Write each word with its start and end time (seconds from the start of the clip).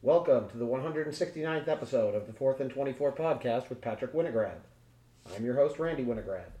Welcome 0.00 0.48
to 0.50 0.56
the 0.56 0.64
169th 0.64 1.66
episode 1.66 2.14
of 2.14 2.28
the 2.28 2.32
4th 2.32 2.60
and 2.60 2.70
24 2.70 3.16
podcast 3.16 3.68
with 3.68 3.80
Patrick 3.80 4.14
Winograd. 4.14 4.58
I'm 5.34 5.44
your 5.44 5.56
host, 5.56 5.80
Randy 5.80 6.04
Winograd. 6.04 6.52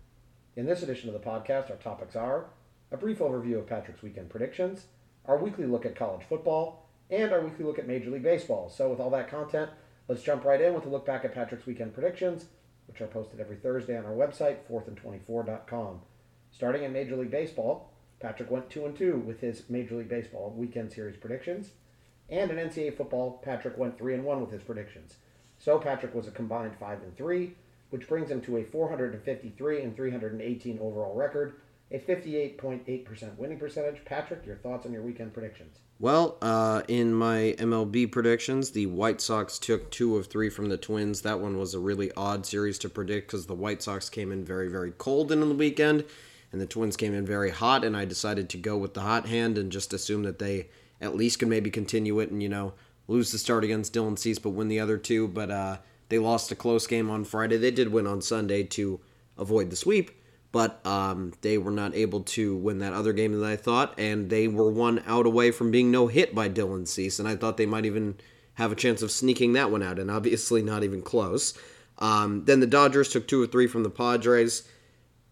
In 0.56 0.66
this 0.66 0.82
edition 0.82 1.08
of 1.08 1.12
the 1.12 1.24
podcast, 1.24 1.70
our 1.70 1.76
topics 1.76 2.16
are 2.16 2.46
a 2.90 2.96
brief 2.96 3.20
overview 3.20 3.60
of 3.60 3.68
Patrick's 3.68 4.02
weekend 4.02 4.28
predictions, 4.28 4.86
our 5.24 5.38
weekly 5.38 5.66
look 5.66 5.86
at 5.86 5.94
college 5.94 6.26
football, 6.28 6.88
and 7.10 7.30
our 7.30 7.40
weekly 7.40 7.64
look 7.64 7.78
at 7.78 7.86
Major 7.86 8.10
League 8.10 8.24
Baseball. 8.24 8.68
So, 8.68 8.90
with 8.90 8.98
all 8.98 9.10
that 9.10 9.30
content, 9.30 9.70
let's 10.08 10.24
jump 10.24 10.44
right 10.44 10.60
in 10.60 10.74
with 10.74 10.86
a 10.86 10.88
look 10.88 11.06
back 11.06 11.24
at 11.24 11.32
Patrick's 11.32 11.64
weekend 11.64 11.94
predictions, 11.94 12.46
which 12.88 13.00
are 13.00 13.06
posted 13.06 13.38
every 13.38 13.58
Thursday 13.58 13.96
on 13.96 14.04
our 14.04 14.14
website, 14.14 14.56
4thand24.com. 14.68 16.00
Starting 16.50 16.82
in 16.82 16.92
Major 16.92 17.14
League 17.14 17.30
Baseball, 17.30 17.92
Patrick 18.18 18.50
went 18.50 18.68
2 18.68 18.84
and 18.84 18.96
2 18.96 19.18
with 19.18 19.40
his 19.40 19.62
Major 19.68 19.94
League 19.94 20.08
Baseball 20.08 20.52
weekend 20.56 20.92
series 20.92 21.16
predictions. 21.16 21.70
And 22.30 22.50
in 22.50 22.56
NCAA 22.56 22.96
football, 22.96 23.40
Patrick 23.42 23.78
went 23.78 23.98
3 23.98 24.14
and 24.14 24.24
1 24.24 24.40
with 24.40 24.50
his 24.50 24.62
predictions. 24.62 25.16
So 25.58 25.78
Patrick 25.78 26.14
was 26.14 26.28
a 26.28 26.30
combined 26.30 26.76
5 26.78 27.02
and 27.02 27.16
3, 27.16 27.52
which 27.90 28.08
brings 28.08 28.30
him 28.30 28.40
to 28.42 28.58
a 28.58 28.64
453 28.64 29.82
and 29.82 29.96
318 29.96 30.78
overall 30.80 31.14
record, 31.14 31.54
a 31.90 31.98
58.8% 31.98 33.36
winning 33.36 33.58
percentage. 33.58 34.04
Patrick, 34.04 34.44
your 34.44 34.56
thoughts 34.56 34.86
on 34.86 34.92
your 34.92 35.02
weekend 35.02 35.32
predictions? 35.32 35.78
Well, 36.00 36.36
uh, 36.42 36.82
in 36.86 37.12
my 37.12 37.56
MLB 37.58 38.12
predictions, 38.12 38.70
the 38.70 38.86
White 38.86 39.20
Sox 39.20 39.58
took 39.58 39.90
two 39.90 40.16
of 40.16 40.26
three 40.26 40.48
from 40.48 40.68
the 40.68 40.76
Twins. 40.76 41.22
That 41.22 41.40
one 41.40 41.58
was 41.58 41.74
a 41.74 41.80
really 41.80 42.12
odd 42.16 42.46
series 42.46 42.78
to 42.80 42.88
predict 42.88 43.26
because 43.26 43.46
the 43.46 43.54
White 43.54 43.82
Sox 43.82 44.08
came 44.08 44.30
in 44.30 44.44
very, 44.44 44.68
very 44.68 44.92
cold 44.92 45.32
in 45.32 45.40
the 45.40 45.46
weekend, 45.46 46.04
and 46.52 46.60
the 46.60 46.66
Twins 46.66 46.96
came 46.96 47.14
in 47.14 47.26
very 47.26 47.50
hot. 47.50 47.84
And 47.84 47.96
I 47.96 48.04
decided 48.04 48.48
to 48.50 48.58
go 48.58 48.76
with 48.76 48.94
the 48.94 49.00
hot 49.00 49.26
hand 49.26 49.58
and 49.58 49.72
just 49.72 49.92
assume 49.92 50.22
that 50.22 50.38
they 50.38 50.68
at 51.00 51.16
least 51.16 51.38
could 51.38 51.48
maybe 51.48 51.70
continue 51.70 52.18
it 52.20 52.30
and 52.30 52.42
you 52.42 52.48
know 52.48 52.74
lose 53.06 53.32
the 53.32 53.38
start 53.38 53.64
against 53.64 53.94
Dylan 53.94 54.18
Cease, 54.18 54.38
but 54.38 54.50
win 54.50 54.68
the 54.68 54.80
other 54.80 54.98
two. 54.98 55.28
But 55.28 55.50
uh, 55.50 55.78
they 56.08 56.18
lost 56.18 56.52
a 56.52 56.56
close 56.56 56.86
game 56.86 57.10
on 57.10 57.24
Friday. 57.24 57.56
They 57.56 57.70
did 57.70 57.92
win 57.92 58.06
on 58.06 58.20
Sunday 58.20 58.62
to 58.64 59.00
avoid 59.36 59.70
the 59.70 59.76
sweep 59.76 60.10
but 60.50 60.84
um, 60.86 61.32
they 61.42 61.58
were 61.58 61.70
not 61.70 61.94
able 61.94 62.20
to 62.20 62.56
win 62.56 62.78
that 62.78 62.92
other 62.92 63.12
game 63.12 63.38
that 63.38 63.46
I 63.46 63.56
thought, 63.56 63.94
and 63.98 64.30
they 64.30 64.48
were 64.48 64.70
one 64.70 65.02
out 65.06 65.26
away 65.26 65.50
from 65.50 65.70
being 65.70 65.90
no 65.90 66.06
hit 66.06 66.34
by 66.34 66.48
Dylan 66.48 66.88
Cease, 66.88 67.18
and 67.18 67.28
I 67.28 67.36
thought 67.36 67.56
they 67.56 67.66
might 67.66 67.84
even 67.84 68.16
have 68.54 68.72
a 68.72 68.76
chance 68.76 69.02
of 69.02 69.10
sneaking 69.10 69.52
that 69.52 69.70
one 69.70 69.82
out, 69.82 69.98
and 69.98 70.10
obviously 70.10 70.62
not 70.62 70.84
even 70.84 71.02
close. 71.02 71.56
Um, 71.98 72.44
then 72.44 72.60
the 72.60 72.66
Dodgers 72.66 73.10
took 73.10 73.28
two 73.28 73.42
or 73.42 73.46
three 73.46 73.66
from 73.66 73.82
the 73.82 73.90
Padres. 73.90 74.66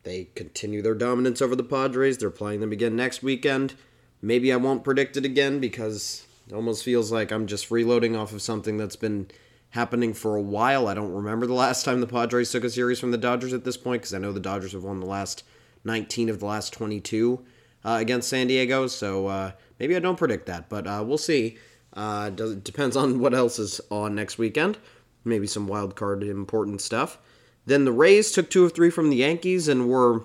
They 0.03 0.29
continue 0.35 0.83
their 0.83 0.95
dominance 0.95 1.41
over 1.41 1.57
the 1.57 1.65
Padres. 1.65 2.19
They're 2.19 2.31
playing 2.31 2.61
them 2.61 2.73
again 2.73 2.95
next 2.95 3.23
weekend. 3.23 3.75
Maybe 4.23 4.53
I 4.53 4.57
won't 4.57 4.85
predict 4.85 5.17
it 5.17 5.25
again 5.25 5.61
because 5.61 6.27
it 6.49 6.55
almost 6.55 6.85
feels 6.85 7.13
like 7.13 7.31
I'm 7.31 7.47
just 7.47 7.69
freeloading 7.69 8.19
off 8.19 8.33
of 8.33 8.43
something 8.43 8.77
that's 8.77 8.97
been 8.97 9.29
happening 9.71 10.15
for 10.15 10.37
a 10.37 10.43
while. 10.43 10.89
I 10.89 10.95
don't 10.95 11.13
remember 11.13 11.47
the 11.47 11.53
last 11.53 11.85
time 11.85 12.01
the 12.01 12.07
Padres 12.07 12.51
took 12.51 12.65
a 12.65 12.71
series 12.71 12.99
from 12.99 13.11
the 13.11 13.19
Dodgers 13.19 13.53
at 13.53 13.65
this 13.65 13.77
point 13.77 14.03
because 14.03 14.15
I 14.15 14.19
know 14.19 14.33
the 14.33 14.41
Dodgers 14.41 14.73
have 14.73 14.85
won 14.85 15.01
the 15.01 15.07
last 15.07 15.45
19 15.85 16.29
of 16.29 16.41
the 16.41 16.47
last 16.47 16.73
22 16.73 17.45
uh, 17.85 17.99
against 18.01 18.29
San 18.29 18.47
Diego. 18.47 18.87
So 18.87 19.27
uh, 19.27 19.53
maybe 19.79 19.97
I 19.97 20.01
don't 20.01 20.19
predict 20.19 20.47
that, 20.47 20.69
but 20.69 20.87
uh, 20.87 21.05
we'll 21.07 21.19
see. 21.19 21.59
Uh, 21.93 22.31
does, 22.31 22.53
it 22.53 22.65
depends 22.65 22.97
on 22.97 23.21
what 23.21 23.35
else 23.35 23.59
is 23.59 23.81
on 23.91 24.15
next 24.15 24.39
weekend. 24.39 24.79
Maybe 25.25 25.47
some 25.47 25.67
wild 25.67 25.97
card 25.97 26.23
important 26.23 26.81
stuff. 26.81 27.19
Then 27.65 27.85
the 27.85 27.93
Rays 27.93 28.31
took 28.31 28.49
two 28.49 28.65
of 28.65 28.73
three 28.73 28.91
from 28.91 29.11
the 29.11 29.17
Yankees 29.17 29.67
and 29.67 29.89
were 29.89 30.23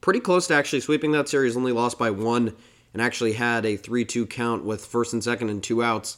pretty 0.00 0.20
close 0.20 0.46
to 0.48 0.54
actually 0.54 0.80
sweeping 0.80 1.12
that 1.12 1.28
series. 1.28 1.56
Only 1.56 1.72
lost 1.72 1.98
by 1.98 2.10
one 2.10 2.54
and 2.94 3.02
actually 3.02 3.34
had 3.34 3.66
a 3.66 3.76
3 3.76 4.06
2 4.06 4.26
count 4.26 4.64
with 4.64 4.86
first 4.86 5.12
and 5.12 5.22
second 5.22 5.50
and 5.50 5.62
two 5.62 5.82
outs 5.82 6.16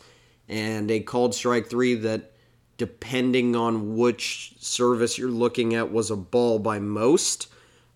and 0.49 0.91
a 0.91 1.01
called 1.01 1.35
strike 1.35 1.69
three 1.69 1.95
that, 1.95 2.33
depending 2.77 3.57
on 3.57 3.97
which 3.97 4.55
service 4.59 5.19
you're 5.19 5.31
looking 5.31 5.75
at, 5.75 5.93
was 5.93 6.11
a 6.11 6.17
ball 6.17 6.59
by 6.59 6.79
most. 6.79 7.49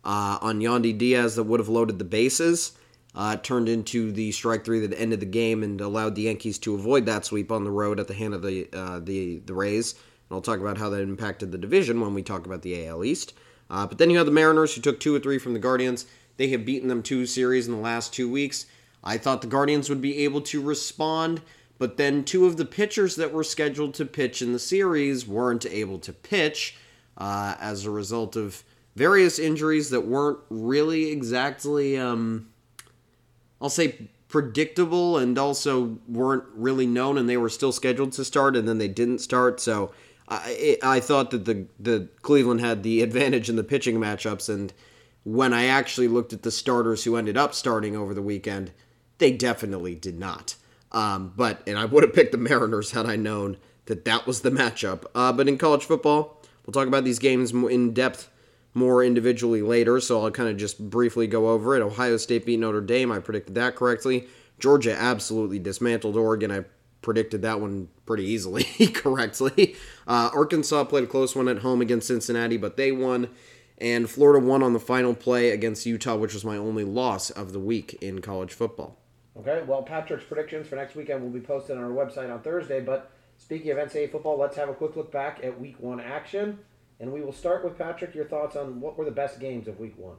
Uh, 0.03 0.39
on 0.41 0.60
Yandy 0.60 0.97
Diaz 0.97 1.37
that 1.37 1.43
would 1.43 1.60
have 1.60 1.69
loaded 1.69 1.99
the 1.99 2.05
bases. 2.05 2.72
Uh, 3.15 3.37
turned 3.37 3.69
into 3.69 4.12
the 4.12 4.32
strike 4.32 4.65
three 4.65 4.81
that 4.87 4.99
ended 4.99 5.21
the 5.21 5.26
game 5.26 5.62
and 5.62 5.81
allowed 5.81 6.15
the 6.15 6.22
Yankees 6.22 6.59
to 6.59 6.75
avoid 6.75 7.05
that 7.05 7.25
sweep 7.25 7.50
on 7.53 7.65
the 7.65 7.71
road 7.71 8.00
at 8.00 8.06
the 8.09 8.15
hand 8.15 8.32
of 8.32 8.41
the 8.41 8.69
uh, 8.72 9.00
the 9.00 9.38
the 9.41 9.53
Rays. 9.53 9.93
And 9.93 10.37
I'll 10.37 10.41
talk 10.41 10.60
about 10.60 10.78
how 10.78 10.88
that 10.91 11.03
impacted 11.03 11.53
the 11.53 11.59
division 11.59 12.00
when 12.00 12.15
we 12.15 12.22
talk 12.22 12.47
about 12.47 12.62
the 12.62 12.87
AL 12.87 13.05
East. 13.05 13.34
Uh, 13.69 13.87
but 13.87 13.99
then 13.99 14.10
you 14.10 14.16
have 14.16 14.26
the 14.26 14.32
Mariners 14.32 14.75
who 14.75 14.81
took 14.81 14.99
two 14.99 15.15
or 15.15 15.21
three 15.21 15.38
from 15.38 15.53
the 15.53 15.59
Guardians. 15.59 16.06
They 16.41 16.49
have 16.49 16.65
beaten 16.65 16.89
them 16.89 17.03
two 17.03 17.27
series 17.27 17.67
in 17.67 17.75
the 17.75 17.81
last 17.81 18.15
two 18.15 18.27
weeks. 18.27 18.65
I 19.05 19.19
thought 19.19 19.43
the 19.43 19.47
Guardians 19.47 19.91
would 19.91 20.01
be 20.01 20.25
able 20.25 20.41
to 20.41 20.62
respond. 20.62 21.43
But 21.77 21.99
then 21.99 22.25
two 22.25 22.47
of 22.47 22.56
the 22.56 22.65
pitchers 22.65 23.17
that 23.17 23.31
were 23.31 23.45
scheduled 23.45 23.93
to 23.97 24.06
pitch 24.06 24.41
in 24.41 24.55
the 24.55 24.59
series 24.59 25.29
weren't 25.29 25.67
able 25.67 25.99
to 25.99 26.15
pitch 26.15 26.79
uh, 27.19 27.56
as 27.61 27.84
a 27.84 27.91
result 27.91 28.37
of 28.37 28.65
various 28.97 29.39
injuries 29.39 29.91
that 29.91 30.06
weren't 30.06 30.39
really 30.49 31.11
exactly, 31.11 31.99
um, 31.99 32.49
I'll 33.61 33.69
say, 33.69 34.09
predictable 34.29 35.19
and 35.19 35.37
also 35.37 35.99
weren't 36.09 36.45
really 36.55 36.87
known, 36.87 37.19
and 37.19 37.29
they 37.29 37.37
were 37.37 37.50
still 37.50 37.71
scheduled 37.71 38.12
to 38.12 38.25
start, 38.25 38.56
and 38.56 38.67
then 38.67 38.79
they 38.79 38.89
didn't 38.89 39.19
start. 39.19 39.61
So 39.61 39.93
I, 40.27 40.79
I 40.83 41.00
thought 41.00 41.33
that 41.33 41.45
the 41.45 41.67
the 41.79 42.09
Cleveland 42.23 42.62
had 42.62 42.83
the 42.83 43.03
advantage 43.09 43.50
in 43.50 43.56
the 43.56 43.62
pitching 43.62 43.99
matchups, 43.99 44.49
and 44.49 44.73
when 45.25 45.53
I 45.53 45.66
actually 45.66 46.08
looked 46.08 46.32
at 46.32 46.42
the 46.42 46.50
starters 46.50 47.04
who 47.04 47.16
ended 47.16 47.36
up 47.36 47.54
starting 47.54 47.97
over 47.97 48.14
the 48.14 48.22
weekend, 48.22 48.72
they 49.19 49.32
definitely 49.32 49.94
did 49.94 50.19
not. 50.19 50.56
Um, 50.92 51.32
but 51.36 51.62
and 51.66 51.78
I 51.78 51.84
would 51.84 52.03
have 52.03 52.14
picked 52.14 52.32
the 52.32 52.38
Mariners 52.38 52.92
had 52.92 53.06
I 53.06 53.16
known 53.16 53.58
that 53.86 54.04
that 54.04 54.26
was 54.26 54.41
the 54.41 54.50
matchup. 54.50 55.04
Uh, 55.14 55.32
but 55.32 55.48
in 55.48 55.58
college 55.58 55.84
football, 55.84 56.42
we'll 56.66 56.72
talk 56.72 56.88
about 56.88 57.04
these 57.04 57.19
games 57.19 57.53
in 57.53 57.92
depth 57.92 58.31
more 58.75 59.03
individually 59.04 59.62
later. 59.62 60.00
So 60.00 60.22
I'll 60.22 60.31
kind 60.31 60.48
of 60.48 60.56
just 60.56 60.91
briefly 60.91 61.26
go 61.26 61.48
over 61.48 61.76
it. 61.76 61.82
Ohio 61.82 62.16
State 62.16 62.47
beat 62.47 62.58
Notre 62.58 62.81
Dame. 62.81 63.12
I 63.12 63.19
predicted 63.19 63.54
that 63.56 63.76
correctly. 63.76 64.28
Georgia 64.58 64.94
absolutely 64.97 65.58
dismantled 65.58 66.16
Oregon. 66.16 66.50
I 66.50 66.64
predicted 67.02 67.42
that 67.42 67.60
one 67.60 67.88
pretty 68.06 68.25
easily 68.25 68.64
correctly. 68.94 69.75
Uh, 70.06 70.31
Arkansas 70.34 70.84
played 70.84 71.04
a 71.04 71.06
close 71.06 71.34
one 71.34 71.48
at 71.48 71.58
home 71.58 71.81
against 71.81 72.08
Cincinnati, 72.08 72.56
but 72.56 72.76
they 72.76 72.92
won. 72.92 73.28
And 73.81 74.11
Florida 74.11 74.45
won 74.45 74.63
on 74.63 74.73
the 74.73 74.81
final 74.81 75.15
play 75.15 75.51
against 75.51 75.87
Utah, 75.87 76.17
which 76.17 76.35
was 76.35 76.45
my 76.45 76.57
only 76.57 76.85
loss 76.85 77.31
of 77.31 77.53
the 77.53 77.59
week 77.59 77.97
in 78.03 78.21
college 78.21 78.53
football. 78.53 78.99
Okay, 79.39 79.63
well, 79.67 79.83
Patrick's 79.83 80.25
predictions 80.25 80.67
for 80.67 80.77
next 80.77 80.95
weekend 80.95 81.23
will 81.23 81.31
be 81.31 81.41
posted 81.41 81.79
on 81.79 81.85
our 81.85 81.91
website 81.91 82.33
on 82.33 82.43
Thursday. 82.43 82.81
But 82.81 83.11
speaking 83.39 83.71
of 83.71 83.79
NCAA 83.79 84.13
football, 84.13 84.39
let's 84.39 84.57
have 84.57 84.69
a 84.69 84.75
quick 84.75 84.97
look 84.97 85.11
back 85.11 85.41
at 85.43 85.59
week 85.59 85.77
one 85.81 86.01
action. 86.01 86.59
And 86.99 87.11
we 87.11 87.23
will 87.23 87.33
start 87.33 87.65
with 87.65 87.79
Patrick. 87.79 88.15
Your 88.15 88.27
thoughts 88.27 88.57
on 88.57 88.81
what 88.81 88.99
were 88.99 89.07
the 89.07 89.11
best 89.11 89.41
games 89.41 89.67
of 89.67 89.81
week 89.81 89.95
one? 89.97 90.17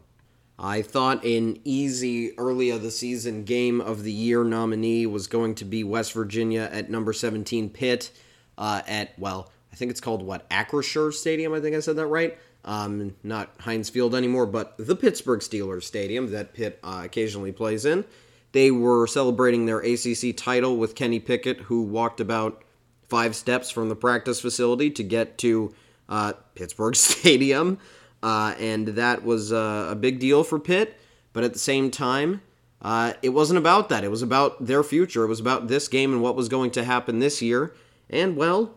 I 0.58 0.82
thought 0.82 1.24
an 1.24 1.60
easy 1.64 2.38
early 2.38 2.70
of 2.70 2.82
the 2.82 2.92
season 2.92 3.44
game 3.46 3.82
of 3.82 4.04
the 4.04 4.12
year 4.12 4.44
nominee 4.44 5.06
was 5.06 5.28
going 5.28 5.56
to 5.56 5.66
be 5.66 5.84
West 5.84 6.14
Virginia 6.14 6.70
at 6.72 6.90
number 6.90 7.14
17 7.14 7.70
Pitt 7.70 8.12
uh, 8.58 8.82
at, 8.88 9.18
well, 9.18 9.52
I 9.72 9.76
think 9.76 9.92
it's 9.92 10.02
called 10.02 10.22
what, 10.22 10.50
Acrisure 10.50 11.14
Stadium? 11.14 11.54
I 11.54 11.62
think 11.62 11.76
I 11.76 11.80
said 11.80 11.96
that 11.96 12.08
right. 12.08 12.38
Um, 12.64 13.16
not 13.24 13.52
Heinz 13.60 13.90
Field 13.90 14.14
anymore, 14.14 14.46
but 14.46 14.76
the 14.78 14.96
Pittsburgh 14.96 15.40
Steelers 15.40 15.84
Stadium 15.84 16.32
that 16.32 16.54
Pitt 16.54 16.80
uh, 16.84 17.02
occasionally 17.04 17.52
plays 17.52 17.86
in. 17.86 18.06
They 18.52 18.70
were 18.70 19.08
celebrating 19.08 19.66
their 19.66 19.80
ACC 19.80 20.36
title 20.36 20.78
with 20.78 20.94
Kenny 20.96 21.20
Pickett, 21.20 21.62
who 21.62 21.84
walked 21.84 22.20
about 22.20 22.64
five 23.08 23.36
steps 23.36 23.70
from 23.70 23.90
the 23.90 23.96
practice 23.96 24.40
facility 24.40 24.90
to 24.92 25.04
get 25.04 25.38
to 25.40 25.74
uh, 26.10 26.34
Pittsburgh 26.56 26.96
Stadium. 26.98 27.78
Uh, 28.22 28.54
and 28.60 28.90
that 28.90 29.24
was 29.24 29.52
uh, 29.52 29.88
a 29.90 29.96
big 29.96 30.20
deal 30.20 30.44
for 30.44 30.60
Pitt. 30.60 31.00
But 31.34 31.44
at 31.44 31.54
the 31.54 31.60
same 31.60 31.92
time, 31.92 32.42
uh, 32.82 33.14
it 33.22 33.30
wasn't 33.30 33.58
about 33.58 33.90
that. 33.90 34.04
It 34.04 34.12
was 34.12 34.22
about 34.22 34.66
their 34.66 34.84
future. 34.84 35.24
It 35.24 35.28
was 35.28 35.40
about 35.40 35.68
this 35.68 35.88
game 35.88 36.12
and 36.12 36.22
what 36.22 36.36
was 36.36 36.50
going 36.50 36.72
to 36.72 36.84
happen 36.84 37.20
this 37.20 37.42
year. 37.42 37.74
And, 38.10 38.36
well, 38.36 38.74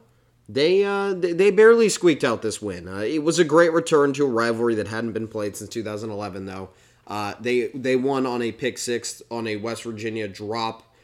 they 0.49 0.85
uh, 0.85 1.15
they 1.15 1.51
barely 1.51 1.89
squeaked 1.89 2.25
out 2.25 2.43
this 2.43 2.61
win. 2.61 2.87
Uh, 2.87 2.99
it 2.99 3.23
was 3.23 3.39
a 3.39 3.45
great 3.45 3.73
return 3.73 4.13
to 4.15 4.25
a 4.25 4.29
rivalry 4.29 4.75
that 4.75 4.89
hadn't 4.89 5.13
been 5.13 5.29
played 5.29 5.57
since 5.57 5.71
2011, 5.71 6.45
though. 6.45 6.71
Uh, 7.07 7.35
they 7.41 7.69
they 7.69 7.97
won 7.97 8.27
on 8.27 8.43
a 8.43 8.53
pick 8.53 8.79
six 8.79 9.23
on 9.31 9.47
a 9.47 9.57
West 9.57 9.85
Virginia 9.85 10.29
drop. 10.29 10.95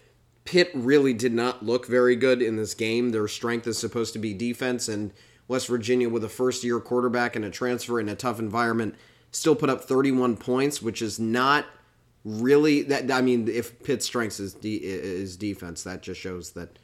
Pitt 0.44 0.70
really 0.74 1.12
did 1.12 1.32
not 1.32 1.64
look 1.64 1.86
very 1.86 2.16
good 2.16 2.42
in 2.42 2.56
this 2.56 2.74
game. 2.74 3.10
Their 3.10 3.28
strength 3.28 3.66
is 3.66 3.78
supposed 3.78 4.12
to 4.14 4.18
be 4.18 4.34
defense, 4.34 4.88
and 4.88 5.12
West 5.48 5.68
Virginia, 5.68 6.08
with 6.08 6.24
a 6.24 6.28
first 6.28 6.62
year 6.62 6.78
quarterback 6.78 7.34
and 7.34 7.44
a 7.44 7.50
transfer 7.50 7.98
in 7.98 8.08
a 8.08 8.16
tough 8.16 8.38
environment, 8.38 8.94
still 9.30 9.54
put 9.54 9.70
up 9.70 9.84
31 9.84 10.36
points, 10.36 10.82
which 10.82 11.00
is 11.00 11.18
not 11.18 11.66
really 12.24 12.82
that. 12.82 13.10
I 13.10 13.22
mean, 13.22 13.48
if 13.48 13.82
Pitt's 13.82 14.04
strength 14.04 14.38
is 14.38 14.52
de- 14.52 14.82
is 14.82 15.36
defense, 15.36 15.82
that 15.84 16.02
just 16.02 16.20
shows 16.20 16.52
that 16.52 16.78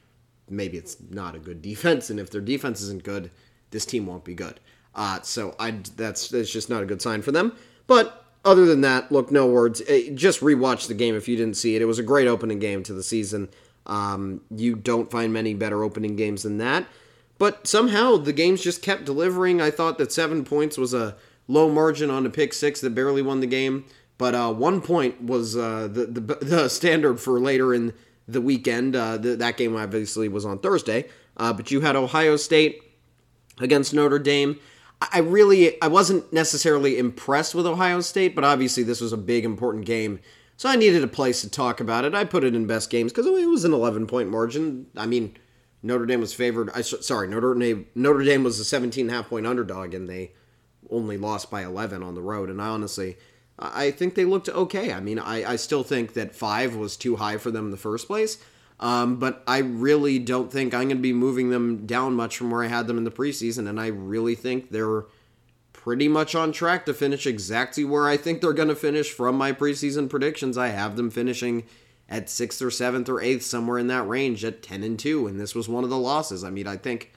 maybe 0.49 0.79
it's 0.79 0.97
not 1.11 1.35
a 1.35 1.39
good 1.39 1.63
defense, 1.63 2.11
and 2.11 2.21
if 2.21 2.31
their 2.31 2.41
defense 2.41 2.81
isn't 2.81 3.03
good, 3.03 3.31
this 3.71 3.87
team 3.87 4.07
won't 4.07 4.25
be 4.25 4.35
good. 4.35 4.61
Uh, 4.95 5.21
so 5.23 5.55
I 5.59 5.73
that's 5.97 6.29
that's 6.29 6.51
just 6.51 6.71
not 6.71 6.83
a 6.83 6.87
good 6.87 7.03
sign 7.03 7.23
for 7.23 7.33
them. 7.33 7.53
But 7.87 8.25
other 8.45 8.65
than 8.65 8.81
that, 8.83 9.13
look, 9.13 9.31
no 9.31 9.47
words. 9.47 9.83
Eh, 9.89 10.11
just 10.15 10.41
rewatch 10.41 10.89
the 10.89 10.95
game 10.95 11.15
if 11.15 11.29
you 11.29 11.37
didn't 11.37 11.57
see 11.57 11.77
it. 11.77 11.83
It 11.83 11.87
was 11.87 11.99
a 11.99 12.05
great 12.05 12.29
opening 12.29 12.59
game 12.59 12.83
to 12.85 12.93
the 12.93 13.03
season. 13.03 13.49
Um, 13.87 14.41
you 14.51 14.75
don't 14.75 15.11
find 15.11 15.33
many 15.33 15.53
better 15.55 15.85
opening 15.85 16.17
games 16.17 16.43
than 16.43 16.59
that. 16.59 16.87
But 17.39 17.67
somehow 17.67 18.17
the 18.17 18.33
games 18.33 18.63
just 18.63 18.83
kept 18.83 19.05
delivering. 19.05 19.61
I 19.61 19.71
thought 19.71 19.99
that 19.99 20.13
seven 20.13 20.45
points 20.45 20.79
was 20.79 20.95
a 20.95 21.17
low 21.49 21.69
margin 21.69 22.11
on 22.11 22.25
a 22.25 22.31
pick 22.31 22.53
six 22.53 22.81
that 22.81 22.95
barely 22.95 23.23
won 23.23 23.41
the 23.41 23.47
game. 23.47 23.85
But 24.19 24.35
uh, 24.35 24.53
one 24.53 24.81
point 24.81 25.23
was 25.23 25.57
uh, 25.57 25.89
the, 25.93 26.07
the, 26.07 26.21
the 26.41 26.69
standard 26.69 27.21
for 27.21 27.39
later 27.39 27.75
in 27.75 27.93
the 28.29 28.41
weekend. 28.41 28.97
Uh, 28.97 29.17
the, 29.17 29.37
that 29.37 29.57
game 29.57 29.77
obviously 29.77 30.29
was 30.29 30.45
on 30.45 30.59
Thursday. 30.59 31.09
Uh, 31.37 31.53
but 31.53 31.71
you 31.71 31.81
had 31.81 31.97
Ohio 31.97 32.37
State 32.37 32.83
against 33.59 33.95
Notre 33.95 34.19
Dame. 34.19 34.59
I 35.01 35.19
really 35.19 35.81
I 35.83 35.89
wasn't 35.89 36.33
necessarily 36.33 36.99
impressed 36.99 37.55
with 37.55 37.67
Ohio 37.67 38.01
State, 38.01 38.35
but 38.35 38.45
obviously 38.45 38.83
this 38.83 39.01
was 39.01 39.13
a 39.13 39.19
big 39.19 39.45
important 39.45 39.85
game. 39.85 40.21
So 40.57 40.71
I 40.71 40.77
needed 40.77 41.05
a 41.05 41.09
place 41.09 41.43
to 41.43 41.51
talk 41.51 41.81
about 41.81 42.07
it. 42.07 42.15
I 42.15 42.25
put 42.25 42.45
it 42.45 42.55
in 42.55 42.67
best 42.67 42.89
games 42.89 43.13
because 43.13 43.27
it 43.27 43.47
was 43.47 43.65
an 43.65 43.75
11 43.75 44.07
point 44.07 44.31
margin. 44.31 44.87
I 44.97 45.05
mean, 45.05 45.37
Notre 45.83 46.07
Dame 46.07 46.21
was 46.21 46.33
favored. 46.33 46.71
I 46.75 46.81
sorry, 46.81 47.29
Notre 47.29 47.55
Dame 47.55 47.87
Notre 47.95 48.25
Dame 48.25 48.43
was 48.43 48.59
a 48.59 48.65
17 48.65 49.11
half 49.11 49.29
point 49.29 49.47
underdog 49.47 49.93
and 49.93 50.09
they 50.09 50.33
only 50.89 51.19
lost 51.19 51.51
by 51.51 51.63
11 51.63 52.03
on 52.03 52.15
the 52.15 52.23
road. 52.23 52.49
And 52.49 52.63
I 52.63 52.69
honestly, 52.69 53.19
I 53.59 53.91
think 53.91 54.15
they 54.15 54.25
looked 54.25 54.49
okay. 54.49 54.93
I 54.93 55.01
mean, 55.01 55.19
I, 55.19 55.53
I 55.53 55.57
still 55.57 55.83
think 55.83 56.13
that 56.15 56.35
five 56.35 56.77
was 56.77 56.97
too 56.97 57.17
high 57.17 57.39
for 57.39 57.51
them 57.51 57.67
in 57.67 57.71
the 57.71 57.77
first 57.77 58.07
place. 58.07 58.39
Um, 58.79 59.17
but 59.17 59.43
I 59.47 59.59
really 59.59 60.19
don't 60.19 60.53
think 60.53 60.75
I'm 60.75 60.89
going 60.89 60.91
to 60.91 60.97
be 60.97 61.13
moving 61.13 61.51
them 61.51 61.87
down 61.87 62.15
much 62.15 62.37
from 62.37 62.51
where 62.51 62.63
I 62.63 62.67
had 62.67 62.87
them 62.87 62.99
in 62.99 63.05
the 63.05 63.11
preseason, 63.11 63.69
and 63.69 63.81
I 63.81 63.87
really 63.87 64.35
think 64.35 64.71
they're 64.71 65.05
pretty 65.73 66.09
much 66.09 66.35
on 66.35 66.53
track 66.53 66.85
to 66.87 66.93
finish 66.93 67.27
exactly 67.27 67.85
where 67.85 68.07
I 68.07 68.17
think 68.17 68.41
they're 68.41 68.53
going 68.53 68.69
to 68.69 68.75
finish 68.75 69.11
from 69.11 69.37
my 69.37 69.53
preseason 69.53 70.11
predictions. 70.11 70.59
I 70.59 70.69
have 70.69 70.97
them 70.97 71.11
finishing 71.11 71.65
at 72.09 72.29
sixth 72.29 72.61
or 72.61 72.71
seventh 72.71 73.09
or 73.09 73.21
eighth, 73.21 73.45
somewhere 73.45 73.79
in 73.79 73.87
that 73.87 74.07
range, 74.07 74.45
at 74.45 74.63
ten 74.63 74.83
and 74.83 74.99
two, 74.99 75.27
and 75.27 75.41
this 75.41 75.55
was 75.55 75.69
one 75.69 75.85
of 75.85 75.91
the 75.91 75.99
losses. 75.99 76.45
I 76.45 76.51
mean, 76.51 76.67
I 76.67 76.77
think 76.77 77.13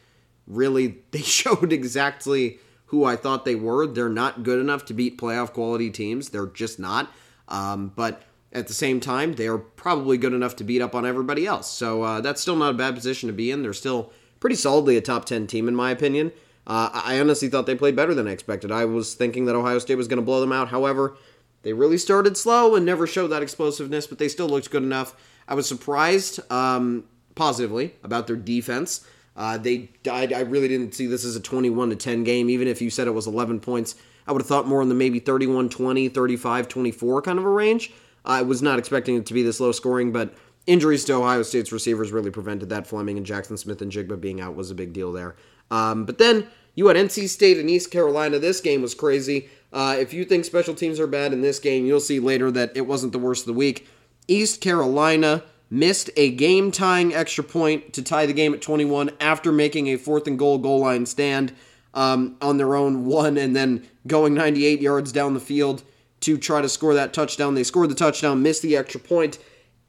really 0.48 1.00
they 1.12 1.22
showed 1.22 1.74
exactly 1.74 2.60
who 2.90 3.06
I 3.06 3.16
thought 3.16 3.46
they 3.46 3.56
were. 3.56 3.88
They're 3.88 4.10
not 4.10 4.44
good 4.44 4.60
enough 4.60 4.86
to 4.86 4.94
beat 4.94 5.20
playoff 5.20 5.54
quality 5.54 5.90
teams. 5.90 6.30
They're 6.30 6.48
just 6.48 6.80
not. 6.80 7.12
Um, 7.48 7.92
but 7.96 8.24
at 8.52 8.68
the 8.68 8.74
same 8.74 9.00
time, 9.00 9.34
they 9.34 9.48
are 9.48 9.58
probably 9.58 10.18
good 10.18 10.34
enough 10.34 10.56
to 10.58 10.64
beat 10.64 10.82
up 10.82 10.96
on 10.96 11.06
everybody 11.06 11.46
else. 11.46 11.72
So 11.72 12.02
uh, 12.02 12.22
that's 12.22 12.42
still 12.42 12.56
not 12.56 12.72
a 12.72 12.78
bad 12.78 12.96
position 12.96 13.28
to 13.28 13.34
be 13.34 13.52
in. 13.52 13.62
They're 13.62 13.74
still 13.74 14.12
pretty 14.40 14.56
solidly 14.56 14.98
a 14.98 15.02
top 15.02 15.26
10 15.26 15.48
team, 15.48 15.68
in 15.68 15.76
my 15.76 15.92
opinion. 15.92 16.32
Uh, 16.66 16.90
I 16.94 17.20
honestly 17.20 17.48
thought 17.48 17.66
they 17.66 17.76
played 17.76 17.96
better 17.96 18.14
than 18.14 18.28
I 18.28 18.32
expected. 18.32 18.72
I 18.72 18.86
was 18.86 19.14
thinking 19.14 19.46
that 19.46 19.56
Ohio 19.56 19.80
State 19.80 19.96
was 19.96 20.08
going 20.08 20.20
to 20.20 20.26
blow 20.26 20.42
them 20.42 20.52
out. 20.52 20.70
However, 20.70 21.18
they 21.62 21.74
really 21.74 21.98
started 21.98 22.38
slow 22.38 22.76
and 22.76 22.86
never 22.86 23.06
showed 23.06 23.28
that 23.28 23.44
explosiveness, 23.44 24.08
but 24.08 24.18
they 24.18 24.30
still 24.30 24.48
looked 24.48 24.72
good 24.72 24.84
enough. 24.84 25.16
I 25.48 25.56
was 25.56 25.68
surprised 25.68 26.40
um, 26.52 27.06
positively 27.36 27.96
about 28.04 28.28
their 28.28 28.36
defense. 28.36 29.06
Uh, 29.40 29.58
they. 29.58 29.90
I 30.12 30.42
really 30.42 30.68
didn't 30.68 30.94
see 30.94 31.08
this 31.08 31.24
as 31.24 31.38
a 31.38 31.40
21 31.40 31.92
to 31.92 31.96
10 31.96 32.26
game, 32.26 32.50
even 32.50 32.68
if 32.68 32.82
you 32.82 32.90
said 32.90 33.08
it 33.08 33.12
was 33.12 33.26
11 33.26 33.62
points. 33.62 33.96
I 34.28 34.34
would 34.34 34.42
have 34.42 34.48
thought 34.48 34.68
more 34.68 34.82
in 34.82 34.90
the 34.90 34.96
maybe 34.96 35.20
31 35.20 35.70
20, 35.70 36.10
35 36.10 36.68
24 36.68 37.22
kind 37.22 37.40
of 37.40 37.46
a 37.46 37.50
range. 37.50 37.92
I 38.26 38.42
was 38.42 38.62
not 38.62 38.78
expecting 38.78 39.16
it 39.16 39.26
to 39.28 39.34
be 39.34 39.42
this 39.42 39.62
low 39.62 39.72
scoring, 39.72 40.12
but 40.12 40.36
injuries 40.68 41.06
to 41.06 41.14
Ohio 41.14 41.42
State's 41.42 41.72
receivers 41.72 42.12
really 42.12 42.32
prevented 42.32 42.68
that. 42.70 42.86
Fleming 42.86 43.16
and 43.16 43.26
Jackson 43.26 43.56
Smith-Njigba 43.56 44.20
being 44.20 44.42
out 44.42 44.56
was 44.56 44.72
a 44.72 44.76
big 44.76 44.92
deal 44.92 45.14
there. 45.14 45.38
Um, 45.72 46.06
but 46.06 46.18
then 46.18 46.48
you 46.76 46.88
had 46.88 46.98
NC 46.98 47.30
State 47.30 47.58
and 47.58 47.70
East 47.70 47.92
Carolina. 47.92 48.40
This 48.40 48.60
game 48.60 48.82
was 48.82 48.94
crazy. 48.94 49.50
Uh, 49.72 49.96
if 49.98 50.14
you 50.14 50.26
think 50.26 50.44
special 50.44 50.76
teams 50.76 51.00
are 51.00 51.08
bad 51.08 51.32
in 51.32 51.42
this 51.42 51.60
game, 51.60 51.86
you'll 51.86 52.02
see 52.02 52.20
later 52.20 52.52
that 52.52 52.76
it 52.76 52.82
wasn't 52.82 53.14
the 53.14 53.20
worst 53.20 53.44
of 53.44 53.48
the 53.48 53.54
week. 53.54 53.88
East 54.28 54.60
Carolina 54.60 55.44
missed 55.70 56.10
a 56.16 56.32
game 56.32 56.72
tying 56.72 57.14
extra 57.14 57.44
point 57.44 57.94
to 57.94 58.02
tie 58.02 58.26
the 58.26 58.34
game 58.34 58.54
at 58.54 58.62
21 58.62 59.12
after 59.20 59.52
making 59.52 59.88
a 59.88 59.98
fourth 59.98 60.28
and 60.28 60.40
goal 60.40 60.58
goal 60.58 60.80
line 60.80 61.06
stand 61.06 61.54
um, 61.94 62.36
on 62.42 62.58
their 62.58 62.76
own 62.76 63.06
one 63.06 63.38
and 63.38 63.56
then 63.56 63.88
going 64.08 64.34
98 64.34 64.82
yards 64.82 65.12
down 65.12 65.34
the 65.34 65.40
field 65.40 65.84
to 66.22 66.38
try 66.38 66.62
to 66.62 66.70
score 66.70 66.94
that 66.94 67.14
touchdown. 67.14 67.54
They 67.54 67.64
scored 67.64 67.90
the 67.90 67.96
touchdown, 67.96 68.42
missed 68.42 68.62
the 68.62 68.76
extra 68.76 69.00
point, 69.00 69.40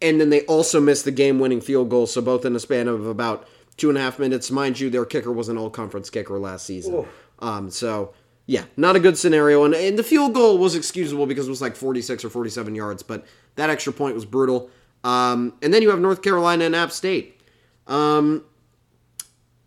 and 0.00 0.21
then 0.21 0.31
they 0.31 0.43
also 0.43 0.81
missed 0.81 1.05
the 1.05 1.11
game 1.11 1.38
winning 1.38 1.61
field 1.61 1.91
goal. 1.91 2.06
So 2.06 2.21
both 2.21 2.44
in 2.44 2.55
a 2.55 2.61
span 2.61 2.88
of 2.88 3.06
about 3.06 3.47
two 3.76 3.88
and 3.88 3.99
a 3.99 4.00
half 4.00 4.19
minutes. 4.19 4.50
Mind 4.50 4.79
you, 4.79 4.91
their 4.91 5.05
kicker 5.05 5.33
was 5.33 5.49
an 5.49 5.56
all 5.56 5.71
conference 5.71 6.11
kicker 6.11 6.38
last 6.38 6.67
season. 6.67 7.06
Um, 7.41 7.71
so 7.71 8.12
yeah, 8.47 8.65
not 8.76 8.97
a 8.97 9.00
good 9.00 9.17
scenario. 9.17 9.65
And, 9.65 9.75
and 9.75 9.99
the 9.99 10.03
field 10.03 10.35
goal 10.35 10.59
was 10.59 10.75
excusable 10.75 11.26
because 11.26 11.47
it 11.47 11.50
was 11.50 11.62
like 11.62 11.76
46 11.76 12.25
or 12.25 12.31
47 12.31 12.75
yards, 12.75 13.03
but 13.03 13.25
that 13.56 13.71
extra 13.71 13.93
point 13.93 14.15
was 14.15 14.25
brutal. 14.25 14.71
Um, 15.05 15.55
and 15.62 15.73
then 15.73 15.82
you 15.82 15.91
have 15.91 16.00
North 16.00 16.23
Carolina 16.23 16.64
and 16.64 16.76
App 16.76 16.93
State. 16.93 17.41
Um, 17.87 18.44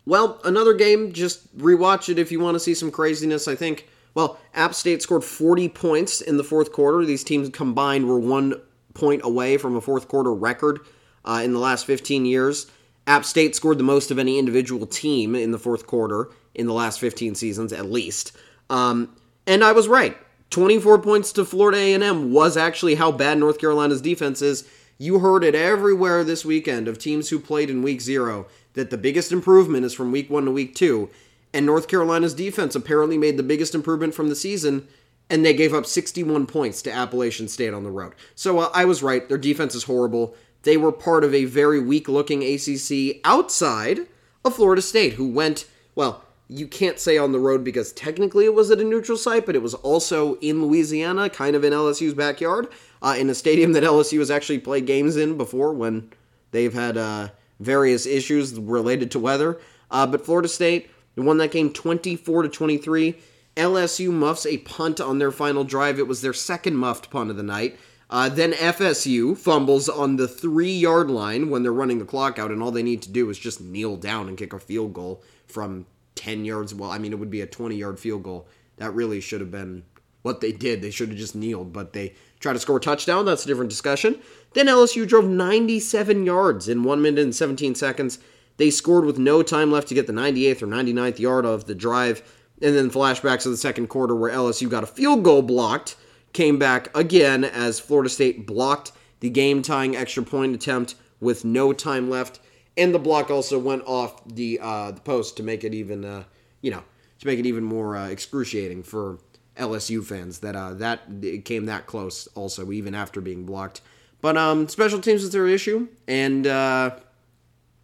well, 0.06 0.40
another 0.44 0.74
game, 0.74 1.12
just 1.12 1.56
rewatch 1.56 2.08
it 2.08 2.18
if 2.18 2.30
you 2.30 2.40
want 2.40 2.54
to 2.54 2.60
see 2.60 2.74
some 2.74 2.90
craziness. 2.90 3.48
I 3.48 3.54
think 3.54 3.88
well, 4.14 4.38
App 4.54 4.74
State 4.74 5.02
scored 5.02 5.24
40 5.24 5.68
points 5.70 6.20
in 6.20 6.36
the 6.36 6.44
fourth 6.44 6.72
quarter. 6.72 7.04
These 7.04 7.24
teams 7.24 7.50
combined 7.50 8.08
were 8.08 8.18
one 8.18 8.54
point 8.94 9.22
away 9.24 9.56
from 9.56 9.76
a 9.76 9.80
fourth 9.80 10.06
quarter 10.08 10.32
record 10.32 10.80
uh, 11.24 11.42
in 11.44 11.52
the 11.52 11.58
last 11.58 11.84
15 11.84 12.24
years. 12.24 12.70
App 13.06 13.24
State 13.24 13.56
scored 13.56 13.78
the 13.78 13.84
most 13.84 14.10
of 14.10 14.18
any 14.18 14.38
individual 14.38 14.86
team 14.86 15.34
in 15.34 15.50
the 15.50 15.58
fourth 15.58 15.86
quarter 15.86 16.30
in 16.54 16.66
the 16.66 16.72
last 16.72 17.00
15 17.00 17.34
seasons, 17.34 17.72
at 17.72 17.90
least. 17.90 18.32
Um, 18.70 19.14
and 19.46 19.64
I 19.64 19.72
was 19.72 19.88
right. 19.88 20.16
24 20.50 21.00
points 21.00 21.32
to 21.32 21.44
Florida 21.44 21.78
A&M 21.78 22.32
was 22.32 22.56
actually 22.56 22.94
how 22.94 23.10
bad 23.10 23.38
North 23.38 23.58
Carolina's 23.58 24.00
defense 24.00 24.40
is. 24.40 24.68
You 24.98 25.18
heard 25.18 25.42
it 25.42 25.54
everywhere 25.54 26.22
this 26.22 26.44
weekend 26.44 26.86
of 26.86 26.98
teams 26.98 27.28
who 27.28 27.40
played 27.40 27.68
in 27.68 27.82
week 27.82 28.00
zero 28.00 28.46
that 28.74 28.90
the 28.90 28.98
biggest 28.98 29.32
improvement 29.32 29.84
is 29.84 29.92
from 29.92 30.12
week 30.12 30.30
one 30.30 30.44
to 30.44 30.50
week 30.50 30.74
two. 30.74 31.10
And 31.52 31.66
North 31.66 31.88
Carolina's 31.88 32.34
defense 32.34 32.74
apparently 32.74 33.18
made 33.18 33.36
the 33.36 33.42
biggest 33.42 33.74
improvement 33.74 34.14
from 34.14 34.28
the 34.28 34.36
season, 34.36 34.86
and 35.30 35.44
they 35.44 35.54
gave 35.54 35.74
up 35.74 35.86
61 35.86 36.46
points 36.46 36.82
to 36.82 36.92
Appalachian 36.92 37.48
State 37.48 37.74
on 37.74 37.84
the 37.84 37.90
road. 37.90 38.14
So 38.34 38.58
uh, 38.58 38.70
I 38.74 38.84
was 38.84 39.02
right. 39.02 39.28
Their 39.28 39.38
defense 39.38 39.74
is 39.74 39.84
horrible. 39.84 40.34
They 40.62 40.76
were 40.76 40.92
part 40.92 41.24
of 41.24 41.34
a 41.34 41.44
very 41.44 41.80
weak 41.80 42.08
looking 42.08 42.42
ACC 42.42 43.20
outside 43.24 44.00
of 44.44 44.56
Florida 44.56 44.82
State, 44.82 45.14
who 45.14 45.28
went, 45.28 45.66
well, 45.94 46.24
you 46.48 46.66
can't 46.66 46.98
say 46.98 47.16
on 47.16 47.32
the 47.32 47.38
road 47.38 47.64
because 47.64 47.92
technically 47.92 48.44
it 48.44 48.54
was 48.54 48.70
at 48.70 48.80
a 48.80 48.84
neutral 48.84 49.16
site, 49.16 49.46
but 49.46 49.56
it 49.56 49.62
was 49.62 49.74
also 49.74 50.34
in 50.36 50.62
Louisiana, 50.62 51.30
kind 51.30 51.56
of 51.56 51.64
in 51.64 51.72
LSU's 51.72 52.14
backyard, 52.14 52.68
uh, 53.04 53.14
in 53.18 53.28
a 53.28 53.34
stadium 53.34 53.72
that 53.72 53.82
LSU 53.82 54.18
has 54.18 54.30
actually 54.30 54.58
played 54.58 54.86
games 54.86 55.16
in 55.16 55.36
before 55.36 55.74
when 55.74 56.10
they've 56.52 56.72
had 56.72 56.96
uh, 56.96 57.28
various 57.60 58.06
issues 58.06 58.58
related 58.58 59.10
to 59.10 59.18
weather. 59.18 59.60
Uh, 59.90 60.06
but 60.06 60.24
Florida 60.24 60.48
State 60.48 60.90
won 61.14 61.36
that 61.36 61.52
game 61.52 61.70
24 61.70 62.44
to 62.44 62.48
23. 62.48 63.16
LSU 63.58 64.10
muffs 64.10 64.46
a 64.46 64.58
punt 64.58 65.00
on 65.00 65.18
their 65.18 65.30
final 65.30 65.64
drive. 65.64 65.98
It 65.98 66.08
was 66.08 66.22
their 66.22 66.32
second 66.32 66.76
muffed 66.76 67.10
punt 67.10 67.30
of 67.30 67.36
the 67.36 67.42
night. 67.42 67.78
Uh, 68.08 68.28
then 68.30 68.52
FSU 68.52 69.36
fumbles 69.36 69.88
on 69.88 70.16
the 70.16 70.26
three 70.26 70.72
yard 70.72 71.10
line 71.10 71.50
when 71.50 71.62
they're 71.62 71.72
running 71.72 71.98
the 71.98 72.04
clock 72.04 72.38
out, 72.38 72.50
and 72.50 72.62
all 72.62 72.70
they 72.70 72.82
need 72.82 73.02
to 73.02 73.10
do 73.10 73.28
is 73.28 73.38
just 73.38 73.60
kneel 73.60 73.96
down 73.96 74.28
and 74.28 74.38
kick 74.38 74.52
a 74.52 74.58
field 74.58 74.94
goal 74.94 75.22
from 75.46 75.86
10 76.14 76.44
yards. 76.44 76.74
Well, 76.74 76.90
I 76.90 76.98
mean, 76.98 77.12
it 77.12 77.18
would 77.18 77.30
be 77.30 77.42
a 77.42 77.46
20 77.46 77.76
yard 77.76 77.98
field 77.98 78.22
goal. 78.22 78.48
That 78.78 78.94
really 78.94 79.20
should 79.20 79.40
have 79.40 79.50
been 79.50 79.84
what 80.22 80.40
they 80.40 80.52
did. 80.52 80.80
They 80.80 80.90
should 80.90 81.10
have 81.10 81.18
just 81.18 81.36
kneeled, 81.36 81.72
but 81.72 81.92
they 81.92 82.14
try 82.44 82.52
to 82.52 82.58
score 82.60 82.76
a 82.76 82.80
touchdown. 82.80 83.24
That's 83.24 83.44
a 83.44 83.48
different 83.48 83.70
discussion. 83.70 84.20
Then 84.52 84.66
LSU 84.66 85.08
drove 85.08 85.26
97 85.26 86.24
yards 86.24 86.68
in 86.68 86.84
1 86.84 87.02
minute 87.02 87.20
and 87.20 87.34
17 87.34 87.74
seconds 87.74 88.18
they 88.56 88.70
scored 88.70 89.04
with 89.04 89.18
no 89.18 89.42
time 89.42 89.72
left 89.72 89.88
to 89.88 89.94
get 89.94 90.06
the 90.06 90.12
98th 90.12 90.62
or 90.62 90.66
99th 90.66 91.18
yard 91.18 91.44
of 91.44 91.64
the 91.64 91.74
drive. 91.74 92.22
And 92.62 92.76
then 92.76 92.90
flashbacks 92.90 93.46
of 93.46 93.52
the 93.52 93.56
second 93.56 93.88
quarter 93.88 94.14
where 94.14 94.30
LSU 94.30 94.70
got 94.70 94.84
a 94.84 94.86
field 94.86 95.24
goal 95.24 95.42
blocked, 95.42 95.96
came 96.32 96.58
back 96.58 96.96
again 96.96 97.44
as 97.44 97.80
Florida 97.80 98.08
State 98.08 98.46
blocked 98.46 98.92
the 99.20 99.30
game 99.30 99.62
tying 99.62 99.96
extra 99.96 100.22
point 100.22 100.54
attempt 100.54 100.94
with 101.20 101.44
no 101.44 101.72
time 101.72 102.08
left. 102.08 102.40
And 102.76 102.94
the 102.94 102.98
block 102.98 103.30
also 103.30 103.58
went 103.58 103.82
off 103.86 104.22
the 104.26 104.58
uh, 104.60 104.92
the 104.92 105.00
post 105.00 105.36
to 105.36 105.42
make 105.42 105.64
it 105.64 105.74
even, 105.74 106.04
uh, 106.04 106.24
you 106.60 106.70
know, 106.70 106.82
to 107.20 107.26
make 107.26 107.38
it 107.38 107.46
even 107.46 107.64
more 107.64 107.96
uh, 107.96 108.08
excruciating 108.08 108.82
for 108.82 109.18
LSU 109.56 110.04
fans 110.04 110.40
that 110.40 110.56
uh, 110.56 110.74
that 110.74 111.02
it 111.22 111.44
came 111.44 111.66
that 111.66 111.86
close. 111.86 112.26
Also, 112.34 112.70
even 112.72 112.94
after 112.94 113.20
being 113.20 113.44
blocked. 113.44 113.80
But 114.20 114.36
um, 114.36 114.68
special 114.68 115.00
teams 115.00 115.22
is 115.22 115.30
their 115.30 115.46
issue, 115.46 115.88
and 116.08 116.46
uh, 116.46 116.96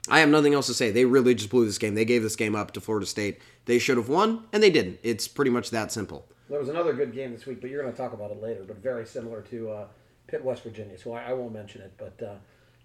I 0.08 0.20
have 0.20 0.30
nothing 0.30 0.54
else 0.54 0.66
to 0.68 0.74
say. 0.74 0.90
They 0.90 1.04
really 1.04 1.34
just 1.34 1.50
blew 1.50 1.66
this 1.66 1.78
game. 1.78 1.94
They 1.94 2.06
gave 2.06 2.22
this 2.22 2.36
game 2.36 2.56
up 2.56 2.72
to 2.72 2.80
Florida 2.80 3.06
State. 3.06 3.40
They 3.66 3.78
should 3.78 3.98
have 3.98 4.08
won, 4.08 4.44
and 4.52 4.62
they 4.62 4.70
didn't. 4.70 5.00
It's 5.02 5.28
pretty 5.28 5.50
much 5.50 5.70
that 5.70 5.92
simple. 5.92 6.26
There 6.48 6.58
was 6.58 6.68
another 6.68 6.92
good 6.94 7.12
game 7.12 7.32
this 7.32 7.46
week, 7.46 7.60
but 7.60 7.70
you're 7.70 7.82
going 7.82 7.92
to 7.92 7.96
talk 7.98 8.12
about 8.12 8.30
it 8.30 8.42
later. 8.42 8.64
But 8.66 8.78
very 8.78 9.04
similar 9.04 9.42
to 9.42 9.70
uh, 9.70 9.86
Pitt, 10.26 10.42
West 10.42 10.64
Virginia, 10.64 10.98
so 10.98 11.12
I, 11.12 11.24
I 11.24 11.32
won't 11.34 11.52
mention 11.52 11.82
it. 11.82 11.92
But 11.98 12.26
uh, 12.26 12.34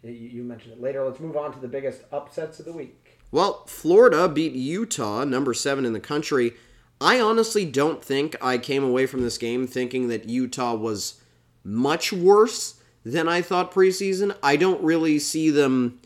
you, 0.04 0.12
you 0.12 0.44
mentioned 0.44 0.74
it 0.74 0.82
later. 0.82 1.04
Let's 1.06 1.20
move 1.20 1.38
on 1.38 1.54
to 1.54 1.60
the 1.60 1.68
biggest 1.68 2.02
upsets 2.12 2.60
of 2.60 2.66
the 2.66 2.74
week. 2.74 3.20
Well, 3.32 3.64
Florida 3.68 4.28
beat 4.30 4.54
Utah, 4.54 5.24
number 5.24 5.54
seven 5.54 5.86
in 5.86 5.94
the 5.94 6.00
country. 6.00 6.54
I 7.02 7.20
honestly 7.20 7.66
don't 7.66 8.04
think 8.04 8.36
I 8.42 8.58
came 8.58 8.84
away 8.84 9.06
from 9.06 9.22
this 9.22 9.38
game 9.38 9.68
thinking 9.68 10.08
that 10.08 10.30
Utah 10.30 10.76
was 10.76 11.22
much 11.64 12.14
worse 12.14 12.76
than 13.04 13.28
I 13.28 13.42
thought 13.42 13.74
preseason. 13.74 14.36
I 14.42 14.56
don't 14.56 14.82
really 14.82 15.20
see 15.20 15.50
them 15.50 16.00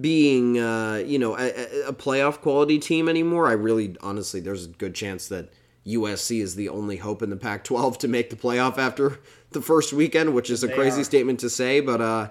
being, 0.00 0.58
uh, 0.58 1.02
you 1.04 1.18
know, 1.18 1.36
a, 1.36 1.88
a 1.88 1.92
playoff 1.92 2.40
quality 2.40 2.78
team 2.78 3.08
anymore. 3.08 3.48
I 3.48 3.52
really, 3.52 3.96
honestly, 4.00 4.40
there's 4.40 4.66
a 4.66 4.68
good 4.68 4.94
chance 4.94 5.28
that 5.28 5.52
USC 5.86 6.40
is 6.40 6.54
the 6.54 6.68
only 6.68 6.96
hope 6.98 7.22
in 7.22 7.30
the 7.30 7.36
Pac 7.36 7.64
12 7.64 7.98
to 7.98 8.08
make 8.08 8.30
the 8.30 8.36
playoff 8.36 8.78
after 8.78 9.18
the 9.50 9.60
first 9.60 9.92
weekend, 9.92 10.34
which 10.34 10.50
is 10.50 10.62
a 10.62 10.68
They 10.68 10.74
crazy 10.74 11.00
are. 11.00 11.04
statement 11.04 11.40
to 11.40 11.50
say, 11.50 11.80
but 11.80 12.00
uh, 12.00 12.30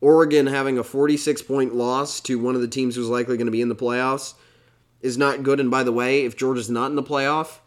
Oregon 0.00 0.46
having 0.46 0.78
a 0.78 0.84
46 0.84 1.42
point 1.42 1.74
loss 1.74 2.20
to 2.20 2.38
one 2.38 2.54
of 2.54 2.60
the 2.60 2.68
teams 2.68 2.94
who's 2.94 3.08
likely 3.08 3.36
going 3.36 3.46
to 3.46 3.52
be 3.52 3.62
in 3.62 3.68
the 3.68 3.74
playoffs 3.74 4.34
is 5.00 5.18
not 5.18 5.42
good. 5.42 5.60
And 5.60 5.70
by 5.70 5.82
the 5.82 5.92
way, 5.92 6.24
if 6.24 6.36
Georgia's 6.36 6.70
not 6.70 6.90
in 6.90 6.96
the 6.96 7.02
playoff, 7.02 7.58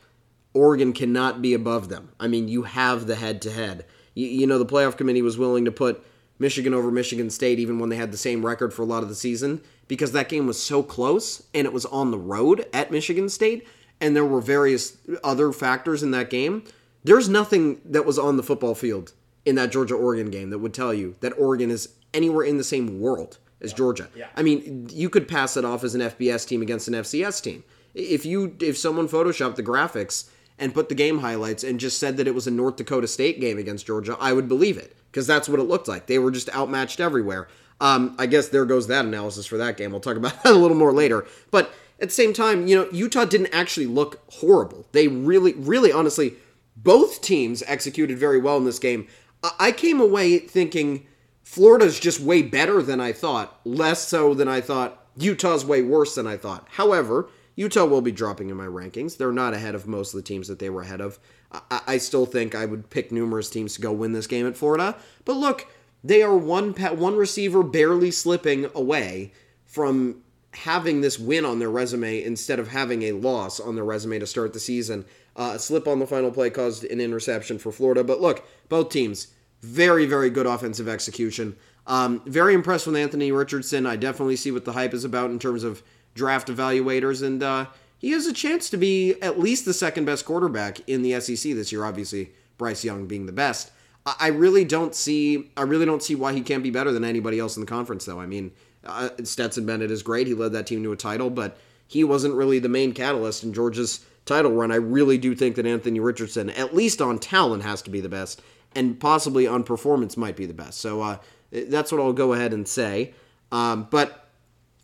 Oregon 0.53 0.93
cannot 0.93 1.41
be 1.41 1.53
above 1.53 1.89
them. 1.89 2.11
I 2.19 2.27
mean, 2.27 2.47
you 2.47 2.63
have 2.63 3.07
the 3.07 3.15
head 3.15 3.41
to 3.43 3.51
head. 3.51 3.85
You 4.13 4.45
know, 4.45 4.57
the 4.57 4.65
playoff 4.65 4.97
committee 4.97 5.21
was 5.21 5.37
willing 5.37 5.65
to 5.65 5.71
put 5.71 6.03
Michigan 6.37 6.73
over 6.73 6.91
Michigan 6.91 7.29
State 7.29 7.59
even 7.59 7.79
when 7.79 7.89
they 7.89 7.95
had 7.95 8.11
the 8.11 8.17
same 8.17 8.45
record 8.45 8.73
for 8.73 8.81
a 8.81 8.85
lot 8.85 9.03
of 9.03 9.09
the 9.09 9.15
season 9.15 9.61
because 9.87 10.11
that 10.11 10.27
game 10.27 10.47
was 10.47 10.61
so 10.61 10.83
close 10.83 11.43
and 11.53 11.65
it 11.65 11.71
was 11.71 11.85
on 11.85 12.11
the 12.11 12.17
road 12.17 12.65
at 12.73 12.91
Michigan 12.91 13.29
State 13.29 13.65
and 14.01 14.15
there 14.15 14.25
were 14.25 14.41
various 14.41 14.97
other 15.23 15.51
factors 15.51 16.03
in 16.03 16.11
that 16.11 16.29
game. 16.29 16.63
There's 17.03 17.29
nothing 17.29 17.79
that 17.85 18.05
was 18.05 18.19
on 18.19 18.37
the 18.37 18.43
football 18.43 18.75
field 18.75 19.13
in 19.45 19.55
that 19.55 19.71
Georgia 19.71 19.95
Oregon 19.95 20.31
game 20.31 20.49
that 20.49 20.59
would 20.59 20.73
tell 20.73 20.93
you 20.93 21.15
that 21.21 21.37
Oregon 21.37 21.71
is 21.71 21.89
anywhere 22.13 22.43
in 22.43 22.57
the 22.57 22.63
same 22.63 22.99
world 22.99 23.37
as 23.61 23.73
Georgia. 23.73 24.09
Yeah. 24.15 24.27
I 24.35 24.43
mean, 24.43 24.87
you 24.91 25.09
could 25.09 25.27
pass 25.27 25.57
it 25.57 25.65
off 25.65 25.83
as 25.83 25.95
an 25.95 26.01
FBS 26.01 26.47
team 26.47 26.61
against 26.61 26.87
an 26.87 26.95
FCS 26.95 27.41
team. 27.43 27.63
If 27.93 28.25
you 28.25 28.55
if 28.59 28.77
someone 28.77 29.07
photoshopped 29.07 29.55
the 29.55 29.63
graphics 29.63 30.29
and 30.57 30.73
put 30.73 30.89
the 30.89 30.95
game 30.95 31.19
highlights 31.19 31.63
and 31.63 31.79
just 31.79 31.99
said 31.99 32.17
that 32.17 32.27
it 32.27 32.35
was 32.35 32.47
a 32.47 32.51
North 32.51 32.77
Dakota 32.77 33.07
State 33.07 33.39
game 33.39 33.57
against 33.57 33.85
Georgia, 33.85 34.17
I 34.19 34.33
would 34.33 34.47
believe 34.47 34.77
it 34.77 34.95
because 35.11 35.27
that's 35.27 35.49
what 35.49 35.59
it 35.59 35.63
looked 35.63 35.87
like. 35.87 36.07
They 36.07 36.19
were 36.19 36.31
just 36.31 36.53
outmatched 36.55 36.99
everywhere. 36.99 37.47
Um, 37.81 38.15
I 38.19 38.27
guess 38.27 38.49
there 38.49 38.65
goes 38.65 38.87
that 38.87 39.05
analysis 39.05 39.45
for 39.45 39.57
that 39.57 39.75
game. 39.75 39.91
We'll 39.91 39.99
talk 39.99 40.17
about 40.17 40.41
that 40.43 40.53
a 40.53 40.57
little 40.57 40.77
more 40.77 40.93
later. 40.93 41.25
But 41.49 41.73
at 41.99 42.09
the 42.09 42.15
same 42.15 42.33
time, 42.33 42.67
you 42.67 42.75
know, 42.75 42.89
Utah 42.91 43.25
didn't 43.25 43.53
actually 43.53 43.87
look 43.87 44.21
horrible. 44.29 44.87
They 44.91 45.07
really, 45.07 45.53
really, 45.53 45.91
honestly, 45.91 46.35
both 46.75 47.21
teams 47.21 47.63
executed 47.67 48.17
very 48.17 48.39
well 48.39 48.57
in 48.57 48.65
this 48.65 48.79
game. 48.79 49.07
I 49.43 49.51
I 49.59 49.71
came 49.71 49.99
away 49.99 50.37
thinking 50.37 51.07
Florida's 51.51 51.99
just 51.99 52.21
way 52.21 52.41
better 52.41 52.81
than 52.81 53.01
I 53.01 53.11
thought, 53.11 53.59
less 53.65 54.07
so 54.07 54.33
than 54.33 54.47
I 54.47 54.61
thought. 54.61 55.05
Utah's 55.17 55.65
way 55.65 55.81
worse 55.81 56.15
than 56.15 56.25
I 56.25 56.37
thought. 56.37 56.65
However, 56.71 57.27
Utah 57.57 57.83
will 57.83 57.99
be 57.99 58.13
dropping 58.13 58.49
in 58.49 58.55
my 58.55 58.67
rankings. 58.67 59.17
They're 59.17 59.33
not 59.33 59.53
ahead 59.53 59.75
of 59.75 59.85
most 59.85 60.13
of 60.13 60.17
the 60.17 60.25
teams 60.25 60.47
that 60.47 60.59
they 60.59 60.69
were 60.69 60.83
ahead 60.83 61.01
of. 61.01 61.19
I, 61.51 61.81
I 61.85 61.97
still 61.97 62.25
think 62.25 62.55
I 62.55 62.65
would 62.65 62.89
pick 62.89 63.11
numerous 63.11 63.49
teams 63.49 63.75
to 63.75 63.81
go 63.81 63.91
win 63.91 64.13
this 64.13 64.27
game 64.27 64.47
at 64.47 64.55
Florida. 64.55 64.95
But 65.25 65.35
look, 65.35 65.67
they 66.01 66.23
are 66.23 66.37
one 66.37 66.71
one 66.71 67.17
receiver 67.17 67.63
barely 67.63 68.11
slipping 68.11 68.69
away 68.73 69.33
from 69.65 70.21
having 70.53 71.01
this 71.01 71.19
win 71.19 71.43
on 71.43 71.59
their 71.59 71.69
resume 71.69 72.23
instead 72.23 72.59
of 72.59 72.69
having 72.69 73.01
a 73.03 73.11
loss 73.11 73.59
on 73.59 73.75
their 73.75 73.83
resume 73.83 74.19
to 74.19 74.25
start 74.25 74.53
the 74.53 74.59
season. 74.61 75.03
Uh, 75.35 75.51
a 75.55 75.59
slip 75.59 75.85
on 75.85 75.99
the 75.99 76.07
final 76.07 76.31
play 76.31 76.49
caused 76.49 76.85
an 76.85 77.01
interception 77.01 77.59
for 77.59 77.73
Florida. 77.73 78.05
But 78.05 78.21
look, 78.21 78.47
both 78.69 78.87
teams, 78.87 79.27
very, 79.61 80.05
very 80.05 80.29
good 80.29 80.45
offensive 80.45 80.87
execution. 80.87 81.55
Um, 81.87 82.21
very 82.25 82.53
impressed 82.53 82.87
with 82.87 82.95
Anthony 82.95 83.31
Richardson. 83.31 83.85
I 83.85 83.95
definitely 83.95 84.35
see 84.35 84.51
what 84.51 84.65
the 84.65 84.73
hype 84.73 84.93
is 84.93 85.03
about 85.03 85.31
in 85.31 85.39
terms 85.39 85.63
of 85.63 85.81
draft 86.13 86.47
evaluators. 86.47 87.23
And 87.23 87.41
uh, 87.41 87.65
he 87.97 88.11
has 88.11 88.25
a 88.25 88.33
chance 88.33 88.69
to 88.69 88.77
be 88.77 89.19
at 89.21 89.39
least 89.39 89.65
the 89.65 89.73
second 89.73 90.05
best 90.05 90.25
quarterback 90.25 90.87
in 90.87 91.01
the 91.01 91.19
SEC 91.19 91.53
this 91.53 91.71
year. 91.71 91.83
Obviously, 91.83 92.31
Bryce 92.57 92.83
Young 92.83 93.07
being 93.07 93.25
the 93.25 93.31
best. 93.31 93.71
I 94.05 94.15
I 94.19 94.27
really 94.27 94.65
don't 94.65 94.95
see. 94.95 95.51
I 95.55 95.63
really 95.63 95.85
don't 95.85 96.03
see 96.03 96.15
why 96.15 96.33
he 96.33 96.41
can't 96.41 96.63
be 96.63 96.71
better 96.71 96.91
than 96.91 97.03
anybody 97.03 97.39
else 97.39 97.55
in 97.55 97.61
the 97.61 97.67
conference, 97.67 98.05
though. 98.05 98.19
I 98.19 98.25
mean, 98.25 98.51
uh, 98.85 99.09
Stetson 99.23 99.65
Bennett 99.65 99.91
is 99.91 100.03
great. 100.03 100.27
He 100.27 100.33
led 100.33 100.53
that 100.53 100.67
team 100.67 100.83
to 100.83 100.91
a 100.91 100.97
title, 100.97 101.29
but 101.29 101.57
he 101.87 102.03
wasn't 102.03 102.35
really 102.35 102.59
the 102.59 102.69
main 102.69 102.93
catalyst 102.93 103.43
in 103.43 103.53
Georgia's 103.53 104.05
title 104.25 104.51
run. 104.51 104.71
I 104.71 104.75
really 104.75 105.17
do 105.17 105.35
think 105.35 105.55
that 105.55 105.65
Anthony 105.65 105.99
Richardson, 105.99 106.49
at 106.51 106.75
least 106.75 107.01
on 107.01 107.19
talent, 107.19 107.63
has 107.63 107.81
to 107.83 107.89
be 107.89 108.01
the 108.01 108.09
best, 108.09 108.41
and 108.75 108.99
possibly 108.99 109.47
on 109.47 109.63
performance 109.63 110.17
might 110.17 110.35
be 110.35 110.45
the 110.45 110.53
best. 110.53 110.79
So 110.79 111.01
uh, 111.01 111.17
that's 111.51 111.91
what 111.91 112.01
I'll 112.01 112.13
go 112.13 112.33
ahead 112.33 112.53
and 112.53 112.67
say. 112.67 113.13
Um, 113.51 113.87
but 113.89 114.29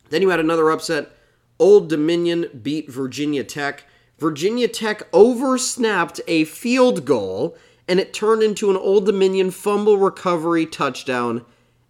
then 0.10 0.22
you 0.22 0.30
had 0.30 0.40
another 0.40 0.70
upset. 0.70 1.12
Old 1.60 1.90
Dominion 1.90 2.48
beat 2.62 2.90
Virginia 2.92 3.44
Tech. 3.44 3.86
Virginia 4.20 4.68
Tech 4.68 5.08
oversnapped 5.14 6.20
a 6.28 6.44
field 6.44 7.06
goal, 7.06 7.56
and 7.88 8.00
it 8.00 8.14
turned 8.14 8.44
into 8.44 8.70
an 8.70 8.78
Old 8.78 9.06
Dominion 9.06 9.52
fumble 9.52 9.98
recovery 9.98 10.66
touchdown 10.66 11.46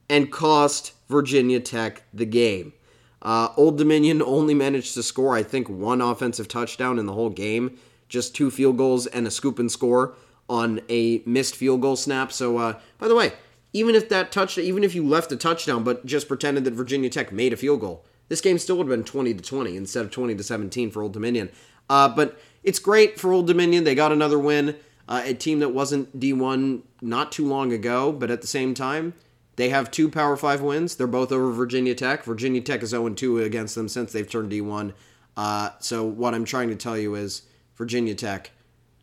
and 0.10 0.32
cost 0.32 0.94
Virginia 1.10 1.60
Tech 1.60 2.04
the 2.14 2.26
game. 2.26 2.74
Uh, 3.22 3.50
Old 3.58 3.78
Dominion 3.78 4.22
only 4.22 4.54
managed 4.54 4.94
to 4.94 5.04
score, 5.04 5.36
I 5.36 5.44
think, 5.44 5.68
one 5.68 6.02
offensive 6.02 6.48
touchdown 6.48 7.00
in 7.00 7.08
the 7.08 7.14
whole 7.14 7.30
game, 7.30 7.78
just 8.08 8.36
two 8.36 8.52
field 8.52 8.78
goals 8.78 9.08
and 9.08 9.26
a 9.26 9.32
scoop 9.32 9.60
and 9.60 9.72
score 9.72 10.16
on 10.50 10.82
a 10.90 11.22
missed 11.26 11.56
field 11.56 11.82
goal 11.82 11.96
snap. 11.96 12.32
So, 12.32 12.58
uh, 12.58 12.80
by 12.98 13.08
the 13.08 13.16
way, 13.16 13.34
even 13.74 13.96
if 13.96 14.10
that 14.10 14.32
touch, 14.32 14.58
even 14.58 14.84
if 14.84 14.96
you 14.96 15.06
left 15.06 15.32
a 15.32 15.36
touchdown, 15.36 15.84
but 15.84 16.06
just 16.06 16.28
pretended 16.28 16.64
that 16.64 16.74
Virginia 16.74 17.10
Tech 17.10 17.32
made 17.32 17.54
a 17.54 17.58
field 17.58 17.82
goal, 17.82 18.06
this 18.30 18.42
game 18.42 18.58
still 18.58 18.78
would 18.78 18.88
have 18.88 18.98
been 18.98 19.04
20 19.06 19.34
to 19.34 19.44
20 19.44 19.76
instead 19.76 20.06
of 20.06 20.12
20 20.12 20.36
to 20.36 20.44
17 20.44 20.92
for 20.92 21.04
Old 21.04 21.14
Dominion. 21.14 21.50
Uh, 21.90 22.10
but 22.10 22.40
it's 22.64 22.80
great 22.80 23.20
for 23.20 23.32
Old 23.32 23.48
Dominion. 23.48 23.84
They 23.84 23.96
got 23.96 24.12
another 24.12 24.40
win. 24.40 24.76
Uh, 25.08 25.22
a 25.24 25.34
team 25.34 25.60
that 25.60 25.70
wasn't 25.70 26.20
D1 26.20 26.82
not 27.02 27.32
too 27.32 27.48
long 27.48 27.72
ago, 27.72 28.12
but 28.12 28.30
at 28.30 28.42
the 28.42 28.48
same 28.48 28.74
time, 28.74 29.14
they 29.56 29.70
have 29.70 29.90
two 29.90 30.10
Power 30.10 30.36
5 30.36 30.62
wins. 30.62 30.96
They're 30.96 31.08
both 31.08 31.32
over 31.32 31.52
Virginia 31.52 31.96
Tech. 31.96 32.24
Virginia 32.24 32.62
Tech 32.62 32.84
is 32.84 32.90
0 32.90 33.10
2 33.10 33.40
against 33.40 33.76
them 33.76 33.88
since 33.88 34.12
they've 34.12 34.30
turned 34.30 34.52
D1. 34.52 34.94
Uh, 35.38 35.70
so, 35.80 36.04
what 36.04 36.34
I'm 36.34 36.46
trying 36.46 36.70
to 36.70 36.76
tell 36.76 36.98
you 36.98 37.16
is 37.16 37.44
Virginia 37.76 38.16
Tech, 38.16 38.52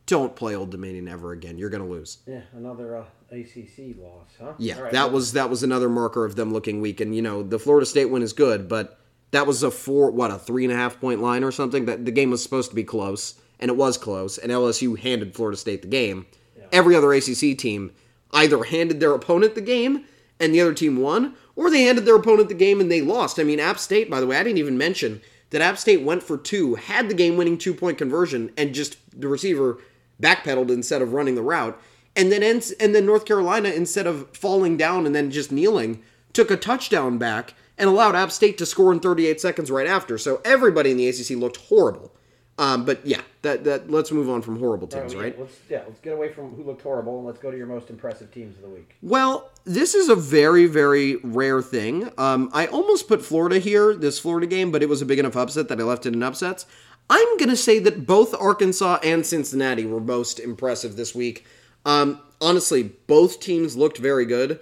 don't 0.06 0.36
play 0.36 0.54
Old 0.54 0.70
Dominion 0.70 1.08
ever 1.08 1.32
again. 1.32 1.58
You're 1.58 1.70
going 1.70 1.82
to 1.82 1.88
lose. 1.88 2.18
Yeah, 2.26 2.42
another 2.52 2.98
uh, 2.98 3.04
ACC 3.30 3.96
loss, 3.98 4.28
huh? 4.38 4.52
Yeah, 4.58 4.80
right, 4.80 4.92
that 4.92 5.12
was 5.12 5.32
that 5.32 5.48
was 5.50 5.62
another 5.62 5.88
marker 5.88 6.24
of 6.24 6.36
them 6.36 6.52
looking 6.52 6.80
weak. 6.80 7.00
And 7.00 7.14
you 7.14 7.22
know, 7.22 7.42
the 7.42 7.58
Florida 7.58 7.86
State 7.86 8.06
win 8.06 8.22
is 8.22 8.32
good, 8.32 8.68
but 8.68 9.00
that 9.30 9.46
was 9.46 9.62
a 9.62 9.70
four, 9.70 10.10
what 10.10 10.30
a 10.30 10.38
three 10.38 10.64
and 10.64 10.72
a 10.72 10.76
half 10.76 11.00
point 11.00 11.20
line 11.20 11.42
or 11.42 11.50
something. 11.50 11.86
That 11.86 12.04
the 12.04 12.12
game 12.12 12.30
was 12.30 12.42
supposed 12.42 12.70
to 12.70 12.76
be 12.76 12.84
close, 12.84 13.40
and 13.58 13.70
it 13.70 13.76
was 13.76 13.96
close. 13.96 14.38
And 14.38 14.52
LSU 14.52 14.98
handed 14.98 15.34
Florida 15.34 15.56
State 15.56 15.82
the 15.82 15.88
game. 15.88 16.26
Every 16.72 16.96
other 16.96 17.12
ACC 17.12 17.56
team 17.56 17.92
either 18.32 18.64
handed 18.64 18.98
their 18.98 19.12
opponent 19.12 19.54
the 19.54 19.60
game 19.60 20.04
and 20.40 20.52
the 20.52 20.60
other 20.60 20.74
team 20.74 20.96
won, 20.96 21.36
or 21.54 21.70
they 21.70 21.84
handed 21.84 22.04
their 22.04 22.16
opponent 22.16 22.48
the 22.48 22.54
game 22.54 22.80
and 22.80 22.90
they 22.90 23.00
lost. 23.00 23.38
I 23.38 23.44
mean, 23.44 23.60
App 23.60 23.78
State, 23.78 24.10
by 24.10 24.20
the 24.20 24.26
way, 24.26 24.36
I 24.36 24.42
didn't 24.42 24.58
even 24.58 24.76
mention 24.76 25.22
that 25.50 25.62
App 25.62 25.78
State 25.78 26.02
went 26.02 26.22
for 26.22 26.36
two, 26.36 26.74
had 26.74 27.08
the 27.08 27.14
game 27.14 27.36
winning 27.36 27.56
two 27.56 27.74
point 27.74 27.98
conversion, 27.98 28.52
and 28.56 28.74
just 28.74 28.96
the 29.18 29.28
receiver 29.28 29.78
backpedaled 30.20 30.70
instead 30.70 31.02
of 31.02 31.12
running 31.12 31.34
the 31.34 31.42
route. 31.42 31.80
And 32.16 32.30
then 32.30 32.42
ends, 32.42 32.70
and 32.72 32.94
then 32.94 33.06
North 33.06 33.24
Carolina, 33.24 33.70
instead 33.70 34.06
of 34.06 34.28
falling 34.36 34.76
down 34.76 35.04
and 35.06 35.14
then 35.14 35.30
just 35.30 35.50
kneeling, 35.50 36.02
took 36.32 36.50
a 36.50 36.56
touchdown 36.56 37.18
back 37.18 37.54
and 37.76 37.88
allowed 37.88 38.14
App 38.14 38.30
State 38.30 38.56
to 38.58 38.66
score 38.66 38.92
in 38.92 39.00
38 39.00 39.40
seconds 39.40 39.70
right 39.70 39.86
after. 39.86 40.16
So 40.16 40.40
everybody 40.44 40.92
in 40.92 40.96
the 40.96 41.08
ACC 41.08 41.30
looked 41.30 41.56
horrible. 41.56 42.12
Um, 42.56 42.84
but 42.84 43.04
yeah, 43.04 43.20
that 43.42 43.64
that 43.64 43.90
let's 43.90 44.12
move 44.12 44.30
on 44.30 44.40
from 44.40 44.60
horrible 44.60 44.86
teams, 44.86 45.12
well, 45.12 45.24
right? 45.24 45.34
yeah, 45.34 45.42
Let's 45.42 45.58
yeah, 45.68 45.82
let's 45.88 45.98
get 45.98 46.12
away 46.12 46.32
from 46.32 46.54
who 46.54 46.62
looked 46.62 46.82
horrible 46.82 47.18
and 47.18 47.26
let's 47.26 47.40
go 47.40 47.50
to 47.50 47.56
your 47.56 47.66
most 47.66 47.90
impressive 47.90 48.30
teams 48.32 48.54
of 48.54 48.62
the 48.62 48.68
week. 48.68 48.94
Well, 49.02 49.50
this 49.64 49.92
is 49.92 50.08
a 50.08 50.14
very, 50.14 50.66
very 50.66 51.16
rare 51.16 51.60
thing. 51.62 52.12
Um, 52.16 52.50
I 52.52 52.66
almost 52.66 53.08
put 53.08 53.24
Florida 53.24 53.58
here, 53.58 53.92
this 53.96 54.20
Florida 54.20 54.46
game, 54.46 54.70
but 54.70 54.84
it 54.84 54.88
was 54.88 55.02
a 55.02 55.04
big 55.04 55.18
enough 55.18 55.34
upset 55.34 55.66
that 55.66 55.80
I 55.80 55.82
left 55.82 56.06
it 56.06 56.14
in 56.14 56.22
upsets. 56.22 56.64
I'm 57.10 57.36
going 57.36 57.50
to 57.50 57.56
say 57.56 57.78
that 57.80 58.06
both 58.06 58.34
Arkansas 58.34 58.98
and 59.02 59.24
Cincinnati 59.26 59.84
were 59.84 60.00
most 60.00 60.40
impressive 60.40 60.96
this 60.96 61.14
week. 61.14 61.44
Um, 61.84 62.20
honestly, 62.40 62.82
both 63.06 63.40
teams 63.40 63.76
looked 63.76 63.98
very 63.98 64.24
good. 64.24 64.60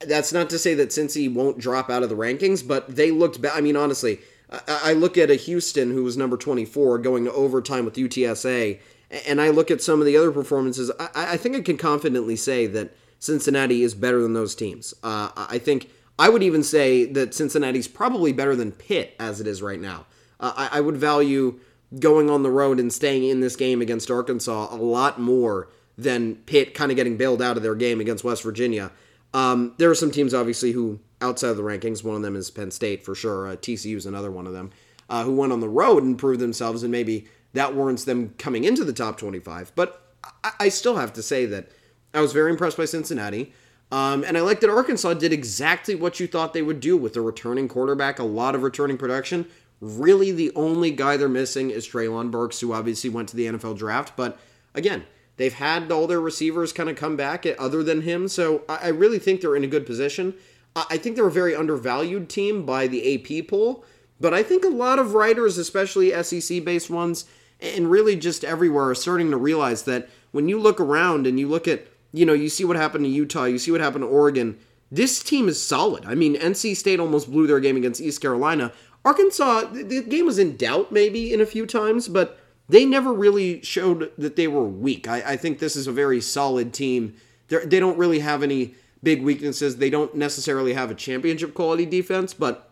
That's 0.00 0.32
not 0.32 0.50
to 0.50 0.58
say 0.58 0.74
that 0.74 0.90
Cincy 0.90 1.32
won't 1.32 1.58
drop 1.58 1.90
out 1.90 2.02
of 2.02 2.08
the 2.08 2.16
rankings, 2.16 2.66
but 2.66 2.94
they 2.94 3.10
looked. 3.10 3.44
I 3.52 3.60
mean, 3.60 3.76
honestly, 3.76 4.20
I, 4.50 4.80
I 4.84 4.92
look 4.92 5.16
at 5.16 5.30
a 5.30 5.36
Houston 5.36 5.90
who 5.90 6.04
was 6.04 6.16
number 6.16 6.36
24 6.36 6.98
going 6.98 7.24
to 7.24 7.32
overtime 7.32 7.84
with 7.84 7.94
UTSA, 7.94 8.80
and 9.26 9.40
I 9.40 9.50
look 9.50 9.70
at 9.70 9.82
some 9.82 10.00
of 10.00 10.06
the 10.06 10.16
other 10.16 10.30
performances. 10.30 10.90
I, 11.00 11.08
I 11.14 11.36
think 11.36 11.56
I 11.56 11.60
can 11.60 11.76
confidently 11.76 12.36
say 12.36 12.66
that 12.68 12.94
Cincinnati 13.18 13.82
is 13.82 13.94
better 13.94 14.20
than 14.20 14.34
those 14.34 14.54
teams. 14.54 14.94
Uh, 15.02 15.30
I 15.36 15.58
think 15.58 15.90
I 16.18 16.28
would 16.28 16.42
even 16.42 16.62
say 16.62 17.04
that 17.06 17.34
Cincinnati's 17.34 17.88
probably 17.88 18.32
better 18.32 18.54
than 18.54 18.72
Pitt 18.72 19.16
as 19.18 19.40
it 19.40 19.46
is 19.46 19.62
right 19.62 19.80
now. 19.80 20.06
Uh, 20.40 20.52
I, 20.56 20.78
I 20.78 20.80
would 20.80 20.96
value 20.96 21.60
going 21.98 22.28
on 22.28 22.42
the 22.42 22.50
road 22.50 22.80
and 22.80 22.92
staying 22.92 23.24
in 23.24 23.40
this 23.40 23.56
game 23.56 23.80
against 23.80 24.10
Arkansas 24.10 24.74
a 24.74 24.76
lot 24.76 25.20
more 25.20 25.68
than 25.96 26.36
Pitt 26.46 26.74
kind 26.74 26.90
of 26.90 26.96
getting 26.96 27.16
bailed 27.16 27.40
out 27.40 27.56
of 27.56 27.62
their 27.62 27.74
game 27.74 28.00
against 28.00 28.24
West 28.24 28.42
Virginia. 28.42 28.90
Um, 29.32 29.74
there 29.78 29.90
are 29.90 29.94
some 29.94 30.10
teams, 30.10 30.34
obviously, 30.34 30.72
who 30.72 31.00
outside 31.20 31.48
of 31.48 31.56
the 31.56 31.62
rankings, 31.62 32.04
one 32.04 32.16
of 32.16 32.22
them 32.22 32.36
is 32.36 32.50
Penn 32.50 32.70
State 32.70 33.04
for 33.04 33.14
sure. 33.14 33.48
Uh, 33.48 33.56
TCU 33.56 33.96
is 33.96 34.06
another 34.06 34.30
one 34.30 34.46
of 34.46 34.52
them, 34.52 34.70
uh, 35.08 35.24
who 35.24 35.34
went 35.34 35.52
on 35.52 35.60
the 35.60 35.68
road 35.68 36.02
and 36.02 36.18
proved 36.18 36.40
themselves, 36.40 36.82
and 36.82 36.92
maybe 36.92 37.26
that 37.52 37.74
warrants 37.74 38.04
them 38.04 38.34
coming 38.38 38.64
into 38.64 38.84
the 38.84 38.92
top 38.92 39.18
25. 39.18 39.72
But 39.74 40.02
I, 40.42 40.52
I 40.60 40.68
still 40.68 40.96
have 40.96 41.12
to 41.14 41.22
say 41.22 41.46
that 41.46 41.68
I 42.12 42.20
was 42.20 42.32
very 42.32 42.50
impressed 42.50 42.76
by 42.76 42.84
Cincinnati. 42.84 43.52
Um, 43.92 44.24
and 44.24 44.36
I 44.36 44.40
like 44.40 44.60
that 44.60 44.70
Arkansas 44.70 45.14
did 45.14 45.32
exactly 45.32 45.94
what 45.94 46.18
you 46.18 46.26
thought 46.26 46.52
they 46.52 46.62
would 46.62 46.80
do 46.80 46.96
with 46.96 47.16
a 47.16 47.20
returning 47.20 47.68
quarterback, 47.68 48.18
a 48.18 48.24
lot 48.24 48.54
of 48.54 48.62
returning 48.62 48.96
production. 48.98 49.46
Really, 49.80 50.32
the 50.32 50.52
only 50.54 50.90
guy 50.90 51.16
they're 51.16 51.28
missing 51.28 51.70
is 51.70 51.86
Treylon 51.86 52.30
Burks, 52.30 52.60
who 52.60 52.72
obviously 52.72 53.10
went 53.10 53.28
to 53.30 53.36
the 53.36 53.46
NFL 53.46 53.76
draft. 53.76 54.16
But 54.16 54.38
again, 54.74 55.04
they've 55.36 55.54
had 55.54 55.90
all 55.90 56.06
their 56.06 56.20
receivers 56.20 56.72
kind 56.72 56.88
of 56.88 56.96
come 56.96 57.16
back 57.16 57.44
eh, 57.44 57.54
other 57.58 57.82
than 57.82 58.02
him. 58.02 58.28
So 58.28 58.62
I 58.68 58.88
really 58.88 59.18
think 59.18 59.40
they're 59.40 59.56
in 59.56 59.64
a 59.64 59.68
good 59.68 59.86
position. 59.86 60.34
I 60.76 60.96
think 60.96 61.14
they're 61.14 61.26
a 61.26 61.30
very 61.30 61.54
undervalued 61.54 62.28
team 62.28 62.66
by 62.66 62.88
the 62.88 63.14
AP 63.14 63.48
poll. 63.48 63.84
But 64.20 64.34
I 64.34 64.42
think 64.42 64.64
a 64.64 64.68
lot 64.68 64.98
of 64.98 65.14
writers, 65.14 65.58
especially 65.58 66.10
SEC 66.22 66.64
based 66.64 66.90
ones, 66.90 67.26
and 67.60 67.90
really 67.90 68.16
just 68.16 68.44
everywhere, 68.44 68.90
are 68.90 68.94
starting 68.94 69.30
to 69.30 69.36
realize 69.36 69.84
that 69.84 70.08
when 70.32 70.48
you 70.48 70.58
look 70.58 70.80
around 70.80 71.26
and 71.26 71.38
you 71.38 71.48
look 71.48 71.68
at, 71.68 71.86
you 72.12 72.24
know, 72.24 72.32
you 72.32 72.48
see 72.48 72.64
what 72.64 72.76
happened 72.76 73.04
to 73.04 73.10
Utah, 73.10 73.44
you 73.44 73.58
see 73.58 73.70
what 73.70 73.80
happened 73.80 74.02
to 74.02 74.08
Oregon, 74.08 74.58
this 74.90 75.22
team 75.22 75.48
is 75.48 75.60
solid. 75.60 76.04
I 76.06 76.14
mean, 76.14 76.36
NC 76.36 76.76
State 76.76 77.00
almost 77.00 77.30
blew 77.30 77.46
their 77.46 77.60
game 77.60 77.76
against 77.76 78.00
East 78.00 78.20
Carolina. 78.20 78.72
Arkansas, 79.04 79.64
the 79.72 80.02
game 80.02 80.26
was 80.26 80.38
in 80.38 80.56
doubt 80.56 80.90
maybe 80.90 81.32
in 81.32 81.40
a 81.40 81.46
few 81.46 81.66
times, 81.66 82.08
but 82.08 82.38
they 82.68 82.86
never 82.86 83.12
really 83.12 83.62
showed 83.62 84.10
that 84.16 84.36
they 84.36 84.48
were 84.48 84.64
weak. 84.64 85.06
I, 85.06 85.32
I 85.32 85.36
think 85.36 85.58
this 85.58 85.76
is 85.76 85.86
a 85.86 85.92
very 85.92 86.20
solid 86.20 86.72
team. 86.72 87.14
They're, 87.48 87.60
they 87.60 87.80
do 87.80 87.86
not 87.88 87.98
really 87.98 88.20
have 88.20 88.42
any 88.42 88.74
big 89.02 89.22
weaknesses. 89.22 89.76
They 89.76 89.90
don't 89.90 90.14
necessarily 90.14 90.72
have 90.72 90.90
a 90.90 90.94
championship 90.94 91.54
quality 91.54 91.84
defense, 91.84 92.32
but 92.32 92.70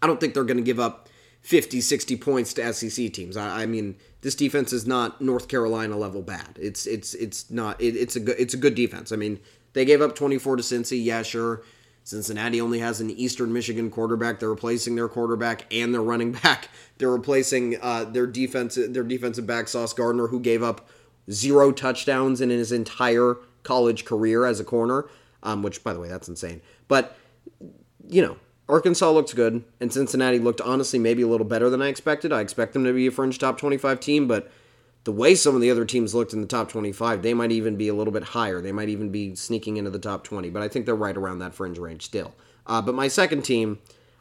I 0.00 0.06
don't 0.06 0.18
think 0.18 0.32
they're 0.32 0.44
going 0.44 0.56
to 0.56 0.62
give 0.62 0.80
up 0.80 1.08
50, 1.42 1.80
60 1.80 2.16
points 2.16 2.54
to 2.54 2.72
SEC 2.72 3.12
teams. 3.12 3.36
I, 3.36 3.62
I, 3.62 3.66
mean, 3.66 3.96
this 4.22 4.34
defense 4.34 4.72
is 4.72 4.86
not 4.86 5.20
North 5.20 5.48
Carolina 5.48 5.96
level 5.96 6.22
bad. 6.22 6.58
It's 6.60 6.86
it's 6.86 7.14
it's 7.14 7.50
not. 7.50 7.80
It, 7.80 7.96
it's 7.96 8.16
a 8.16 8.20
good 8.20 8.36
it's 8.38 8.54
a 8.54 8.58
good 8.58 8.74
defense. 8.74 9.12
I 9.12 9.16
mean, 9.16 9.40
they 9.72 9.84
gave 9.84 10.00
up 10.02 10.14
24 10.14 10.56
to 10.56 10.62
Cincy. 10.62 11.02
Yeah, 11.02 11.22
sure. 11.22 11.62
Cincinnati 12.10 12.60
only 12.60 12.80
has 12.80 13.00
an 13.00 13.08
Eastern 13.08 13.52
Michigan 13.52 13.88
quarterback. 13.88 14.40
They're 14.40 14.50
replacing 14.50 14.96
their 14.96 15.08
quarterback 15.08 15.72
and 15.72 15.94
their 15.94 16.02
running 16.02 16.32
back. 16.42 16.68
They're 16.98 17.08
replacing 17.08 17.78
uh, 17.80 18.02
their 18.02 18.26
defense 18.26 18.74
their 18.74 19.04
defensive 19.04 19.46
back 19.46 19.68
Sauce 19.68 19.92
Gardner, 19.92 20.26
who 20.26 20.40
gave 20.40 20.60
up 20.60 20.88
zero 21.30 21.70
touchdowns 21.70 22.40
in 22.40 22.50
his 22.50 22.72
entire 22.72 23.36
college 23.62 24.04
career 24.04 24.44
as 24.44 24.58
a 24.58 24.64
corner. 24.64 25.08
Um, 25.44 25.62
which, 25.62 25.84
by 25.84 25.92
the 25.92 26.00
way, 26.00 26.08
that's 26.08 26.28
insane. 26.28 26.60
But 26.88 27.16
you 28.08 28.22
know, 28.22 28.38
Arkansas 28.68 29.08
looked 29.08 29.36
good, 29.36 29.62
and 29.80 29.92
Cincinnati 29.92 30.40
looked 30.40 30.60
honestly 30.60 30.98
maybe 30.98 31.22
a 31.22 31.28
little 31.28 31.46
better 31.46 31.70
than 31.70 31.80
I 31.80 31.86
expected. 31.86 32.32
I 32.32 32.40
expect 32.40 32.72
them 32.72 32.82
to 32.82 32.92
be 32.92 33.06
a 33.06 33.12
fringe 33.12 33.38
top 33.38 33.56
25 33.56 34.00
team, 34.00 34.26
but 34.26 34.50
the 35.04 35.12
way 35.12 35.34
some 35.34 35.54
of 35.54 35.60
the 35.60 35.70
other 35.70 35.84
teams 35.84 36.14
looked 36.14 36.32
in 36.32 36.40
the 36.40 36.46
top 36.46 36.68
25, 36.68 37.22
they 37.22 37.34
might 37.34 37.52
even 37.52 37.76
be 37.76 37.88
a 37.88 37.94
little 37.94 38.12
bit 38.12 38.22
higher. 38.22 38.60
They 38.60 38.72
might 38.72 38.90
even 38.90 39.10
be 39.10 39.34
sneaking 39.34 39.76
into 39.76 39.90
the 39.90 39.98
top 39.98 40.24
20, 40.24 40.50
but 40.50 40.62
I 40.62 40.68
think 40.68 40.84
they're 40.84 40.94
right 40.94 41.16
around 41.16 41.38
that 41.38 41.54
fringe 41.54 41.78
range 41.78 42.04
still. 42.04 42.34
Uh, 42.66 42.82
but 42.82 42.94
my 42.94 43.08
second 43.08 43.42
team, 43.42 43.78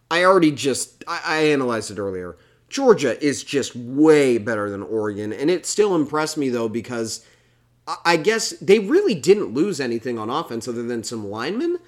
I 0.09 0.24
already 0.24 0.51
just, 0.51 1.03
I, 1.07 1.21
I 1.25 1.38
analyzed 1.48 1.91
it 1.91 2.00
earlier. 2.00 2.38
Georgia 2.69 3.21
is 3.24 3.43
just 3.43 3.75
way 3.75 4.38
better 4.38 4.69
than 4.69 4.83
Oregon, 4.83 5.33
and 5.33 5.50
it 5.50 5.65
still 5.65 5.95
impressed 5.95 6.38
me 6.38 6.50
though 6.50 6.69
because 6.69 7.25
I 8.05 8.17
guess 8.17 8.51
they 8.59 8.79
really 8.79 9.15
didn't 9.15 9.53
lose 9.53 9.79
anything 9.79 10.19
on 10.19 10.29
offense 10.29 10.67
other 10.67 10.83
than 10.83 11.03
some 11.03 11.27
linemen. 11.27 11.79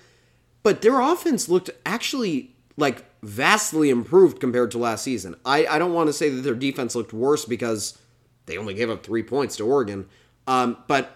But 0.63 0.81
their 0.81 0.99
offense 0.99 1.49
looked 1.49 1.69
actually 1.85 2.55
like 2.77 3.05
vastly 3.21 3.89
improved 3.89 4.39
compared 4.39 4.71
to 4.71 4.77
last 4.77 5.03
season. 5.03 5.35
I, 5.45 5.65
I 5.67 5.79
don't 5.79 5.93
want 5.93 6.07
to 6.07 6.13
say 6.13 6.29
that 6.29 6.41
their 6.41 6.55
defense 6.55 6.95
looked 6.95 7.13
worse 7.13 7.45
because 7.45 7.97
they 8.45 8.57
only 8.57 8.73
gave 8.73 8.89
up 8.89 9.03
three 9.03 9.23
points 9.23 9.55
to 9.57 9.65
Oregon. 9.65 10.07
Um, 10.47 10.77
but 10.87 11.15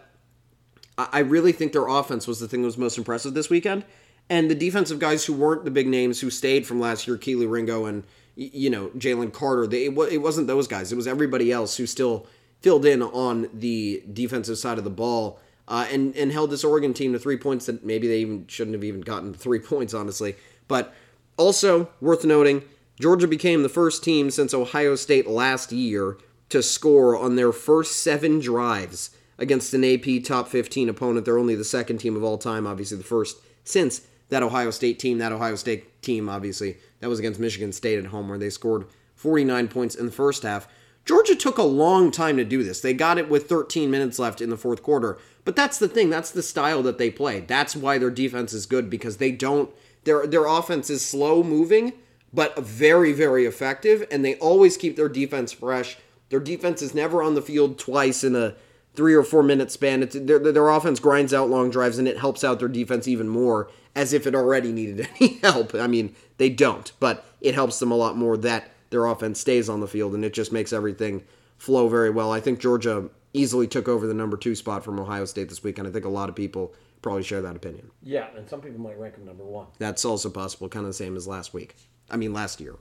I 0.97 1.19
really 1.19 1.51
think 1.51 1.73
their 1.73 1.87
offense 1.87 2.25
was 2.27 2.39
the 2.39 2.47
thing 2.47 2.61
that 2.61 2.67
was 2.67 2.77
most 2.77 2.97
impressive 2.97 3.33
this 3.33 3.49
weekend. 3.49 3.83
And 4.29 4.49
the 4.49 4.55
defensive 4.55 4.99
guys 4.99 5.25
who 5.25 5.33
weren't 5.33 5.65
the 5.65 5.71
big 5.71 5.87
names 5.87 6.21
who 6.21 6.29
stayed 6.29 6.65
from 6.65 6.79
last 6.79 7.07
year, 7.07 7.17
Kelee 7.17 7.49
Ringo 7.49 7.85
and 7.85 8.03
you 8.35 8.69
know 8.69 8.87
Jalen 8.89 9.31
Carter, 9.31 9.67
they, 9.67 9.85
it 9.85 10.21
wasn't 10.21 10.47
those 10.47 10.67
guys. 10.67 10.91
It 10.91 10.95
was 10.95 11.07
everybody 11.07 11.51
else 11.51 11.77
who 11.77 11.85
still 11.85 12.27
filled 12.61 12.85
in 12.85 13.01
on 13.01 13.49
the 13.53 14.03
defensive 14.11 14.57
side 14.57 14.77
of 14.77 14.83
the 14.83 14.89
ball 14.89 15.39
uh, 15.67 15.85
and 15.91 16.15
and 16.15 16.31
held 16.31 16.49
this 16.49 16.63
Oregon 16.63 16.93
team 16.93 17.13
to 17.13 17.19
three 17.19 17.37
points 17.37 17.65
that 17.65 17.85
maybe 17.85 18.07
they 18.07 18.19
even 18.19 18.47
shouldn't 18.47 18.73
have 18.73 18.83
even 18.83 19.01
gotten 19.01 19.33
three 19.33 19.59
points, 19.71 19.93
honestly. 19.93 20.35
But 20.67 20.93
also 21.37 21.89
worth 22.01 22.23
noting, 22.25 22.63
Georgia 22.99 23.27
became 23.27 23.63
the 23.63 23.69
first 23.69 24.03
team 24.03 24.31
since 24.31 24.53
Ohio 24.53 24.95
State 24.95 25.27
last 25.27 25.71
year 25.71 26.17
to 26.49 26.61
score 26.61 27.17
on 27.17 27.35
their 27.35 27.51
first 27.51 27.97
seven 27.97 28.39
drives 28.39 29.11
against 29.37 29.73
an 29.73 29.83
AP 29.83 30.23
top 30.23 30.47
15 30.47 30.89
opponent. 30.89 31.25
They're 31.25 31.37
only 31.37 31.55
the 31.55 31.63
second 31.63 31.97
team 31.97 32.15
of 32.15 32.23
all 32.23 32.37
time, 32.37 32.65
obviously 32.67 32.97
the 32.97 33.03
first 33.03 33.37
since 33.63 34.01
that 34.29 34.43
Ohio 34.43 34.71
State 34.71 34.99
team. 34.99 35.17
That 35.17 35.31
Ohio 35.31 35.55
State 35.55 36.01
team, 36.01 36.29
obviously, 36.29 36.77
that 36.99 37.09
was 37.09 37.19
against 37.19 37.39
Michigan 37.39 37.71
State 37.71 37.99
at 37.99 38.07
home, 38.07 38.29
where 38.29 38.37
they 38.37 38.49
scored 38.49 38.85
49 39.15 39.67
points 39.67 39.95
in 39.95 40.05
the 40.05 40.11
first 40.11 40.43
half. 40.43 40.67
Georgia 41.05 41.35
took 41.35 41.59
a 41.59 41.63
long 41.63 42.09
time 42.09 42.35
to 42.37 42.43
do 42.43 42.63
this. 42.63 42.81
They 42.81 42.93
got 42.93 43.19
it 43.19 43.29
with 43.29 43.47
13 43.47 43.91
minutes 43.91 44.17
left 44.17 44.41
in 44.41 44.49
the 44.49 44.57
fourth 44.57 44.81
quarter. 44.81 45.19
But 45.43 45.55
that's 45.55 45.77
the 45.77 45.87
thing. 45.87 46.09
That's 46.09 46.31
the 46.31 46.41
style 46.41 46.81
that 46.81 46.97
they 46.97 47.11
play. 47.11 47.41
That's 47.41 47.75
why 47.75 47.99
their 47.99 48.09
defense 48.09 48.53
is 48.53 48.65
good 48.65 48.89
because 48.89 49.17
they 49.17 49.31
don't 49.31 49.69
their 50.03 50.25
their 50.25 50.45
offense 50.45 50.89
is 50.89 51.05
slow 51.05 51.43
moving 51.43 51.93
but 52.33 52.57
very 52.59 53.11
very 53.11 53.45
effective 53.45 54.05
and 54.09 54.23
they 54.23 54.35
always 54.35 54.77
keep 54.77 54.95
their 54.95 55.09
defense 55.09 55.51
fresh. 55.51 55.97
Their 56.29 56.39
defense 56.39 56.81
is 56.81 56.93
never 56.95 57.21
on 57.21 57.35
the 57.35 57.41
field 57.41 57.77
twice 57.77 58.23
in 58.23 58.35
a 58.35 58.55
3 58.95 59.13
or 59.13 59.23
4 59.23 59.43
minute 59.43 59.71
span. 59.71 60.03
It's, 60.03 60.15
their, 60.19 60.39
their 60.39 60.69
offense 60.69 60.99
grinds 60.99 61.33
out 61.33 61.49
long 61.49 61.69
drives 61.69 61.97
and 61.97 62.07
it 62.07 62.17
helps 62.17 62.43
out 62.43 62.59
their 62.59 62.67
defense 62.67 63.07
even 63.07 63.27
more 63.27 63.69
as 63.95 64.13
if 64.13 64.27
it 64.27 64.35
already 64.35 64.71
needed 64.71 65.07
any 65.21 65.37
help. 65.37 65.73
I 65.73 65.87
mean, 65.87 66.15
they 66.37 66.49
don't, 66.49 66.91
but 66.99 67.25
it 67.41 67.55
helps 67.55 67.79
them 67.79 67.91
a 67.91 67.95
lot 67.95 68.17
more 68.17 68.37
that 68.37 68.71
their 68.89 69.05
offense 69.05 69.39
stays 69.39 69.69
on 69.69 69.79
the 69.79 69.87
field, 69.87 70.13
and 70.13 70.23
it 70.23 70.33
just 70.33 70.51
makes 70.51 70.71
everything 70.71 71.23
flow 71.57 71.87
very 71.87 72.09
well. 72.09 72.31
I 72.31 72.39
think 72.39 72.59
Georgia 72.59 73.09
easily 73.33 73.67
took 73.67 73.87
over 73.87 74.07
the 74.07 74.13
number 74.13 74.37
two 74.37 74.55
spot 74.55 74.83
from 74.83 74.99
Ohio 74.99 75.25
State 75.25 75.49
this 75.49 75.63
week, 75.63 75.77
and 75.77 75.87
I 75.87 75.91
think 75.91 76.05
a 76.05 76.09
lot 76.09 76.29
of 76.29 76.35
people 76.35 76.73
probably 77.01 77.23
share 77.23 77.41
that 77.41 77.55
opinion. 77.55 77.91
Yeah, 78.01 78.27
and 78.35 78.49
some 78.49 78.61
people 78.61 78.79
might 78.79 78.99
rank 78.99 79.15
them 79.15 79.25
number 79.25 79.43
one. 79.43 79.67
That's 79.79 80.05
also 80.05 80.29
possible, 80.29 80.69
kind 80.69 80.85
of 80.85 80.89
the 80.89 80.93
same 80.93 81.15
as 81.15 81.27
last 81.27 81.53
week. 81.53 81.75
I 82.09 82.17
mean, 82.17 82.33
last 82.33 82.59
year. 82.59 82.75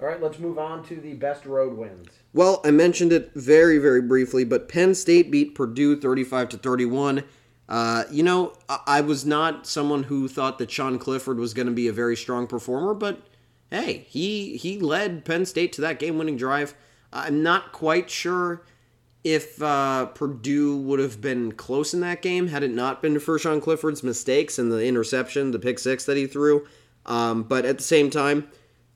All 0.00 0.06
right, 0.06 0.20
let's 0.20 0.38
move 0.38 0.58
on 0.58 0.84
to 0.86 0.96
the 0.96 1.14
best 1.14 1.46
road 1.46 1.76
wins. 1.76 2.08
Well, 2.34 2.60
I 2.64 2.70
mentioned 2.70 3.12
it 3.12 3.32
very, 3.34 3.78
very 3.78 4.00
briefly, 4.00 4.44
but 4.44 4.68
Penn 4.68 4.94
State 4.94 5.30
beat 5.30 5.54
Purdue 5.54 6.00
35 6.00 6.50
to 6.50 6.56
31. 6.56 7.24
Uh, 7.68 8.04
you 8.10 8.22
know, 8.22 8.54
I 8.86 9.00
was 9.02 9.24
not 9.24 9.66
someone 9.66 10.04
who 10.04 10.28
thought 10.28 10.58
that 10.58 10.70
Sean 10.70 10.98
Clifford 10.98 11.38
was 11.38 11.54
going 11.54 11.66
to 11.66 11.72
be 11.72 11.88
a 11.88 11.92
very 11.92 12.16
strong 12.16 12.46
performer, 12.46 12.94
but 12.94 13.20
hey, 13.70 14.06
he 14.08 14.56
he 14.56 14.78
led 14.78 15.24
Penn 15.24 15.46
State 15.46 15.72
to 15.74 15.80
that 15.82 15.98
game-winning 15.98 16.36
drive. 16.36 16.74
I'm 17.12 17.42
not 17.42 17.72
quite 17.72 18.10
sure 18.10 18.62
if 19.24 19.62
uh, 19.62 20.06
Purdue 20.06 20.76
would 20.78 20.98
have 20.98 21.20
been 21.20 21.52
close 21.52 21.94
in 21.94 22.00
that 22.00 22.22
game 22.22 22.48
had 22.48 22.62
it 22.62 22.70
not 22.70 23.00
been 23.02 23.20
for 23.20 23.38
Sean 23.38 23.60
Clifford's 23.60 24.02
mistakes 24.02 24.58
and 24.58 24.72
the 24.72 24.84
interception, 24.84 25.52
the 25.52 25.58
pick 25.58 25.78
six 25.78 26.04
that 26.06 26.16
he 26.16 26.26
threw. 26.26 26.66
Um, 27.06 27.44
but 27.44 27.64
at 27.64 27.78
the 27.78 27.84
same 27.84 28.10
time, 28.10 28.48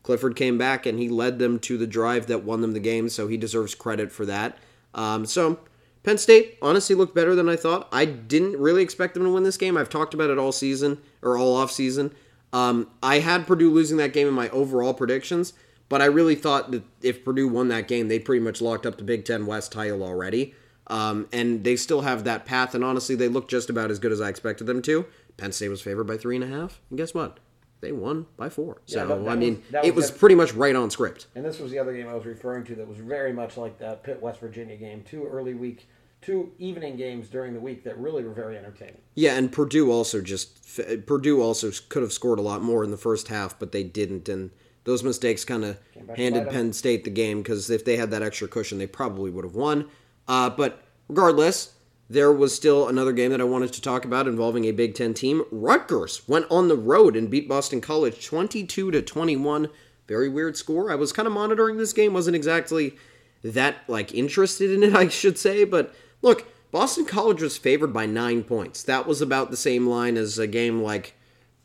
Clifford 0.06 0.36
came 0.36 0.56
back 0.56 0.86
and 0.86 1.00
he 1.00 1.08
led 1.08 1.40
them 1.40 1.58
to 1.58 1.76
the 1.76 1.86
drive 1.86 2.28
that 2.28 2.44
won 2.44 2.60
them 2.60 2.74
the 2.74 2.78
game, 2.78 3.08
so 3.08 3.26
he 3.26 3.36
deserves 3.36 3.74
credit 3.74 4.12
for 4.12 4.24
that. 4.24 4.56
Um, 4.94 5.26
so 5.26 5.58
Penn 6.04 6.16
State 6.16 6.58
honestly 6.62 6.94
looked 6.94 7.12
better 7.12 7.34
than 7.34 7.48
I 7.48 7.56
thought. 7.56 7.88
I 7.90 8.04
didn't 8.04 8.56
really 8.56 8.84
expect 8.84 9.14
them 9.14 9.24
to 9.24 9.30
win 9.30 9.42
this 9.42 9.56
game. 9.56 9.76
I've 9.76 9.88
talked 9.88 10.14
about 10.14 10.30
it 10.30 10.38
all 10.38 10.52
season 10.52 11.02
or 11.22 11.36
all 11.36 11.56
off 11.56 11.72
season. 11.72 12.14
Um, 12.52 12.88
I 13.02 13.18
had 13.18 13.48
Purdue 13.48 13.68
losing 13.68 13.96
that 13.96 14.12
game 14.12 14.28
in 14.28 14.32
my 14.32 14.48
overall 14.50 14.94
predictions, 14.94 15.54
but 15.88 16.00
I 16.00 16.04
really 16.04 16.36
thought 16.36 16.70
that 16.70 16.84
if 17.02 17.24
Purdue 17.24 17.48
won 17.48 17.66
that 17.68 17.88
game, 17.88 18.06
they 18.06 18.20
pretty 18.20 18.44
much 18.44 18.62
locked 18.62 18.86
up 18.86 18.98
the 18.98 19.02
Big 19.02 19.24
Ten 19.24 19.44
West 19.44 19.72
title 19.72 20.04
already. 20.04 20.54
Um, 20.86 21.26
and 21.32 21.64
they 21.64 21.74
still 21.74 22.02
have 22.02 22.22
that 22.22 22.46
path, 22.46 22.76
and 22.76 22.84
honestly, 22.84 23.16
they 23.16 23.26
look 23.26 23.48
just 23.48 23.70
about 23.70 23.90
as 23.90 23.98
good 23.98 24.12
as 24.12 24.20
I 24.20 24.28
expected 24.28 24.68
them 24.68 24.82
to. 24.82 25.04
Penn 25.36 25.50
State 25.50 25.68
was 25.70 25.82
favored 25.82 26.04
by 26.04 26.16
three 26.16 26.36
and 26.36 26.44
a 26.44 26.46
half, 26.46 26.80
and 26.90 26.96
guess 26.96 27.12
what? 27.12 27.40
They 27.80 27.92
won 27.92 28.26
by 28.36 28.48
four. 28.48 28.80
So, 28.86 29.06
yeah, 29.06 29.30
I 29.30 29.36
mean, 29.36 29.62
was, 29.70 29.84
it 29.84 29.94
was, 29.94 30.10
pretty 30.10 30.34
much 30.34 30.54
right 30.54 30.74
on 30.74 30.90
script. 30.90 31.26
And 31.34 31.44
this 31.44 31.58
was 31.58 31.70
the 31.70 31.78
other 31.78 31.94
game 31.94 32.08
I 32.08 32.14
was 32.14 32.24
referring 32.24 32.64
to 32.64 32.74
that 32.74 32.88
was 32.88 32.98
very 32.98 33.32
much 33.32 33.56
like 33.56 33.78
that 33.80 34.02
Pitt 34.02 34.20
West 34.20 34.40
Virginia 34.40 34.76
game. 34.76 35.04
Two 35.06 35.26
early 35.26 35.54
week 35.54 35.86
two 36.26 36.50
evening 36.58 36.96
games 36.96 37.28
during 37.28 37.54
the 37.54 37.60
week 37.60 37.84
that 37.84 37.96
really 37.98 38.24
were 38.24 38.32
very 38.32 38.58
entertaining. 38.58 39.00
Yeah, 39.14 39.36
and 39.36 39.52
Purdue 39.52 39.92
also 39.92 40.20
just 40.20 40.58
Purdue 41.06 41.40
also 41.40 41.70
could 41.88 42.02
have 42.02 42.12
scored 42.12 42.40
a 42.40 42.42
lot 42.42 42.62
more 42.62 42.82
in 42.82 42.90
the 42.90 42.96
first 42.96 43.28
half, 43.28 43.56
but 43.58 43.70
they 43.70 43.84
didn't, 43.84 44.28
and 44.28 44.50
those 44.84 45.04
mistakes 45.04 45.44
kind 45.44 45.64
of 45.64 45.78
handed 46.16 46.50
Penn 46.50 46.72
State 46.72 47.04
the 47.04 47.10
game 47.10 47.42
because 47.42 47.70
if 47.70 47.84
they 47.84 47.96
had 47.96 48.10
that 48.10 48.22
extra 48.22 48.48
cushion, 48.48 48.78
they 48.78 48.88
probably 48.88 49.30
would 49.30 49.44
have 49.44 49.54
won. 49.54 49.88
Uh, 50.26 50.50
but 50.50 50.82
regardless, 51.08 51.74
there 52.08 52.32
was 52.32 52.54
still 52.54 52.88
another 52.88 53.12
game 53.12 53.30
that 53.32 53.40
I 53.40 53.44
wanted 53.44 53.72
to 53.72 53.82
talk 53.82 54.04
about 54.04 54.28
involving 54.28 54.64
a 54.64 54.72
Big 54.72 54.94
Ten 54.94 55.14
team. 55.14 55.44
Rutgers 55.50 56.26
went 56.28 56.46
on 56.50 56.68
the 56.68 56.76
road 56.76 57.16
and 57.16 57.30
beat 57.30 57.48
Boston 57.48 57.80
College 57.80 58.24
22 58.24 58.90
to 58.90 59.02
21. 59.02 59.68
Very 60.06 60.28
weird 60.28 60.56
score. 60.56 60.90
I 60.90 60.94
was 60.94 61.12
kind 61.12 61.26
of 61.26 61.34
monitoring 61.34 61.76
this 61.78 61.92
game, 61.92 62.14
wasn't 62.14 62.36
exactly 62.36 62.96
that 63.42 63.76
like 63.88 64.14
interested 64.14 64.70
in 64.70 64.82
it, 64.82 64.94
I 64.96 65.08
should 65.08 65.38
say, 65.38 65.64
but 65.64 65.94
Look, 66.22 66.46
Boston 66.72 67.04
College 67.04 67.42
was 67.42 67.56
favored 67.56 67.92
by 67.92 68.06
nine 68.06 68.42
points. 68.42 68.82
That 68.82 69.06
was 69.06 69.20
about 69.20 69.50
the 69.50 69.56
same 69.56 69.86
line 69.86 70.16
as 70.16 70.38
a 70.38 70.46
game 70.46 70.82
like 70.82 71.14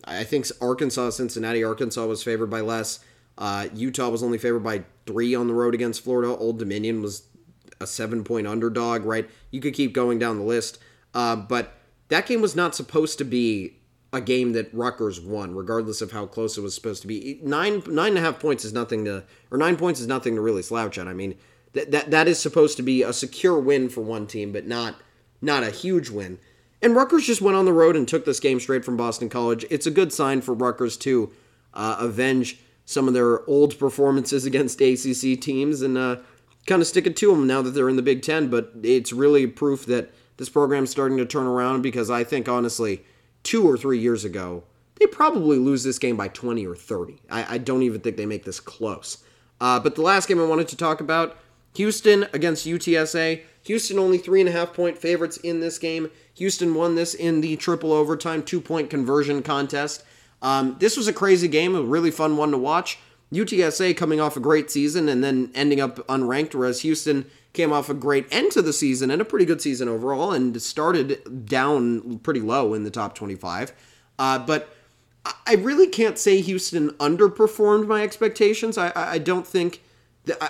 I 0.04 0.23
think 0.23 0.47
Arkansas, 0.60 1.12
Cincinnati, 1.12 1.63
Arkansas 1.63 2.06
was 2.06 2.23
favored 2.23 2.49
by 2.49 2.62
less. 2.62 2.99
Uh, 3.38 3.67
Utah 3.73 4.10
was 4.10 4.23
only 4.23 4.38
favored 4.38 4.63
by 4.63 4.84
three 5.06 5.36
on 5.36 5.47
the 5.47 5.54
road 5.54 5.73
against 5.73 6.04
Florida. 6.04 6.36
Old 6.36 6.60
Dominion 6.60 7.01
was 7.01 7.23
a 7.81 7.87
seven 7.87 8.23
point 8.23 8.47
underdog, 8.47 9.05
right? 9.05 9.29
You 9.49 9.59
could 9.59 9.73
keep 9.73 9.93
going 9.93 10.19
down 10.19 10.37
the 10.37 10.43
list. 10.43 10.79
Uh, 11.13 11.35
but 11.35 11.73
that 12.09 12.25
game 12.25 12.41
was 12.41 12.55
not 12.55 12.75
supposed 12.75 13.17
to 13.17 13.23
be 13.23 13.77
a 14.13 14.21
game 14.21 14.53
that 14.53 14.73
Rutgers 14.73 15.21
won, 15.21 15.55
regardless 15.55 16.01
of 16.01 16.11
how 16.11 16.25
close 16.25 16.57
it 16.57 16.61
was 16.61 16.75
supposed 16.75 17.01
to 17.01 17.07
be. 17.07 17.39
Nine 17.41 17.81
nine 17.87 18.09
and 18.09 18.17
a 18.17 18.21
half 18.21 18.39
points 18.39 18.65
is 18.65 18.73
nothing 18.73 19.05
to, 19.05 19.23
or 19.49 19.57
nine 19.57 19.77
points 19.77 19.99
is 19.99 20.07
nothing 20.07 20.35
to 20.35 20.41
really 20.41 20.61
slouch 20.61 20.97
at. 20.97 21.07
I 21.07 21.13
mean, 21.13 21.35
that 21.73 21.91
that 21.91 22.11
that 22.11 22.27
is 22.27 22.39
supposed 22.39 22.77
to 22.77 22.83
be 22.83 23.03
a 23.03 23.13
secure 23.13 23.59
win 23.59 23.89
for 23.89 24.01
one 24.01 24.27
team, 24.27 24.51
but 24.51 24.67
not 24.67 24.95
not 25.41 25.63
a 25.63 25.71
huge 25.71 26.09
win. 26.09 26.39
And 26.81 26.95
Rutgers 26.95 27.27
just 27.27 27.41
went 27.41 27.55
on 27.55 27.65
the 27.65 27.73
road 27.73 27.95
and 27.95 28.07
took 28.07 28.25
this 28.25 28.39
game 28.39 28.59
straight 28.59 28.83
from 28.83 28.97
Boston 28.97 29.29
College. 29.29 29.65
It's 29.69 29.85
a 29.85 29.91
good 29.91 30.11
sign 30.11 30.41
for 30.41 30.53
Rutgers 30.53 30.97
to 30.97 31.31
uh, 31.73 31.97
avenge 31.99 32.59
some 32.85 33.07
of 33.07 33.13
their 33.13 33.47
old 33.47 33.77
performances 33.77 34.45
against 34.45 34.81
ACC 34.81 35.39
teams 35.39 35.81
and 35.81 35.97
uh, 35.97 36.17
kind 36.67 36.82
of 36.82 36.88
stick 36.88 37.08
it 37.08 37.15
to 37.17 37.32
them 37.32 37.47
now 37.47 37.62
that 37.62 37.71
they're 37.71 37.89
in 37.89 37.95
the 37.95 38.02
Big 38.02 38.21
Ten. 38.21 38.50
But 38.50 38.71
it's 38.84 39.13
really 39.13 39.47
proof 39.47 39.86
that 39.88 40.13
this 40.38 40.50
program's 40.50 40.89
starting 40.89 41.17
to 41.17 41.26
turn 41.26 41.45
around 41.45 41.82
because 41.82 42.10
I 42.10 42.24
think, 42.24 42.47
honestly, 42.47 43.04
two 43.43 43.67
or 43.67 43.78
three 43.78 44.00
years 44.00 44.24
ago, 44.24 44.63
they 45.00 45.08
probably 45.08 45.58
lose 45.58 45.84
this 45.84 46.00
game 46.00 46.17
by 46.17 46.28
20 46.28 46.65
or 46.65 46.76
30. 46.76 47.21
I, 47.30 47.56
I 47.56 47.58
don't 47.58 47.84
even 47.84 48.02
think 48.02 48.17
they 48.17 48.26
make 48.26 48.45
this 48.45 48.60
close. 48.60 49.24
Uh, 49.60 49.80
but 49.80 49.95
the 49.95 50.02
last 50.02 50.28
game 50.28 50.39
I 50.39 50.45
wanted 50.45 50.67
to 50.69 50.78
talk 50.78 51.02
about 51.02 51.38
Houston 51.76 52.28
against 52.34 52.67
UTSA. 52.67 53.41
Houston 53.63 54.00
only 54.00 54.17
three 54.17 54.39
and 54.39 54.50
a 54.50 54.52
half 54.52 54.74
point 54.74 54.97
favorites 54.97 55.38
in 55.38 55.60
this 55.60 55.78
game. 55.78 56.10
Houston 56.36 56.74
won 56.74 56.95
this 56.95 57.13
in 57.13 57.41
the 57.41 57.56
triple 57.56 57.93
overtime 57.93 58.43
two 58.43 58.60
point 58.60 58.89
conversion 58.89 59.43
contest. 59.43 60.04
Um, 60.41 60.76
this 60.80 60.97
was 60.97 61.08
a 61.08 61.13
crazy 61.13 61.47
game, 61.47 61.76
a 61.76 61.82
really 61.82 62.12
fun 62.12 62.38
one 62.38 62.52
to 62.52 62.58
watch. 62.58 62.97
UTSA 63.31 63.95
coming 63.95 64.19
off 64.19 64.35
a 64.35 64.41
great 64.41 64.69
season 64.69 65.07
and 65.07 65.23
then 65.23 65.51
ending 65.55 65.79
up 65.79 66.05
unranked, 66.07 66.53
whereas 66.53 66.81
Houston 66.81 67.25
came 67.53 67.71
off 67.73 67.89
a 67.89 67.93
great 67.93 68.27
end 68.31 68.51
to 68.53 68.61
the 68.61 68.73
season 68.73 69.11
and 69.11 69.21
a 69.21 69.25
pretty 69.25 69.45
good 69.45 69.61
season 69.61 69.87
overall 69.87 70.31
and 70.31 70.61
started 70.61 71.45
down 71.45 72.19
pretty 72.19 72.39
low 72.39 72.73
in 72.73 72.83
the 72.83 72.91
top 72.91 73.15
25. 73.15 73.73
Uh, 74.19 74.39
but 74.39 74.75
I 75.45 75.55
really 75.55 75.87
can't 75.87 76.17
say 76.17 76.41
Houston 76.41 76.91
underperformed 76.91 77.87
my 77.87 78.03
expectations. 78.03 78.77
I, 78.77 78.91
I 78.95 79.17
don't 79.17 79.45
think 79.45 79.81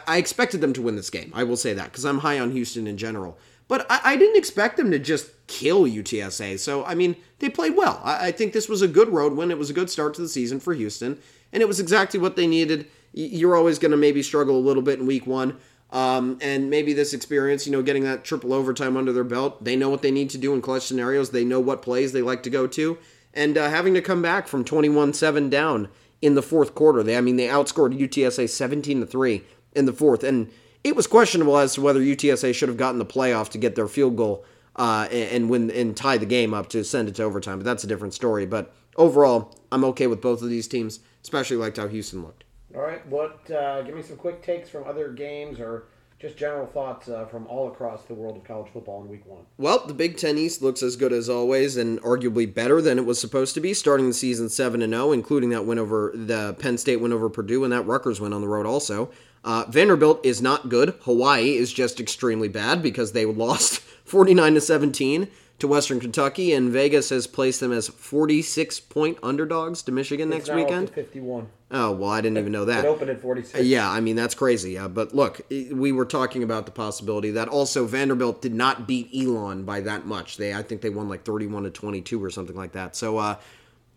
I 0.08 0.18
expected 0.18 0.62
them 0.62 0.74
to 0.74 0.82
win 0.82 0.96
this 0.96 1.10
game. 1.10 1.32
I 1.36 1.44
will 1.44 1.58
say 1.58 1.74
that 1.74 1.86
because 1.86 2.06
I'm 2.06 2.20
high 2.20 2.40
on 2.40 2.52
Houston 2.52 2.88
in 2.88 2.98
general. 2.98 3.38
But 3.68 3.86
I, 3.90 4.02
I, 4.04 4.18
didn't 4.18 4.38
expect 4.38 4.76
them 4.76 4.92
to 4.92 5.00
just 5.00 5.30
kill 5.48 5.86
UTSA. 5.86 6.60
So, 6.60 6.84
I 6.84 6.94
mean, 6.94 7.16
they 7.40 7.50
played 7.50 7.78
well. 7.78 8.02
I, 8.04 8.28
I, 8.28 8.32
think 8.34 8.52
this 8.52 8.68
was 8.68 8.82
a 8.82 8.88
good 8.88 9.08
road 9.08 9.32
win. 9.34 9.50
It 9.50 9.58
was 9.58 9.70
a 9.70 9.74
good 9.74 9.90
start 9.90 10.14
to 10.16 10.22
the 10.22 10.28
season 10.28 10.60
for 10.60 10.74
Houston. 10.74 11.20
And 11.54 11.62
it 11.62 11.68
was 11.68 11.80
exactly 11.80 12.20
what 12.20 12.36
they 12.36 12.48
needed. 12.48 12.88
You're 13.14 13.56
always 13.56 13.80
going 13.80 13.92
to 13.92 13.98
maybe 13.98 14.24
struggle 14.24 14.58
a 14.58 14.60
little 14.60 14.84
bit 14.84 15.00
in 15.00 15.06
week 15.06 15.28
one. 15.28 15.58
Um, 15.92 16.38
and 16.42 16.70
maybe 16.70 16.94
this 16.94 17.14
experience, 17.14 17.66
you 17.66 17.72
know, 17.74 17.82
getting 17.82 18.04
that 18.04 18.24
triple 18.24 18.54
overtime 18.54 18.96
under 18.96 19.12
their 19.12 19.26
belt, 19.26 19.64
they 19.64 19.76
know 19.76 19.90
what 19.90 20.02
they 20.02 20.12
need 20.12 20.30
to 20.30 20.38
do 20.38 20.54
in 20.54 20.62
clutch 20.62 20.84
scenarios. 20.84 21.32
They 21.32 21.44
know 21.44 21.60
what 21.60 21.82
plays 21.82 22.14
they 22.14 22.22
like 22.22 22.44
to 22.44 22.50
go 22.50 22.66
to. 22.68 22.98
And 23.34 23.58
uh, 23.58 23.70
having 23.70 23.94
to 23.96 24.02
come 24.02 24.22
back 24.22 24.48
from 24.48 24.64
21 24.64 25.14
7 25.14 25.50
down 25.50 25.90
in 26.22 26.36
the 26.36 26.42
fourth 26.42 26.76
quarter, 26.76 27.04
they, 27.04 27.18
I 27.18 27.22
mean, 27.22 27.36
they 27.36 27.48
outscored 27.48 27.98
UTSA 27.98 28.50
17 28.50 29.02
to 29.02 29.06
3 29.06 29.44
in 29.74 29.86
the 29.86 29.94
fourth. 29.94 30.24
And 30.24 30.50
it 30.84 30.96
was 30.96 31.08
questionable 31.08 31.58
as 31.58 31.74
to 31.76 31.82
whether 31.82 32.00
UTSA 32.00 32.54
should 32.54 32.70
have 32.70 32.78
gotten 32.78 33.00
the 33.00 33.06
playoff 33.06 33.50
to 33.50 33.58
get 33.58 33.76
their 33.76 33.88
field 33.88 34.16
goal 34.16 34.46
uh, 34.76 35.08
and 35.12 35.50
win 35.50 35.70
and 35.72 35.96
tie 35.96 36.18
the 36.18 36.26
game 36.26 36.54
up 36.54 36.70
to 36.70 36.84
send 36.84 37.10
it 37.10 37.16
to 37.16 37.24
overtime. 37.24 37.60
But 37.60 37.66
that's 37.66 37.84
a 37.84 37.88
different 37.88 38.14
story. 38.14 38.46
But 38.46 38.74
overall, 38.96 39.56
I'm 39.72 39.84
okay 39.86 40.08
with 40.08 40.22
both 40.22 40.42
of 40.42 40.50
these 40.50 40.68
teams, 40.68 41.00
especially 41.24 41.58
liked 41.58 41.78
how 41.78 41.88
Houston 41.88 42.24
looked. 42.24 42.44
All 42.76 42.82
right, 42.82 43.06
what? 43.08 43.50
Uh, 43.52 43.82
give 43.82 43.96
me 43.96 44.02
some 44.02 44.18
quick 44.18 44.42
takes 44.42 44.70
from 44.70 44.86
other 44.86 45.10
games 45.10 45.60
or 45.60 45.86
just 46.22 46.38
general 46.38 46.68
thoughts 46.68 47.10
uh, 47.10 47.26
from 47.26 47.48
all 47.48 47.68
across 47.68 48.04
the 48.04 48.14
world 48.14 48.38
of 48.38 48.44
college 48.44 48.72
football 48.72 49.02
in 49.02 49.10
week 49.10 49.26
one. 49.26 49.42
Well, 49.58 49.86
the 49.88 49.94
Big 49.94 50.18
Ten 50.18 50.38
East 50.38 50.62
looks 50.62 50.84
as 50.84 50.96
good 50.96 51.12
as 51.12 51.28
always 51.28 51.78
and 51.78 52.00
arguably 52.04 52.52
better 52.52 52.80
than 52.80 53.00
it 53.00 53.06
was 53.06 53.20
supposed 53.20 53.56
to 53.56 53.60
be, 53.60 53.74
starting 53.74 54.08
the 54.08 54.14
season 54.14 54.48
7 54.48 54.84
and 54.84 54.94
0, 54.94 55.12
including 55.14 55.50
that 55.50 55.66
win 55.66 55.80
over 55.80 56.12
the 56.14 56.56
Penn 56.60 56.78
State 56.78 56.98
win 56.98 57.12
over 57.12 57.28
Purdue 57.28 57.64
and 57.64 57.74
that 57.74 57.88
Rutgers 57.88 58.22
win 58.22 58.34
on 58.34 58.42
the 58.42 58.48
road 58.48 58.68
also. 58.68 59.10
Uh, 59.44 59.66
Vanderbilt 59.68 60.24
is 60.24 60.44
not 60.44 60.70
good. 60.70 60.94
Hawaii 61.02 61.56
is 61.56 61.74
just 61.74 62.00
extremely 62.00 62.48
bad 62.48 62.84
because 62.84 63.14
they 63.14 63.26
lost 63.26 63.80
49 64.06 64.54
to 64.54 64.62
17 64.62 65.28
to 65.62 65.68
Western 65.68 66.00
Kentucky, 66.00 66.54
and 66.54 66.70
Vegas 66.70 67.10
has 67.10 67.28
placed 67.28 67.60
them 67.60 67.72
as 67.72 67.88
46 67.88 68.80
point 68.82 69.18
underdogs 69.24 69.82
to 69.84 69.92
Michigan 69.92 70.32
it's 70.34 70.48
next 70.48 70.56
weekend. 70.56 70.90
51. 70.90 71.48
Oh 71.72 71.92
well, 71.92 72.10
I 72.10 72.20
didn't 72.20 72.38
even 72.38 72.52
know 72.52 72.66
that. 72.66 72.84
It 72.84 72.88
opened 72.88 73.12
at 73.12 73.22
46. 73.22 73.64
Yeah, 73.64 73.90
I 73.90 74.02
mean 74.02 74.16
that's 74.16 74.36
crazy. 74.36 74.78
Uh, 74.78 74.90
but 74.90 75.16
look, 75.16 75.42
we 75.50 75.92
were 75.92 76.06
talking 76.06 76.44
about 76.44 76.66
the 76.66 76.72
possibility 76.72 77.32
that 77.32 77.48
also 77.48 77.86
Vanderbilt 77.86 78.42
did 78.42 78.54
not 78.54 78.88
beat 78.88 79.10
Elon 79.16 79.64
by 79.64 79.80
that 79.82 80.06
much. 80.06 80.38
They, 80.38 80.54
I 80.54 80.64
think 80.64 80.82
they 80.82 80.90
won 80.90 81.08
like 81.08 81.24
31 81.24 81.64
to 81.64 81.70
22 81.70 82.22
or 82.22 82.30
something 82.30 82.56
like 82.56 82.74
that. 82.74 82.96
So 82.96 83.18
uh, 83.18 83.38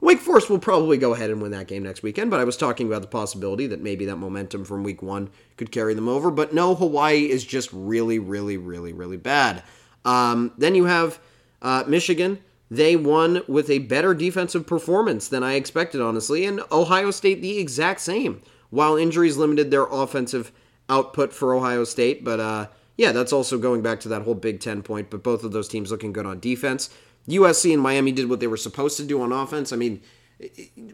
Wake 0.01 0.21
Forest 0.21 0.51
will 0.51 0.59
probably 0.59 0.99
go 0.99 1.15
ahead 1.15 1.31
and 1.31 1.41
win 1.41 1.51
that 1.53 1.67
game 1.67 1.83
next 1.83 2.03
weekend, 2.03 2.31
but 2.31 2.39
I 2.39 2.45
was 2.45 2.57
talking 2.57 2.87
about 2.87 3.01
the 3.01 3.09
possibility 3.09 3.67
that 3.69 3.81
maybe 3.81 4.05
that 4.05 4.17
momentum 4.17 4.65
from 4.65 4.85
week 4.85 5.03
one 5.03 5.31
could 5.57 5.73
carry 5.73 5.95
them 5.95 6.09
over. 6.09 6.31
But 6.31 6.53
no, 6.53 6.75
Hawaii 6.75 7.31
is 7.31 7.43
just 7.43 7.71
really, 7.73 8.19
really, 8.19 8.59
really, 8.59 8.93
really 8.93 9.17
bad. 9.17 9.63
Um, 10.05 10.53
then 10.59 10.75
you 10.75 10.85
have 10.85 11.19
uh, 11.63 11.85
Michigan. 11.87 12.39
They 12.71 12.97
won 12.97 13.43
with 13.47 13.71
a 13.71 13.79
better 13.79 14.15
defensive 14.15 14.67
performance 14.67 15.29
than 15.29 15.43
I 15.43 15.55
expected, 15.55 16.01
honestly, 16.01 16.45
and 16.45 16.63
Ohio 16.73 17.11
State 17.11 17.41
the 17.41 17.59
exact 17.59 18.01
same. 18.01 18.43
While 18.71 18.97
injuries 18.97 19.37
limited 19.37 19.71
their 19.71 19.85
offensive 19.85 20.51
output 20.89 21.33
for 21.33 21.55
Ohio 21.55 21.85
State, 21.85 22.25
but 22.25 22.41
uh, 22.41 22.67
yeah, 22.97 23.13
that's 23.13 23.33
also 23.33 23.59
going 23.59 23.83
back 23.83 24.01
to 24.01 24.09
that 24.09 24.23
whole 24.23 24.35
Big 24.35 24.61
Ten 24.61 24.83
point. 24.83 25.11
But 25.11 25.23
both 25.23 25.45
of 25.45 25.53
those 25.53 25.69
teams 25.69 25.91
looking 25.91 26.13
good 26.13 26.27
on 26.27 26.41
defense. 26.41 26.91
USC 27.29 27.73
and 27.73 27.83
Miami 27.83 28.13
did 28.13 28.29
what 28.29 28.41
they 28.41 28.47
were 28.47 28.57
supposed 28.57 28.97
to 28.99 29.05
do 29.05 29.23
on 29.23 29.33
offense. 29.33 29.73
I 29.73 29.77
mean, 29.77 30.03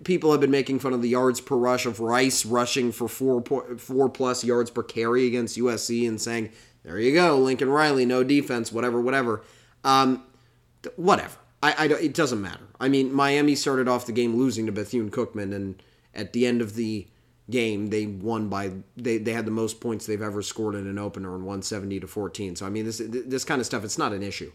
people 0.04 0.30
have 0.32 0.40
been 0.40 0.50
making 0.50 0.78
fun 0.78 0.92
of 0.92 1.02
the 1.02 1.08
yards 1.08 1.40
per 1.40 1.56
rush 1.56 1.86
of 1.86 2.00
Rice 2.00 2.44
rushing 2.44 2.92
for 2.92 3.08
four 3.08 3.42
four 3.78 4.08
plus 4.08 4.44
yards 4.44 4.70
per 4.70 4.82
carry 4.82 5.26
against 5.26 5.56
USC 5.56 6.06
and 6.06 6.20
saying, 6.20 6.50
"There 6.84 6.98
you 6.98 7.14
go, 7.14 7.38
Lincoln 7.38 7.70
Riley, 7.70 8.04
no 8.04 8.22
defense, 8.22 8.72
whatever, 8.72 9.00
whatever." 9.00 9.42
Um, 9.84 10.24
whatever. 10.96 11.36
I, 11.62 11.72
I 11.72 11.84
it 11.86 12.14
doesn't 12.14 12.40
matter. 12.40 12.66
I 12.78 12.88
mean, 12.88 13.12
Miami 13.12 13.54
started 13.54 13.88
off 13.88 14.06
the 14.06 14.12
game 14.12 14.36
losing 14.36 14.66
to 14.66 14.72
Bethune 14.72 15.10
Cookman, 15.10 15.54
and 15.54 15.82
at 16.14 16.32
the 16.32 16.46
end 16.46 16.62
of 16.62 16.74
the 16.74 17.06
game, 17.50 17.88
they 17.88 18.06
won 18.06 18.48
by 18.48 18.72
they, 18.96 19.18
they 19.18 19.32
had 19.32 19.44
the 19.44 19.50
most 19.50 19.80
points 19.80 20.06
they've 20.06 20.22
ever 20.22 20.42
scored 20.42 20.74
in 20.74 20.86
an 20.86 20.98
opener 20.98 21.34
in 21.34 21.44
170 21.44 22.00
to 22.00 22.06
14. 22.06 22.56
So 22.56 22.66
I 22.66 22.70
mean, 22.70 22.84
this 22.84 23.02
this 23.04 23.44
kind 23.44 23.60
of 23.60 23.66
stuff, 23.66 23.84
it's 23.84 23.98
not 23.98 24.12
an 24.12 24.22
issue. 24.22 24.52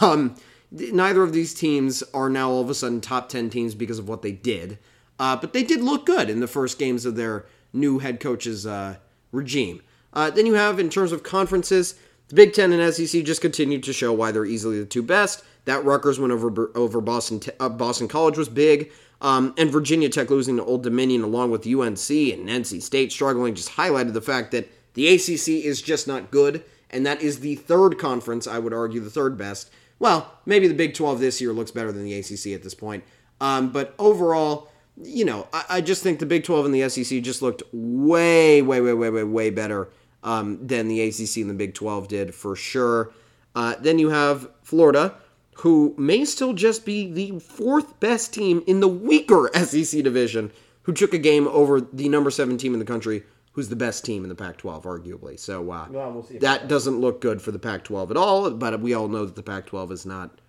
Um, 0.00 0.36
neither 0.70 1.22
of 1.22 1.32
these 1.32 1.54
teams 1.54 2.02
are 2.14 2.30
now 2.30 2.50
all 2.50 2.60
of 2.60 2.70
a 2.70 2.74
sudden 2.74 3.00
top 3.00 3.28
10 3.28 3.50
teams 3.50 3.74
because 3.74 3.98
of 3.98 4.08
what 4.08 4.22
they 4.22 4.32
did. 4.32 4.78
Uh, 5.18 5.36
but 5.36 5.52
they 5.52 5.62
did 5.62 5.80
look 5.80 6.06
good 6.06 6.28
in 6.28 6.40
the 6.40 6.48
first 6.48 6.78
games 6.78 7.04
of 7.04 7.16
their 7.16 7.46
new 7.72 7.98
head 7.98 8.18
coach's 8.18 8.66
uh, 8.66 8.96
regime. 9.30 9.82
Uh, 10.12 10.30
then 10.30 10.46
you 10.46 10.54
have, 10.54 10.78
in 10.78 10.88
terms 10.88 11.12
of 11.12 11.22
conferences, 11.22 11.96
the 12.34 12.46
Big 12.46 12.52
Ten 12.52 12.72
and 12.72 12.92
SEC 12.92 13.22
just 13.22 13.40
continued 13.40 13.84
to 13.84 13.92
show 13.92 14.12
why 14.12 14.32
they're 14.32 14.44
easily 14.44 14.80
the 14.80 14.86
two 14.86 15.02
best. 15.02 15.44
That 15.66 15.84
Rutgers 15.84 16.18
win 16.18 16.32
over 16.32 16.70
over 16.74 17.00
Boston 17.00 17.40
uh, 17.60 17.68
Boston 17.68 18.08
College 18.08 18.36
was 18.36 18.48
big, 18.48 18.90
um, 19.20 19.54
and 19.56 19.70
Virginia 19.70 20.08
Tech 20.08 20.30
losing 20.30 20.56
to 20.56 20.64
Old 20.64 20.82
Dominion 20.82 21.22
along 21.22 21.52
with 21.52 21.66
UNC 21.66 22.10
and 22.10 22.48
NC 22.48 22.82
State 22.82 23.12
struggling 23.12 23.54
just 23.54 23.70
highlighted 23.70 24.14
the 24.14 24.20
fact 24.20 24.50
that 24.50 24.68
the 24.94 25.08
ACC 25.14 25.64
is 25.64 25.80
just 25.80 26.08
not 26.08 26.32
good, 26.32 26.64
and 26.90 27.06
that 27.06 27.22
is 27.22 27.40
the 27.40 27.54
third 27.54 27.98
conference 27.98 28.46
I 28.46 28.58
would 28.58 28.74
argue 28.74 29.00
the 29.00 29.10
third 29.10 29.38
best 29.38 29.70
well, 29.98 30.38
maybe 30.44 30.68
the 30.68 30.74
Big 30.74 30.94
12 30.94 31.20
this 31.20 31.40
year 31.40 31.52
looks 31.52 31.70
better 31.70 31.92
than 31.92 32.04
the 32.04 32.14
ACC 32.14 32.48
at 32.48 32.62
this 32.62 32.74
point. 32.74 33.04
Um, 33.40 33.70
but 33.70 33.94
overall, 33.98 34.70
you 35.00 35.24
know, 35.24 35.46
I, 35.52 35.64
I, 35.70 35.80
just 35.80 36.02
think 36.02 36.18
the 36.18 36.26
Big 36.26 36.44
12 36.44 36.66
and 36.66 36.74
the 36.74 36.88
SEC 36.88 37.22
just 37.22 37.42
looked 37.42 37.62
way, 37.72 38.60
way, 38.60 38.80
way, 38.80 38.92
way, 38.92 39.10
way, 39.10 39.24
way 39.24 39.50
better 39.50 39.88
um, 40.24 40.66
than 40.66 40.88
the 40.88 41.00
ACC 41.02 41.36
and 41.36 41.50
the 41.50 41.54
Big 41.54 41.74
12 41.74 42.08
did 42.08 42.34
for 42.34 42.56
sure. 42.56 43.12
Uh, 43.54 43.76
then 43.78 43.98
you 43.98 44.08
have 44.08 44.48
Florida, 44.62 45.14
who 45.58 45.94
may 45.96 46.24
still 46.24 46.52
just 46.52 46.84
be 46.84 47.12
the 47.12 47.38
fourth 47.38 48.00
best 48.00 48.34
team 48.34 48.64
in 48.66 48.80
the 48.80 48.88
weaker 48.88 49.48
SEC 49.54 50.02
division, 50.02 50.50
who 50.82 50.92
took 50.92 51.14
a 51.14 51.18
game 51.18 51.46
over 51.48 51.80
the 51.80 52.08
number 52.08 52.30
seven 52.30 52.58
team 52.58 52.72
in 52.72 52.80
the 52.80 52.84
country 52.84 53.22
who's 53.54 53.68
the 53.68 53.76
best 53.76 54.04
team 54.04 54.24
in 54.24 54.28
the 54.28 54.34
Pac-12, 54.34 54.82
arguably. 54.82 55.38
So 55.38 55.70
uh, 55.70 55.86
well, 55.88 56.12
we'll 56.12 56.40
that 56.40 56.68
doesn't 56.68 57.00
look 57.00 57.20
good 57.20 57.40
for 57.40 57.52
the 57.52 57.58
Pac-12 57.58 58.10
at 58.10 58.16
all. 58.16 58.50
But 58.50 58.80
we 58.80 58.94
all 58.94 59.08
know 59.08 59.24
that 59.24 59.36
the 59.36 59.42
Pac-12 59.42 59.92
is 59.92 60.04
not 60.04 60.40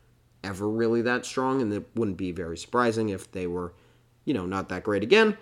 ever 0.43 0.67
really 0.67 1.01
that 1.03 1.25
strong, 1.25 1.61
and 1.61 1.71
it 1.71 1.87
wouldn't 1.95 2.17
be 2.17 2.31
very 2.31 2.57
surprising 2.57 3.09
if 3.09 3.31
they 3.31 3.47
were, 3.47 3.73
you 4.25 4.33
know, 4.33 4.45
not 4.45 4.69
that 4.69 4.83
great 4.83 5.03
again. 5.03 5.37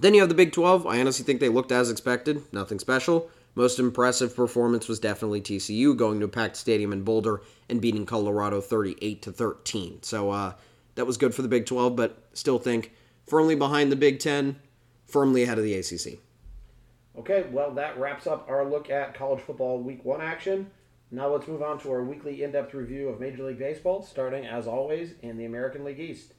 Then 0.00 0.14
you 0.14 0.20
have 0.20 0.28
the 0.28 0.34
Big 0.36 0.52
12. 0.52 0.86
I 0.86 1.00
honestly 1.00 1.24
think 1.24 1.40
they 1.40 1.48
looked 1.48 1.72
as 1.72 1.90
expected. 1.90 2.42
Nothing 2.52 2.78
special. 2.78 3.28
Most 3.58 3.80
impressive 3.80 4.36
performance 4.36 4.86
was 4.86 5.00
definitely 5.00 5.40
TCU 5.40 5.96
going 5.96 6.20
to 6.20 6.26
a 6.26 6.28
packed 6.28 6.54
stadium 6.54 6.92
in 6.92 7.02
Boulder 7.02 7.42
and 7.68 7.80
beating 7.80 8.06
Colorado 8.06 8.60
38 8.60 9.20
to 9.22 9.32
13. 9.32 10.00
So 10.04 10.30
uh, 10.30 10.52
that 10.94 11.08
was 11.08 11.16
good 11.16 11.34
for 11.34 11.42
the 11.42 11.48
Big 11.48 11.66
12, 11.66 11.96
but 11.96 12.22
still 12.34 12.60
think 12.60 12.92
firmly 13.26 13.56
behind 13.56 13.90
the 13.90 13.96
Big 13.96 14.20
10, 14.20 14.60
firmly 15.08 15.42
ahead 15.42 15.58
of 15.58 15.64
the 15.64 15.74
ACC. 15.74 16.20
Okay, 17.18 17.48
well, 17.50 17.72
that 17.72 17.98
wraps 17.98 18.28
up 18.28 18.48
our 18.48 18.64
look 18.64 18.90
at 18.90 19.14
college 19.14 19.40
football 19.40 19.80
week 19.80 20.04
one 20.04 20.20
action. 20.20 20.70
Now 21.10 21.26
let's 21.26 21.48
move 21.48 21.60
on 21.60 21.80
to 21.80 21.90
our 21.90 22.04
weekly 22.04 22.44
in 22.44 22.52
depth 22.52 22.74
review 22.74 23.08
of 23.08 23.18
Major 23.18 23.42
League 23.42 23.58
Baseball, 23.58 24.04
starting 24.04 24.46
as 24.46 24.68
always 24.68 25.14
in 25.22 25.36
the 25.36 25.46
American 25.46 25.82
League 25.82 25.98
East. 25.98 26.34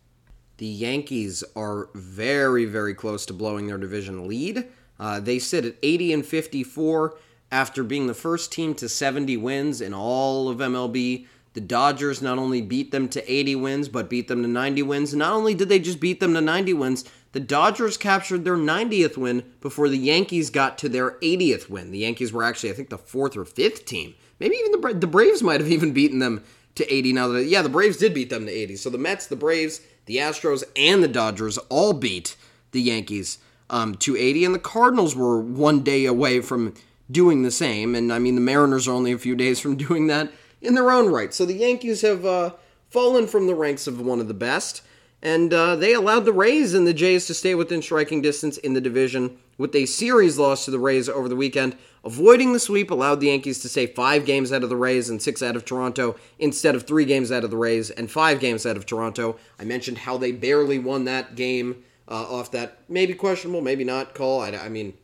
The 0.55 0.67
Yankees 0.67 1.43
are 1.53 1.89
very, 1.95 2.63
very 2.63 2.93
close 2.93 3.25
to 3.25 3.33
blowing 3.33 3.67
their 3.67 3.77
division 3.77 4.25
lead. 4.25 4.69
Uh, 4.99 5.19
they 5.19 5.39
sit 5.39 5.65
at 5.65 5.75
80 5.81 6.13
and 6.13 6.25
54 6.25 7.15
after 7.51 7.83
being 7.83 8.07
the 8.07 8.13
first 8.13 8.51
team 8.51 8.75
to 8.75 8.89
70 8.89 9.37
wins 9.37 9.81
in 9.81 9.93
all 9.93 10.49
of 10.49 10.57
MLB. 10.57 11.25
The 11.53 11.61
Dodgers 11.61 12.21
not 12.21 12.37
only 12.37 12.61
beat 12.61 12.91
them 12.91 13.09
to 13.09 13.31
80 13.31 13.55
wins, 13.55 13.89
but 13.89 14.09
beat 14.09 14.27
them 14.27 14.43
to 14.43 14.47
90 14.47 14.83
wins. 14.83 15.15
Not 15.15 15.33
only 15.33 15.55
did 15.55 15.69
they 15.69 15.79
just 15.79 15.99
beat 15.99 16.19
them 16.19 16.33
to 16.35 16.41
90 16.41 16.73
wins, 16.73 17.05
the 17.31 17.39
Dodgers 17.39 17.97
captured 17.97 18.43
their 18.43 18.55
90th 18.55 19.17
win 19.17 19.43
before 19.61 19.89
the 19.89 19.97
Yankees 19.97 20.49
got 20.49 20.77
to 20.79 20.89
their 20.89 21.11
80th 21.19 21.69
win. 21.69 21.91
The 21.91 21.99
Yankees 21.99 22.31
were 22.31 22.43
actually, 22.43 22.71
I 22.71 22.73
think, 22.73 22.89
the 22.89 22.97
fourth 22.97 23.35
or 23.35 23.45
fifth 23.45 23.85
team. 23.85 24.15
Maybe 24.39 24.55
even 24.55 24.79
the, 24.79 24.93
the 24.93 25.07
Braves 25.07 25.41
might 25.41 25.59
have 25.59 25.71
even 25.71 25.91
beaten 25.91 26.19
them 26.19 26.43
to 26.75 26.93
80 26.93 27.13
now 27.13 27.27
that, 27.29 27.45
yeah, 27.45 27.61
the 27.61 27.69
Braves 27.69 27.97
did 27.97 28.13
beat 28.13 28.29
them 28.29 28.45
to 28.45 28.51
80. 28.51 28.75
So 28.77 28.89
the 28.89 28.97
Mets, 28.97 29.27
the 29.27 29.35
Braves, 29.35 29.81
the 30.05 30.17
Astros, 30.17 30.63
and 30.75 31.03
the 31.03 31.07
Dodgers 31.07 31.57
all 31.69 31.93
beat 31.93 32.35
the 32.71 32.81
Yankees 32.81 33.39
um, 33.69 33.95
to 33.95 34.15
80. 34.15 34.45
And 34.45 34.55
the 34.55 34.59
Cardinals 34.59 35.15
were 35.15 35.39
one 35.39 35.81
day 35.81 36.05
away 36.05 36.41
from 36.41 36.73
doing 37.09 37.43
the 37.43 37.51
same. 37.51 37.95
And 37.95 38.11
I 38.11 38.19
mean, 38.19 38.35
the 38.35 38.41
Mariners 38.41 38.87
are 38.87 38.93
only 38.93 39.11
a 39.11 39.17
few 39.17 39.35
days 39.35 39.59
from 39.59 39.75
doing 39.87 40.07
that 40.07 40.31
in 40.61 40.75
their 40.75 40.91
own 40.91 41.09
right. 41.09 41.33
So 41.33 41.45
the 41.45 41.53
Yankees 41.53 42.01
have 42.01 42.25
uh, 42.25 42.53
fallen 42.89 43.27
from 43.27 43.47
the 43.47 43.55
ranks 43.55 43.87
of 43.87 44.01
one 44.01 44.19
of 44.19 44.27
the 44.27 44.33
best. 44.33 44.81
And 45.21 45.53
uh, 45.53 45.75
they 45.75 45.93
allowed 45.93 46.23
the 46.23 46.31
Rays 46.31 46.73
and 46.73 46.87
the 46.87 46.93
Jays 46.93 47.27
to 47.27 47.33
stay 47.33 47.53
within 47.53 47.81
striking 47.81 48.21
distance 48.21 48.57
in 48.57 48.73
the 48.73 48.79
division 48.79 49.37
with 49.57 49.75
a 49.75 49.85
series 49.85 50.37
loss 50.37 50.63
to 50.65 50.71
the 50.71 50.79
Rays 50.79 51.09
over 51.09 51.27
the 51.27 51.35
weekend. 51.35 51.75
Avoiding 52.05 52.53
the 52.53 52.59
sweep 52.59 52.89
allowed 52.89 53.19
the 53.19 53.27
Yankees 53.27 53.59
to 53.59 53.69
stay 53.69 53.85
five 53.85 54.25
games 54.25 54.53
out 54.53 54.63
of 54.63 54.69
the 54.69 54.77
Rays 54.77 55.09
and 55.09 55.21
six 55.21 55.43
out 55.43 55.57
of 55.57 55.65
Toronto 55.65 56.15
instead 56.39 56.73
of 56.73 56.83
three 56.83 57.03
games 57.03 57.33
out 57.33 57.43
of 57.43 57.51
the 57.51 57.57
Rays 57.57 57.89
and 57.89 58.09
five 58.09 58.39
games 58.39 58.65
out 58.65 58.77
of 58.77 58.85
Toronto. 58.85 59.35
I 59.59 59.65
mentioned 59.65 59.97
how 59.99 60.17
they 60.17 60.31
barely 60.31 60.79
won 60.79 61.03
that 61.03 61.35
game 61.35 61.83
uh, 62.09 62.13
off 62.13 62.51
that 62.51 62.79
maybe 62.89 63.13
questionable, 63.13 63.61
maybe 63.61 63.83
not 63.83 64.15
call. 64.15 64.41
I, 64.41 64.49
I 64.49 64.69
mean, 64.69 64.95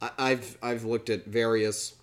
I, 0.00 0.10
I've 0.18 0.56
I've 0.62 0.84
looked 0.84 1.10
at 1.10 1.26
various 1.26 1.94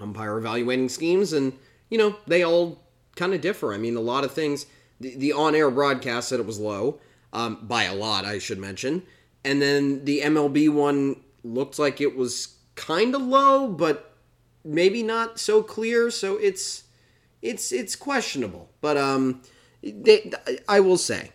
umpire 0.00 0.38
evaluating 0.38 0.88
schemes, 0.88 1.32
and 1.32 1.52
you 1.90 1.98
know 1.98 2.16
they 2.26 2.42
all 2.42 2.82
kind 3.14 3.34
of 3.34 3.40
differ. 3.40 3.74
I 3.74 3.78
mean, 3.78 3.96
a 3.96 4.00
lot 4.00 4.24
of 4.24 4.32
things. 4.32 4.66
The, 4.98 5.14
the 5.14 5.32
on-air 5.32 5.70
broadcast 5.70 6.28
said 6.28 6.40
it 6.40 6.46
was 6.46 6.58
low 6.58 7.00
um, 7.34 7.58
by 7.62 7.84
a 7.84 7.94
lot, 7.94 8.24
I 8.24 8.38
should 8.38 8.58
mention, 8.58 9.02
and 9.44 9.60
then 9.60 10.06
the 10.06 10.22
MLB 10.22 10.70
one 10.70 11.20
looked 11.44 11.78
like 11.78 12.00
it 12.00 12.16
was 12.16 12.56
kind 12.76 13.14
of 13.14 13.20
low, 13.20 13.68
but 13.68 14.16
maybe 14.64 15.02
not 15.02 15.38
so 15.38 15.62
clear. 15.62 16.10
So 16.10 16.36
it's 16.36 16.84
it's 17.42 17.72
it's 17.72 17.94
questionable. 17.94 18.70
But 18.80 18.96
um, 18.96 19.42
they, 19.82 20.32
I 20.66 20.80
will 20.80 20.96
say 20.96 21.32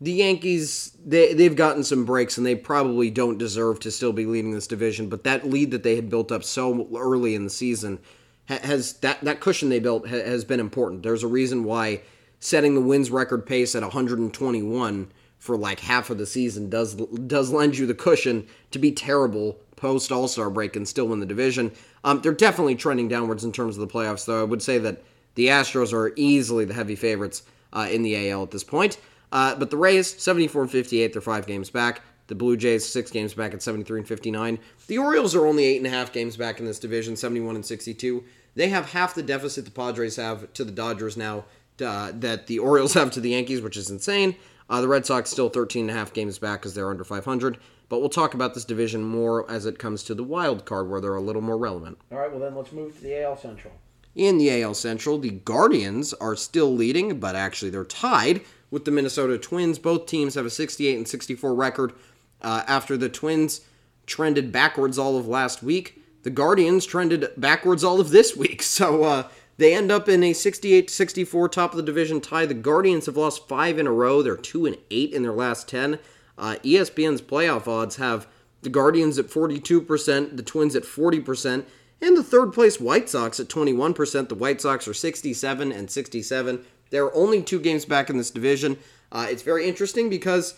the 0.00 0.12
Yankees 0.12 0.96
they 1.04 1.34
they've 1.34 1.56
gotten 1.56 1.82
some 1.82 2.04
breaks 2.04 2.36
and 2.36 2.46
they 2.46 2.54
probably 2.54 3.10
don't 3.10 3.38
deserve 3.38 3.80
to 3.80 3.90
still 3.90 4.12
be 4.12 4.26
leading 4.26 4.52
this 4.52 4.66
division. 4.66 5.08
But 5.08 5.24
that 5.24 5.48
lead 5.48 5.70
that 5.72 5.82
they 5.82 5.96
had 5.96 6.08
built 6.08 6.30
up 6.30 6.44
so 6.44 6.88
early 6.96 7.34
in 7.34 7.44
the 7.44 7.50
season 7.50 7.98
has 8.46 8.94
that 8.94 9.20
that 9.22 9.40
cushion 9.40 9.68
they 9.68 9.80
built 9.80 10.06
has 10.08 10.44
been 10.44 10.60
important. 10.60 11.02
There's 11.02 11.24
a 11.24 11.28
reason 11.28 11.64
why 11.64 12.02
setting 12.40 12.74
the 12.74 12.80
wins 12.80 13.10
record 13.10 13.44
pace 13.44 13.74
at 13.74 13.82
121 13.82 15.12
for 15.38 15.56
like 15.56 15.80
half 15.80 16.10
of 16.10 16.18
the 16.18 16.26
season 16.26 16.70
does 16.70 16.94
does 16.94 17.50
lend 17.50 17.76
you 17.76 17.86
the 17.86 17.94
cushion 17.94 18.46
to 18.70 18.78
be 18.78 18.92
terrible 18.92 19.60
post 19.76 20.12
All 20.12 20.28
Star 20.28 20.50
break 20.50 20.76
and 20.76 20.86
still 20.86 21.08
win 21.08 21.20
the 21.20 21.26
division. 21.26 21.72
Um, 22.04 22.20
they're 22.20 22.32
definitely 22.32 22.74
trending 22.74 23.08
downwards 23.08 23.44
in 23.44 23.52
terms 23.52 23.76
of 23.76 23.80
the 23.80 23.92
playoffs, 23.92 24.26
though. 24.26 24.40
I 24.40 24.44
would 24.44 24.62
say 24.62 24.78
that 24.78 25.02
the 25.34 25.46
Astros 25.46 25.92
are 25.92 26.12
easily 26.16 26.64
the 26.64 26.74
heavy 26.74 26.96
favorites 26.96 27.42
uh, 27.72 27.88
in 27.90 28.02
the 28.02 28.30
AL 28.30 28.42
at 28.42 28.50
this 28.50 28.64
point. 28.64 28.98
Uh, 29.32 29.54
but 29.54 29.70
the 29.70 29.76
Rays, 29.76 30.20
74 30.20 30.62
and 30.62 30.70
58, 30.70 31.12
they're 31.12 31.22
five 31.22 31.46
games 31.46 31.70
back. 31.70 32.02
The 32.28 32.34
Blue 32.34 32.56
Jays, 32.56 32.86
six 32.86 33.10
games 33.10 33.32
back 33.34 33.54
at 33.54 33.62
73 33.62 34.00
and 34.00 34.08
59. 34.08 34.58
The 34.86 34.98
Orioles 34.98 35.34
are 35.34 35.46
only 35.46 35.64
eight 35.64 35.78
and 35.78 35.86
a 35.86 35.90
half 35.90 36.12
games 36.12 36.36
back 36.36 36.60
in 36.60 36.66
this 36.66 36.78
division, 36.78 37.16
71 37.16 37.54
and 37.54 37.64
62. 37.64 38.22
They 38.54 38.68
have 38.68 38.90
half 38.90 39.14
the 39.14 39.22
deficit 39.22 39.64
the 39.64 39.70
Padres 39.70 40.16
have 40.16 40.52
to 40.52 40.64
the 40.64 40.72
Dodgers 40.72 41.16
now 41.16 41.46
uh, 41.84 42.12
that 42.14 42.46
the 42.46 42.58
Orioles 42.58 42.94
have 42.94 43.10
to 43.12 43.20
the 43.20 43.30
Yankees, 43.30 43.62
which 43.62 43.76
is 43.76 43.90
insane. 43.90 44.36
Uh, 44.68 44.82
the 44.82 44.88
Red 44.88 45.06
Sox 45.06 45.30
still 45.30 45.48
13 45.48 45.88
and 45.88 45.90
a 45.90 45.98
half 45.98 46.12
games 46.12 46.38
back 46.38 46.60
because 46.60 46.74
they're 46.74 46.90
under 46.90 47.04
500. 47.04 47.58
But 47.88 48.00
we'll 48.00 48.10
talk 48.10 48.34
about 48.34 48.52
this 48.52 48.66
division 48.66 49.02
more 49.02 49.50
as 49.50 49.64
it 49.64 49.78
comes 49.78 50.02
to 50.04 50.14
the 50.14 50.24
wild 50.24 50.66
card, 50.66 50.90
where 50.90 51.00
they're 51.00 51.14
a 51.14 51.22
little 51.22 51.40
more 51.40 51.56
relevant. 51.56 51.98
All 52.12 52.18
right, 52.18 52.30
well 52.30 52.40
then 52.40 52.54
let's 52.54 52.72
move 52.72 52.94
to 52.96 53.02
the 53.02 53.22
AL 53.22 53.38
Central. 53.38 53.72
In 54.14 54.36
the 54.36 54.62
AL 54.62 54.74
Central, 54.74 55.16
the 55.16 55.30
Guardians 55.30 56.12
are 56.14 56.36
still 56.36 56.74
leading, 56.74 57.18
but 57.18 57.34
actually 57.34 57.70
they're 57.70 57.84
tied 57.84 58.42
with 58.70 58.84
the 58.84 58.90
Minnesota 58.90 59.38
Twins. 59.38 59.78
Both 59.78 60.06
teams 60.06 60.34
have 60.34 60.46
a 60.46 60.50
68 60.50 60.96
and 60.96 61.08
64 61.08 61.54
record. 61.54 61.92
Uh, 62.40 62.62
after 62.66 62.96
the 62.96 63.08
Twins 63.08 63.62
trended 64.06 64.52
backwards 64.52 64.98
all 64.98 65.16
of 65.16 65.26
last 65.26 65.62
week, 65.62 66.02
the 66.22 66.30
Guardians 66.30 66.86
trended 66.86 67.28
backwards 67.36 67.82
all 67.84 68.00
of 68.00 68.10
this 68.10 68.36
week. 68.36 68.62
So 68.68 69.02
uh, 69.04 69.28
they 69.56 69.74
end 69.74 69.90
up 69.90 70.08
in 70.08 70.22
a 70.22 70.32
68 70.32 70.88
64 70.88 71.48
top 71.48 71.72
of 71.72 71.76
the 71.76 71.82
division 71.82 72.20
tie. 72.20 72.46
The 72.46 72.54
Guardians 72.54 73.06
have 73.06 73.16
lost 73.16 73.48
five 73.48 73.78
in 73.78 73.86
a 73.86 73.92
row. 73.92 74.22
They're 74.22 74.36
two 74.36 74.66
and 74.66 74.78
eight 74.90 75.12
in 75.12 75.22
their 75.22 75.32
last 75.32 75.68
10. 75.68 75.98
Uh, 76.36 76.56
ESPN's 76.62 77.20
playoff 77.20 77.66
odds 77.66 77.96
have 77.96 78.28
the 78.62 78.70
Guardians 78.70 79.18
at 79.18 79.26
42%, 79.26 80.36
the 80.36 80.42
Twins 80.42 80.76
at 80.76 80.84
40%, 80.84 81.64
and 82.00 82.16
the 82.16 82.22
third 82.22 82.52
place 82.52 82.80
White 82.80 83.08
Sox 83.08 83.40
at 83.40 83.48
21%. 83.48 84.28
The 84.28 84.34
White 84.34 84.60
Sox 84.60 84.86
are 84.86 84.94
67 84.94 85.72
and 85.72 85.90
67. 85.90 86.64
They're 86.90 87.14
only 87.14 87.42
two 87.42 87.60
games 87.60 87.84
back 87.84 88.10
in 88.10 88.16
this 88.16 88.30
division. 88.30 88.78
Uh, 89.10 89.26
it's 89.30 89.42
very 89.42 89.68
interesting 89.68 90.08
because, 90.08 90.54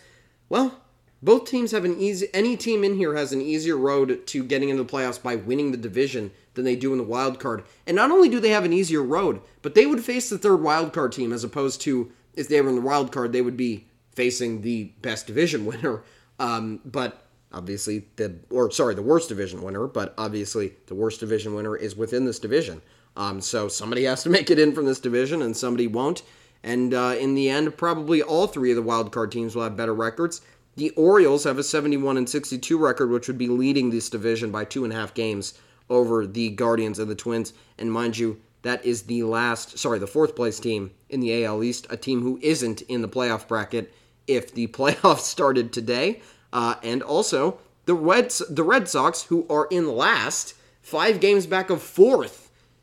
well, 0.48 0.80
both 1.22 1.44
teams 1.48 1.72
have 1.72 1.84
an 1.84 1.98
easy. 2.00 2.28
Any 2.32 2.56
team 2.56 2.82
in 2.82 2.96
here 2.96 3.14
has 3.14 3.32
an 3.32 3.40
easier 3.40 3.76
road 3.76 4.26
to 4.26 4.44
getting 4.44 4.70
into 4.70 4.82
the 4.82 4.90
playoffs 4.90 5.22
by 5.22 5.36
winning 5.36 5.70
the 5.70 5.76
division 5.76 6.30
than 6.54 6.64
they 6.64 6.76
do 6.76 6.92
in 6.92 6.98
the 6.98 7.04
wild 7.04 7.38
card. 7.38 7.64
And 7.86 7.94
not 7.94 8.10
only 8.10 8.28
do 8.28 8.40
they 8.40 8.50
have 8.50 8.64
an 8.64 8.72
easier 8.72 9.02
road, 9.02 9.40
but 9.62 9.74
they 9.74 9.86
would 9.86 10.04
face 10.04 10.30
the 10.30 10.38
third 10.38 10.62
wild 10.62 10.92
card 10.92 11.12
team 11.12 11.32
as 11.32 11.44
opposed 11.44 11.80
to 11.82 12.10
if 12.34 12.48
they 12.48 12.60
were 12.60 12.70
in 12.70 12.76
the 12.76 12.80
wild 12.80 13.12
card, 13.12 13.32
they 13.32 13.42
would 13.42 13.56
be 13.56 13.86
facing 14.14 14.62
the 14.62 14.92
best 15.02 15.26
division 15.26 15.66
winner. 15.66 16.02
Um, 16.38 16.80
but 16.84 17.26
obviously 17.52 18.06
the 18.16 18.36
or 18.50 18.70
sorry 18.70 18.94
the 18.94 19.02
worst 19.02 19.28
division 19.28 19.62
winner. 19.62 19.86
But 19.86 20.14
obviously 20.16 20.74
the 20.86 20.94
worst 20.94 21.20
division 21.20 21.54
winner 21.54 21.76
is 21.76 21.96
within 21.96 22.24
this 22.24 22.38
division. 22.38 22.82
Um, 23.20 23.42
so 23.42 23.68
somebody 23.68 24.04
has 24.04 24.22
to 24.22 24.30
make 24.36 24.50
it 24.50 24.58
in 24.58 24.72
from 24.72 24.86
this 24.86 24.98
division, 24.98 25.42
and 25.42 25.54
somebody 25.54 25.86
won't. 25.86 26.22
And 26.62 26.94
uh, 26.94 27.16
in 27.18 27.34
the 27.34 27.50
end, 27.50 27.76
probably 27.76 28.22
all 28.22 28.46
three 28.46 28.70
of 28.70 28.76
the 28.76 28.82
wild 28.82 29.12
card 29.12 29.30
teams 29.30 29.54
will 29.54 29.64
have 29.64 29.76
better 29.76 29.94
records. 29.94 30.40
The 30.76 30.90
Orioles 30.90 31.44
have 31.44 31.58
a 31.58 31.62
71 31.62 32.16
and 32.16 32.28
62 32.28 32.78
record, 32.78 33.10
which 33.10 33.28
would 33.28 33.36
be 33.36 33.48
leading 33.48 33.90
this 33.90 34.08
division 34.08 34.50
by 34.50 34.64
two 34.64 34.84
and 34.84 34.92
a 34.92 34.96
half 34.96 35.12
games 35.12 35.54
over 35.90 36.26
the 36.26 36.50
Guardians 36.50 36.98
and 36.98 37.10
the 37.10 37.14
Twins. 37.14 37.52
And 37.76 37.92
mind 37.92 38.16
you, 38.16 38.40
that 38.62 38.84
is 38.84 39.02
the 39.02 39.22
last, 39.24 39.78
sorry, 39.78 39.98
the 39.98 40.06
fourth 40.06 40.34
place 40.34 40.58
team 40.58 40.90
in 41.10 41.20
the 41.20 41.44
AL 41.44 41.62
East, 41.62 41.86
a 41.90 41.96
team 41.98 42.22
who 42.22 42.38
isn't 42.40 42.82
in 42.82 43.02
the 43.02 43.08
playoff 43.08 43.46
bracket 43.46 43.92
if 44.26 44.54
the 44.54 44.66
playoffs 44.68 45.20
started 45.20 45.72
today. 45.72 46.22
Uh, 46.54 46.76
and 46.82 47.02
also 47.02 47.58
the 47.84 47.94
Reds, 47.94 48.38
the 48.48 48.62
Red 48.62 48.88
Sox, 48.88 49.24
who 49.24 49.46
are 49.50 49.66
in 49.70 49.94
last, 49.94 50.54
five 50.80 51.20
games 51.20 51.46
back 51.46 51.68
of 51.68 51.82
fourth 51.82 52.39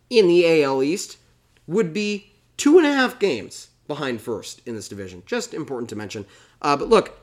in 0.09 0.27
the 0.27 0.63
AL 0.63 0.83
East, 0.83 1.17
would 1.67 1.93
be 1.93 2.31
two 2.55 2.77
and 2.77 2.87
a 2.87 2.93
half 2.93 3.19
games 3.19 3.69
behind 3.87 4.21
first 4.21 4.61
in 4.65 4.75
this 4.75 4.87
division. 4.87 5.23
Just 5.25 5.53
important 5.53 5.89
to 5.89 5.95
mention. 5.95 6.25
Uh, 6.61 6.75
but 6.75 6.89
look, 6.89 7.19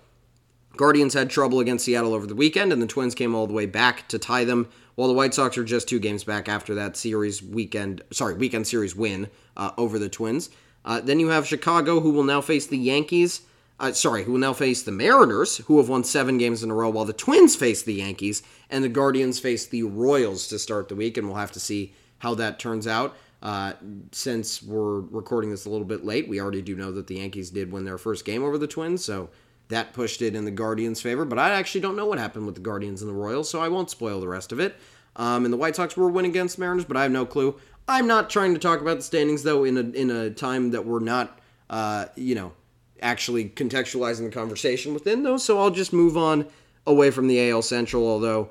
Guardians 0.76 1.14
had 1.14 1.30
trouble 1.30 1.60
against 1.60 1.84
Seattle 1.84 2.14
over 2.14 2.26
the 2.26 2.34
weekend, 2.34 2.72
and 2.72 2.82
the 2.82 2.86
Twins 2.86 3.14
came 3.14 3.34
all 3.34 3.46
the 3.46 3.52
way 3.52 3.66
back 3.66 4.08
to 4.08 4.18
tie 4.18 4.44
them. 4.44 4.68
While 4.96 5.08
the 5.08 5.14
White 5.14 5.34
Sox 5.34 5.58
are 5.58 5.64
just 5.64 5.88
two 5.88 5.98
games 5.98 6.24
back 6.24 6.48
after 6.48 6.74
that 6.74 6.96
series 6.96 7.42
weekend, 7.42 8.02
sorry, 8.12 8.34
weekend 8.34 8.66
series 8.66 8.94
win 8.94 9.28
uh, 9.56 9.72
over 9.76 9.98
the 9.98 10.08
Twins. 10.08 10.50
Uh, 10.84 11.00
then 11.00 11.20
you 11.20 11.28
have 11.28 11.46
Chicago, 11.46 12.00
who 12.00 12.10
will 12.10 12.24
now 12.24 12.40
face 12.40 12.66
the 12.66 12.78
Yankees. 12.78 13.42
Uh, 13.80 13.92
sorry, 13.92 14.22
who 14.24 14.32
will 14.32 14.38
now 14.38 14.52
face 14.52 14.82
the 14.82 14.92
Mariners, 14.92 15.58
who 15.58 15.78
have 15.78 15.88
won 15.88 16.04
seven 16.04 16.38
games 16.38 16.62
in 16.62 16.70
a 16.70 16.74
row, 16.74 16.90
while 16.90 17.04
the 17.04 17.12
Twins 17.12 17.56
face 17.56 17.82
the 17.82 17.94
Yankees, 17.94 18.42
and 18.70 18.84
the 18.84 18.88
Guardians 18.88 19.40
face 19.40 19.66
the 19.66 19.82
Royals 19.82 20.46
to 20.48 20.58
start 20.58 20.88
the 20.88 20.94
week, 20.94 21.16
and 21.16 21.26
we'll 21.26 21.36
have 21.36 21.52
to 21.52 21.60
see 21.60 21.92
how 22.24 22.34
that 22.34 22.58
turns 22.58 22.86
out. 22.86 23.14
Uh, 23.42 23.74
since 24.10 24.62
we're 24.62 25.00
recording 25.00 25.50
this 25.50 25.66
a 25.66 25.70
little 25.70 25.86
bit 25.86 26.04
late, 26.06 26.26
we 26.26 26.40
already 26.40 26.62
do 26.62 26.74
know 26.74 26.90
that 26.90 27.06
the 27.06 27.16
Yankees 27.16 27.50
did 27.50 27.70
win 27.70 27.84
their 27.84 27.98
first 27.98 28.24
game 28.24 28.42
over 28.42 28.56
the 28.56 28.66
Twins, 28.66 29.04
so 29.04 29.28
That 29.68 29.92
pushed 29.92 30.22
it 30.22 30.34
in 30.34 30.44
the 30.44 30.50
Guardians' 30.50 31.02
favor, 31.02 31.24
but 31.26 31.38
I 31.38 31.50
actually 31.50 31.82
don't 31.82 31.96
know 31.96 32.06
what 32.06 32.18
happened 32.18 32.46
with 32.46 32.54
the 32.54 32.60
Guardians 32.62 33.02
and 33.02 33.10
the 33.10 33.14
Royals, 33.14 33.48
so 33.50 33.60
I 33.60 33.68
won't 33.68 33.90
spoil 33.90 34.20
the 34.20 34.28
rest 34.28 34.52
of 34.52 34.60
it. 34.60 34.74
Um, 35.16 35.44
and 35.44 35.52
the 35.52 35.58
White 35.58 35.76
Sox 35.76 35.96
were 35.96 36.10
winning 36.10 36.30
against 36.30 36.58
Mariners, 36.58 36.84
but 36.86 36.96
I 36.96 37.02
have 37.02 37.12
no 37.12 37.26
clue. 37.26 37.54
I'm 37.86 38.06
not 38.06 38.30
trying 38.30 38.54
to 38.54 38.60
talk 38.60 38.80
about 38.80 38.96
the 38.96 39.02
standings 39.02 39.42
though 39.42 39.64
in 39.64 39.76
a 39.76 39.80
in 40.02 40.10
a 40.10 40.30
time 40.30 40.70
that 40.70 40.86
we're 40.86 41.00
not, 41.00 41.38
uh, 41.68 42.06
you 42.16 42.34
know, 42.34 42.52
actually 43.00 43.50
contextualizing 43.50 44.24
the 44.24 44.30
conversation 44.30 44.94
within 44.94 45.22
those. 45.22 45.44
So 45.44 45.58
I'll 45.58 45.70
just 45.70 45.92
move 45.92 46.16
on 46.16 46.46
away 46.86 47.10
from 47.10 47.26
the 47.28 47.50
AL 47.50 47.62
Central. 47.62 48.06
Although, 48.06 48.48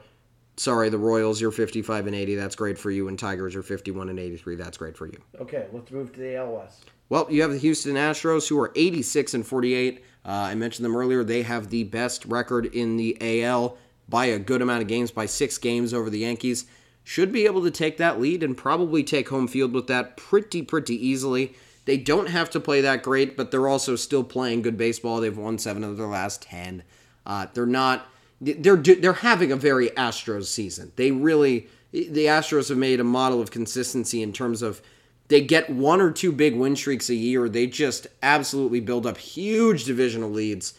sorry, 0.58 0.90
the 0.90 0.98
Royals, 0.98 1.42
you're 1.42 1.52
55 1.52 2.08
and 2.08 2.16
80. 2.16 2.36
That's 2.36 2.56
great 2.56 2.78
for 2.78 2.92
you, 2.92 3.08
and 3.08 3.18
Tigers 3.18 3.56
are 3.56 3.64
51 3.64 4.10
and 4.10 4.20
83. 4.20 4.56
That's 4.56 4.78
great 4.78 4.98
for 4.98 5.08
you. 5.08 5.20
Okay, 5.40 5.68
let's 5.72 5.92
move 5.92 6.14
to 6.14 6.20
the 6.20 6.36
AL 6.36 6.54
West. 6.54 6.86
Well, 7.10 7.28
you 7.30 7.42
have 7.42 7.52
the 7.52 7.58
Houston 7.58 7.96
Astros, 7.96 8.48
who 8.48 8.60
are 8.60 8.72
86 8.76 9.34
and 9.34 9.46
48. 9.46 10.04
Uh, 10.26 10.30
I 10.30 10.56
mentioned 10.56 10.86
them 10.86 10.96
earlier. 10.96 11.24
They 11.24 11.44
have 11.44 11.70
the 11.70 11.84
best 11.84 12.26
record 12.26 12.66
in 12.68 12.98
the 12.98 13.44
AL 13.44 13.78
by 14.08 14.26
a 14.26 14.40
good 14.40 14.62
amount 14.62 14.82
of 14.82 14.88
games, 14.88 15.12
by 15.12 15.26
six 15.26 15.58
games 15.58 15.94
over 15.94 16.10
the 16.10 16.20
Yankees. 16.20 16.66
Should 17.04 17.32
be 17.32 17.46
able 17.46 17.64
to 17.64 17.72
take 17.72 17.98
that 17.98 18.22
lead 18.22 18.44
and 18.44 18.58
probably 18.58 19.04
take 19.04 19.30
home 19.30 19.48
field 19.48 19.74
with 19.74 19.88
that 19.88 20.16
pretty, 20.16 20.62
pretty 20.62 20.96
easily. 21.06 21.54
They 21.86 21.98
don't 21.98 22.30
have 22.30 22.50
to 22.52 22.62
play 22.62 22.80
that 22.82 23.04
great, 23.04 23.36
but 23.36 23.52
they're 23.52 23.68
also 23.68 23.98
still 23.98 24.24
playing 24.24 24.62
good 24.62 24.78
baseball. 24.78 25.20
They've 25.20 25.38
won 25.38 25.58
seven 25.58 25.84
of 25.84 25.98
their 25.98 26.08
last 26.08 26.42
ten. 26.42 26.84
Uh, 27.26 27.48
they're 27.54 27.66
not. 27.66 28.08
They're 28.44 28.76
they're 28.78 29.14
having 29.14 29.52
a 29.52 29.56
very 29.56 29.90
Astros 29.90 30.46
season. 30.46 30.92
They 30.96 31.12
really 31.12 31.68
the 31.92 32.26
Astros 32.26 32.70
have 32.70 32.78
made 32.78 33.00
a 33.00 33.04
model 33.04 33.42
of 33.42 33.52
consistency 33.52 34.22
in 34.22 34.34
terms 34.34 34.62
of 34.62 34.82
they 35.28 35.42
get 35.42 35.70
one 35.70 36.02
or 36.02 36.12
two 36.12 36.32
big 36.32 36.56
win 36.56 36.76
streaks 36.76 37.10
a 37.10 37.16
year. 37.16 37.48
They 37.48 37.68
just 37.68 38.08
absolutely 38.22 38.80
build 38.80 39.06
up 39.06 39.18
huge 39.18 39.86
divisional 39.86 40.30
leads, 40.30 40.74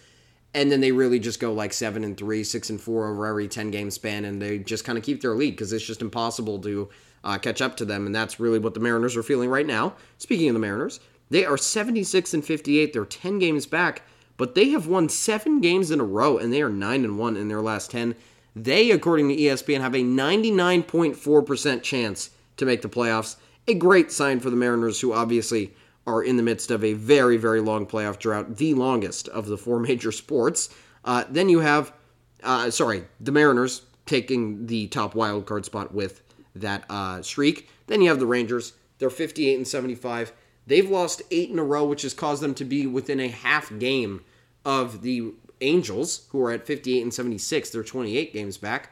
and 0.52 0.70
then 0.70 0.80
they 0.80 0.92
really 0.92 1.18
just 1.18 1.40
go 1.40 1.52
like 1.52 1.72
seven 1.72 2.04
and 2.04 2.16
three, 2.16 2.44
six 2.44 2.68
and 2.70 2.80
four 2.80 3.08
over 3.08 3.26
every 3.26 3.48
ten 3.48 3.70
game 3.70 3.90
span, 3.90 4.24
and 4.24 4.42
they 4.42 4.58
just 4.58 4.84
kind 4.84 4.98
of 4.98 5.04
keep 5.04 5.22
their 5.22 5.34
lead 5.34 5.52
because 5.52 5.72
it's 5.72 5.86
just 5.86 6.02
impossible 6.02 6.58
to 6.60 6.88
uh, 7.24 7.38
catch 7.38 7.62
up 7.62 7.76
to 7.78 7.84
them, 7.84 8.06
and 8.06 8.14
that's 8.14 8.38
really 8.38 8.58
what 8.58 8.74
the 8.74 8.80
Mariners 8.80 9.16
are 9.16 9.22
feeling 9.22 9.48
right 9.48 9.66
now. 9.66 9.94
Speaking 10.18 10.48
of 10.48 10.54
the 10.54 10.60
Mariners, 10.60 11.00
they 11.30 11.44
are 11.44 11.56
76 11.56 12.34
and 12.34 12.44
58. 12.44 12.92
They're 12.92 13.04
10 13.04 13.38
games 13.38 13.66
back, 13.66 14.02
but 14.36 14.54
they 14.54 14.70
have 14.70 14.86
won 14.86 15.08
seven 15.08 15.60
games 15.60 15.90
in 15.90 16.00
a 16.00 16.04
row, 16.04 16.38
and 16.38 16.52
they 16.52 16.62
are 16.62 16.68
9 16.68 17.04
and 17.04 17.18
1 17.18 17.36
in 17.36 17.48
their 17.48 17.62
last 17.62 17.90
10. 17.90 18.14
They, 18.56 18.90
according 18.90 19.28
to 19.28 19.36
ESPN, 19.36 19.80
have 19.80 19.94
a 19.94 20.02
99.4% 20.02 21.82
chance 21.82 22.30
to 22.56 22.66
make 22.66 22.82
the 22.82 22.88
playoffs. 22.88 23.36
A 23.66 23.74
great 23.74 24.12
sign 24.12 24.40
for 24.40 24.50
the 24.50 24.56
Mariners, 24.56 25.00
who 25.00 25.12
obviously 25.12 25.74
are 26.06 26.22
in 26.22 26.36
the 26.36 26.42
midst 26.42 26.70
of 26.70 26.84
a 26.84 26.92
very, 26.92 27.36
very 27.36 27.60
long 27.60 27.86
playoff 27.86 28.18
drought, 28.18 28.56
the 28.56 28.74
longest 28.74 29.28
of 29.28 29.46
the 29.46 29.56
four 29.56 29.78
major 29.80 30.12
sports. 30.12 30.68
Uh, 31.04 31.24
then 31.28 31.48
you 31.48 31.60
have, 31.60 31.92
uh, 32.42 32.70
sorry, 32.70 33.04
the 33.20 33.32
Mariners 33.32 33.82
taking 34.06 34.66
the 34.66 34.86
top 34.88 35.14
wild 35.14 35.46
card 35.46 35.64
spot 35.64 35.94
with 35.94 36.22
that 36.54 36.84
uh, 36.88 37.22
streak. 37.22 37.68
Then 37.86 38.02
you 38.02 38.08
have 38.08 38.18
the 38.18 38.26
Rangers. 38.26 38.74
They're 38.98 39.10
58 39.10 39.56
and 39.56 39.66
75. 39.68 40.32
They've 40.66 40.88
lost 40.88 41.22
eight 41.30 41.50
in 41.50 41.58
a 41.58 41.64
row, 41.64 41.84
which 41.84 42.02
has 42.02 42.14
caused 42.14 42.42
them 42.42 42.54
to 42.54 42.64
be 42.64 42.86
within 42.86 43.20
a 43.20 43.28
half 43.28 43.76
game 43.78 44.24
of 44.64 45.02
the 45.02 45.34
Angels, 45.60 46.26
who 46.30 46.42
are 46.42 46.50
at 46.50 46.66
58 46.66 47.02
and 47.02 47.14
76. 47.14 47.70
They're 47.70 47.82
28 47.82 48.32
games 48.32 48.56
back. 48.58 48.90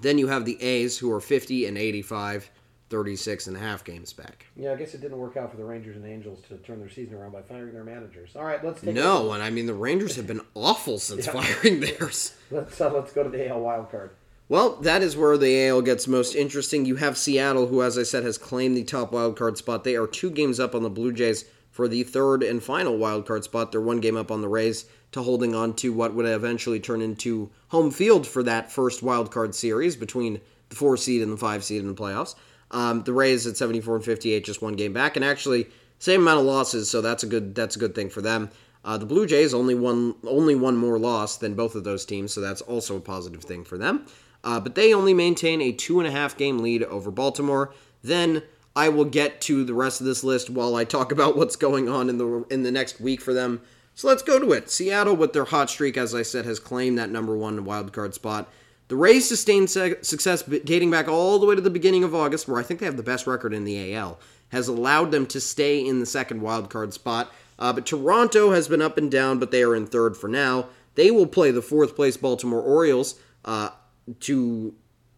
Then 0.00 0.18
you 0.18 0.28
have 0.28 0.44
the 0.44 0.62
A's, 0.62 0.98
who 0.98 1.10
are 1.12 1.20
50 1.20 1.66
and 1.66 1.76
85, 1.76 2.50
36 2.88 3.46
and 3.46 3.56
a 3.56 3.60
half 3.60 3.82
games 3.84 4.12
back. 4.12 4.46
Yeah, 4.56 4.72
I 4.72 4.76
guess 4.76 4.94
it 4.94 5.00
didn't 5.00 5.18
work 5.18 5.36
out 5.36 5.50
for 5.50 5.56
the 5.56 5.64
Rangers 5.64 5.96
and 5.96 6.06
Angels 6.06 6.40
to 6.48 6.56
turn 6.58 6.78
their 6.78 6.88
season 6.88 7.16
around 7.16 7.32
by 7.32 7.42
firing 7.42 7.72
their 7.72 7.84
managers. 7.84 8.36
All 8.36 8.44
right, 8.44 8.62
let's 8.64 8.80
take 8.80 8.94
no, 8.94 9.32
and 9.32 9.42
I 9.42 9.50
mean 9.50 9.66
the 9.66 9.74
Rangers 9.74 10.16
have 10.16 10.26
been 10.26 10.42
awful 10.54 10.98
since 10.98 11.26
yeah. 11.34 11.42
firing 11.42 11.80
theirs. 11.80 12.36
Let's 12.50 12.80
uh, 12.80 12.92
let's 12.92 13.12
go 13.12 13.22
to 13.22 13.28
the 13.28 13.48
AL 13.48 13.60
wild 13.60 13.90
card. 13.90 14.10
Well, 14.48 14.76
that 14.76 15.02
is 15.02 15.16
where 15.16 15.36
the 15.36 15.66
AL 15.66 15.82
gets 15.82 16.06
most 16.06 16.36
interesting. 16.36 16.84
You 16.84 16.96
have 16.96 17.18
Seattle, 17.18 17.66
who, 17.66 17.82
as 17.82 17.98
I 17.98 18.04
said, 18.04 18.22
has 18.22 18.38
claimed 18.38 18.76
the 18.76 18.84
top 18.84 19.10
wildcard 19.10 19.56
spot. 19.56 19.82
They 19.82 19.96
are 19.96 20.06
two 20.06 20.30
games 20.30 20.60
up 20.60 20.72
on 20.72 20.84
the 20.84 20.90
Blue 20.90 21.12
Jays 21.12 21.46
for 21.72 21.88
the 21.88 22.04
third 22.04 22.44
and 22.44 22.62
final 22.62 22.96
wildcard 22.96 23.42
spot. 23.42 23.72
They're 23.72 23.80
one 23.80 23.98
game 23.98 24.16
up 24.16 24.30
on 24.30 24.42
the 24.42 24.48
Rays 24.48 24.86
to 25.12 25.22
holding 25.22 25.56
on 25.56 25.74
to 25.74 25.92
what 25.92 26.14
would 26.14 26.26
eventually 26.26 26.78
turn 26.78 27.02
into 27.02 27.50
home 27.68 27.90
field 27.90 28.24
for 28.24 28.44
that 28.44 28.70
first 28.70 29.02
wildcard 29.02 29.52
series 29.52 29.96
between 29.96 30.40
the 30.68 30.76
four 30.76 30.96
seed 30.96 31.22
and 31.22 31.32
the 31.32 31.36
five 31.36 31.64
seed 31.64 31.80
in 31.80 31.88
the 31.88 31.94
playoffs. 31.94 32.36
Um, 32.70 33.02
the 33.02 33.12
Rays 33.12 33.48
at 33.48 33.56
74 33.56 33.96
and 33.96 34.04
58, 34.04 34.44
just 34.44 34.62
one 34.62 34.76
game 34.76 34.92
back, 34.92 35.16
and 35.16 35.24
actually 35.24 35.66
same 35.98 36.20
amount 36.20 36.40
of 36.40 36.46
losses, 36.46 36.88
so 36.88 37.00
that's 37.00 37.24
a 37.24 37.26
good 37.26 37.54
that's 37.54 37.74
a 37.74 37.80
good 37.80 37.96
thing 37.96 38.10
for 38.10 38.22
them. 38.22 38.50
Uh, 38.84 38.96
the 38.96 39.06
Blue 39.06 39.26
Jays 39.26 39.52
only 39.52 39.74
one 39.74 40.14
only 40.24 40.54
one 40.54 40.76
more 40.76 41.00
loss 41.00 41.36
than 41.36 41.54
both 41.54 41.74
of 41.74 41.82
those 41.82 42.04
teams, 42.04 42.32
so 42.32 42.40
that's 42.40 42.60
also 42.62 42.96
a 42.96 43.00
positive 43.00 43.42
thing 43.42 43.64
for 43.64 43.76
them 43.76 44.06
uh, 44.46 44.60
but 44.60 44.76
they 44.76 44.94
only 44.94 45.12
maintain 45.12 45.60
a 45.60 45.72
two 45.72 45.98
and 45.98 46.06
a 46.06 46.12
half 46.12 46.36
game 46.36 46.60
lead 46.60 46.84
over 46.84 47.10
Baltimore. 47.10 47.74
Then 48.02 48.44
I 48.76 48.88
will 48.88 49.04
get 49.04 49.40
to 49.42 49.64
the 49.64 49.74
rest 49.74 50.00
of 50.00 50.06
this 50.06 50.22
list 50.22 50.48
while 50.48 50.76
I 50.76 50.84
talk 50.84 51.10
about 51.10 51.36
what's 51.36 51.56
going 51.56 51.88
on 51.88 52.08
in 52.08 52.18
the 52.18 52.46
in 52.48 52.62
the 52.62 52.70
next 52.70 53.00
week 53.00 53.20
for 53.20 53.34
them. 53.34 53.60
So 53.96 54.06
let's 54.06 54.22
go 54.22 54.38
to 54.38 54.52
it. 54.52 54.70
Seattle, 54.70 55.16
with 55.16 55.32
their 55.32 55.46
hot 55.46 55.68
streak, 55.68 55.96
as 55.96 56.14
I 56.14 56.22
said, 56.22 56.44
has 56.44 56.60
claimed 56.60 56.96
that 56.96 57.10
number 57.10 57.36
one 57.36 57.64
wild 57.64 57.92
card 57.92 58.14
spot. 58.14 58.48
The 58.86 58.94
Rays 58.94 59.26
sustained 59.26 59.68
success 59.68 60.42
dating 60.42 60.92
back 60.92 61.08
all 61.08 61.40
the 61.40 61.46
way 61.46 61.56
to 61.56 61.60
the 61.60 61.68
beginning 61.68 62.04
of 62.04 62.14
August, 62.14 62.46
where 62.46 62.60
I 62.60 62.62
think 62.62 62.78
they 62.78 62.86
have 62.86 62.96
the 62.96 63.02
best 63.02 63.26
record 63.26 63.52
in 63.52 63.64
the 63.64 63.94
AL, 63.94 64.20
has 64.50 64.68
allowed 64.68 65.10
them 65.10 65.26
to 65.26 65.40
stay 65.40 65.84
in 65.84 65.98
the 65.98 66.06
second 66.06 66.40
wild 66.40 66.70
card 66.70 66.92
spot. 66.92 67.32
Uh, 67.58 67.72
but 67.72 67.84
Toronto 67.84 68.52
has 68.52 68.68
been 68.68 68.82
up 68.82 68.96
and 68.96 69.10
down, 69.10 69.40
but 69.40 69.50
they 69.50 69.64
are 69.64 69.74
in 69.74 69.86
third 69.86 70.16
for 70.16 70.28
now. 70.28 70.66
They 70.94 71.10
will 71.10 71.26
play 71.26 71.50
the 71.50 71.62
fourth 71.62 71.96
place 71.96 72.16
Baltimore 72.16 72.62
Orioles. 72.62 73.18
Uh, 73.44 73.70
to 74.20 74.74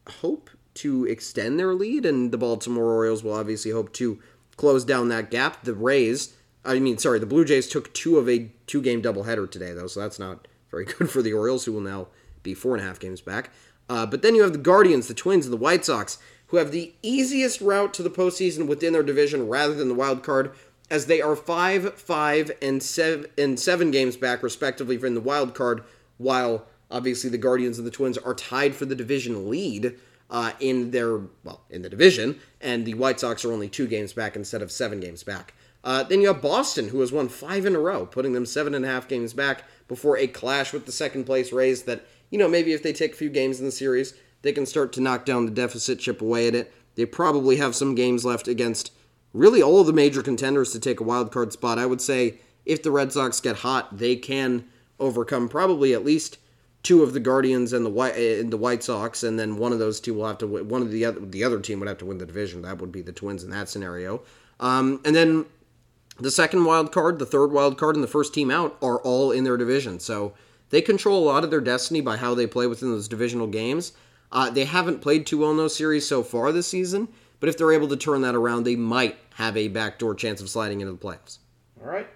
hope 0.08 0.50
to 0.74 1.04
extend 1.06 1.58
their 1.58 1.74
lead, 1.74 2.06
and 2.06 2.32
the 2.32 2.38
Baltimore 2.38 2.92
Orioles 2.92 3.24
will 3.24 3.34
obviously 3.34 3.70
hope 3.70 3.92
to 3.94 4.20
close 4.56 4.84
down 4.84 5.08
that 5.08 5.30
gap. 5.30 5.64
The 5.64 5.74
Rays, 5.74 6.34
I 6.64 6.78
mean, 6.78 6.98
sorry, 6.98 7.18
the 7.18 7.26
Blue 7.26 7.44
Jays 7.44 7.68
took 7.68 7.92
two 7.94 8.18
of 8.18 8.28
a 8.28 8.50
two 8.66 8.80
game 8.82 9.02
doubleheader 9.02 9.50
today, 9.50 9.72
though, 9.72 9.86
so 9.86 10.00
that's 10.00 10.18
not 10.18 10.46
very 10.70 10.84
good 10.98 11.10
for 11.10 11.22
the 11.22 11.32
Orioles, 11.32 11.64
who 11.64 11.72
will 11.72 11.80
now 11.80 12.08
be 12.42 12.54
four 12.54 12.74
and 12.74 12.84
a 12.84 12.86
half 12.86 13.00
games 13.00 13.20
back. 13.20 13.50
Uh, 13.88 14.06
but 14.06 14.22
then 14.22 14.34
you 14.34 14.42
have 14.42 14.52
the 14.52 14.58
Guardians, 14.58 15.08
the 15.08 15.14
Twins, 15.14 15.46
and 15.46 15.52
the 15.52 15.58
White 15.58 15.84
Sox, 15.84 16.18
who 16.48 16.58
have 16.58 16.72
the 16.72 16.94
easiest 17.02 17.60
route 17.60 17.94
to 17.94 18.02
the 18.02 18.10
postseason 18.10 18.66
within 18.66 18.92
their 18.92 19.02
division 19.02 19.48
rather 19.48 19.74
than 19.74 19.88
the 19.88 19.94
wild 19.94 20.22
card, 20.22 20.52
as 20.90 21.06
they 21.06 21.20
are 21.20 21.36
five, 21.36 21.94
five, 21.94 22.50
and 22.62 22.82
seven, 22.82 23.26
and 23.36 23.58
seven 23.58 23.90
games 23.90 24.16
back, 24.16 24.42
respectively, 24.42 24.96
from 24.96 25.14
the 25.14 25.20
wild 25.20 25.54
card, 25.54 25.82
while 26.16 26.66
Obviously, 26.90 27.30
the 27.30 27.38
Guardians 27.38 27.78
and 27.78 27.86
the 27.86 27.90
Twins 27.92 28.18
are 28.18 28.34
tied 28.34 28.74
for 28.74 28.84
the 28.84 28.94
division 28.94 29.50
lead 29.50 29.94
uh, 30.30 30.52
in 30.60 30.90
their 30.90 31.18
well 31.44 31.62
in 31.70 31.82
the 31.82 31.88
division, 31.88 32.38
and 32.60 32.84
the 32.84 32.94
White 32.94 33.20
Sox 33.20 33.44
are 33.44 33.52
only 33.52 33.68
two 33.68 33.86
games 33.86 34.12
back 34.12 34.36
instead 34.36 34.62
of 34.62 34.70
seven 34.70 35.00
games 35.00 35.22
back. 35.22 35.54
Uh, 35.84 36.02
then 36.02 36.20
you 36.20 36.26
have 36.26 36.42
Boston, 36.42 36.88
who 36.88 37.00
has 37.00 37.12
won 37.12 37.28
five 37.28 37.64
in 37.64 37.74
a 37.74 37.78
row, 37.78 38.04
putting 38.04 38.32
them 38.32 38.44
seven 38.44 38.74
and 38.74 38.84
a 38.84 38.88
half 38.88 39.08
games 39.08 39.32
back 39.32 39.64
before 39.86 40.18
a 40.18 40.26
clash 40.26 40.72
with 40.72 40.86
the 40.86 40.92
second 40.92 41.24
place 41.24 41.52
Rays. 41.52 41.84
That 41.84 42.04
you 42.30 42.38
know 42.38 42.48
maybe 42.48 42.72
if 42.72 42.82
they 42.82 42.92
take 42.92 43.12
a 43.12 43.16
few 43.16 43.30
games 43.30 43.58
in 43.58 43.66
the 43.66 43.72
series, 43.72 44.14
they 44.42 44.52
can 44.52 44.66
start 44.66 44.92
to 44.94 45.00
knock 45.00 45.24
down 45.24 45.44
the 45.44 45.52
deficit, 45.52 45.98
chip 45.98 46.20
away 46.20 46.48
at 46.48 46.54
it. 46.54 46.72
They 46.94 47.06
probably 47.06 47.56
have 47.56 47.76
some 47.76 47.94
games 47.94 48.24
left 48.24 48.48
against 48.48 48.92
really 49.32 49.62
all 49.62 49.80
of 49.80 49.86
the 49.86 49.92
major 49.92 50.22
contenders 50.22 50.72
to 50.72 50.80
take 50.80 51.00
a 51.00 51.04
wild 51.04 51.30
card 51.30 51.52
spot. 51.52 51.78
I 51.78 51.86
would 51.86 52.00
say 52.00 52.38
if 52.66 52.82
the 52.82 52.90
Red 52.90 53.12
Sox 53.12 53.40
get 53.40 53.56
hot, 53.56 53.98
they 53.98 54.16
can 54.16 54.64
overcome 54.98 55.48
probably 55.48 55.94
at 55.94 56.04
least 56.04 56.38
two 56.88 57.02
of 57.02 57.12
the 57.12 57.20
Guardians 57.20 57.74
and 57.74 57.84
the 57.84 57.90
White 57.90 58.16
and 58.16 58.50
the 58.50 58.56
White 58.56 58.82
Sox, 58.82 59.22
and 59.22 59.38
then 59.38 59.58
one 59.58 59.74
of 59.74 59.78
those 59.78 60.00
two 60.00 60.14
will 60.14 60.26
have 60.26 60.38
to 60.38 60.46
win. 60.46 60.68
One 60.68 60.80
of 60.80 60.90
the 60.90 61.04
other 61.04 61.20
the 61.20 61.44
other 61.44 61.60
team 61.60 61.80
would 61.80 61.88
have 61.88 61.98
to 61.98 62.06
win 62.06 62.16
the 62.16 62.24
division. 62.24 62.62
That 62.62 62.78
would 62.78 62.90
be 62.90 63.02
the 63.02 63.12
Twins 63.12 63.44
in 63.44 63.50
that 63.50 63.68
scenario. 63.68 64.22
Um, 64.58 65.02
and 65.04 65.14
then 65.14 65.44
the 66.18 66.30
second 66.30 66.64
wild 66.64 66.90
card, 66.90 67.18
the 67.18 67.26
third 67.26 67.52
wild 67.52 67.76
card, 67.76 67.94
and 67.94 68.02
the 68.02 68.08
first 68.08 68.32
team 68.32 68.50
out 68.50 68.78
are 68.80 68.98
all 69.00 69.30
in 69.30 69.44
their 69.44 69.58
division. 69.58 70.00
So 70.00 70.32
they 70.70 70.80
control 70.80 71.22
a 71.22 71.28
lot 71.30 71.44
of 71.44 71.50
their 71.50 71.60
destiny 71.60 72.00
by 72.00 72.16
how 72.16 72.34
they 72.34 72.46
play 72.46 72.66
within 72.66 72.90
those 72.90 73.06
divisional 73.06 73.48
games. 73.48 73.92
Uh, 74.32 74.48
they 74.48 74.64
haven't 74.64 75.02
played 75.02 75.26
too 75.26 75.38
well 75.38 75.50
in 75.50 75.58
those 75.58 75.76
series 75.76 76.08
so 76.08 76.22
far 76.22 76.52
this 76.52 76.66
season, 76.66 77.08
but 77.38 77.50
if 77.50 77.58
they're 77.58 77.72
able 77.72 77.88
to 77.88 77.96
turn 77.96 78.22
that 78.22 78.34
around, 78.34 78.64
they 78.64 78.76
might 78.76 79.16
have 79.34 79.58
a 79.58 79.68
backdoor 79.68 80.14
chance 80.14 80.40
of 80.40 80.48
sliding 80.48 80.80
into 80.80 80.92
the 80.92 80.98
playoffs. 80.98 81.38
All 81.82 81.86
right, 81.86 82.08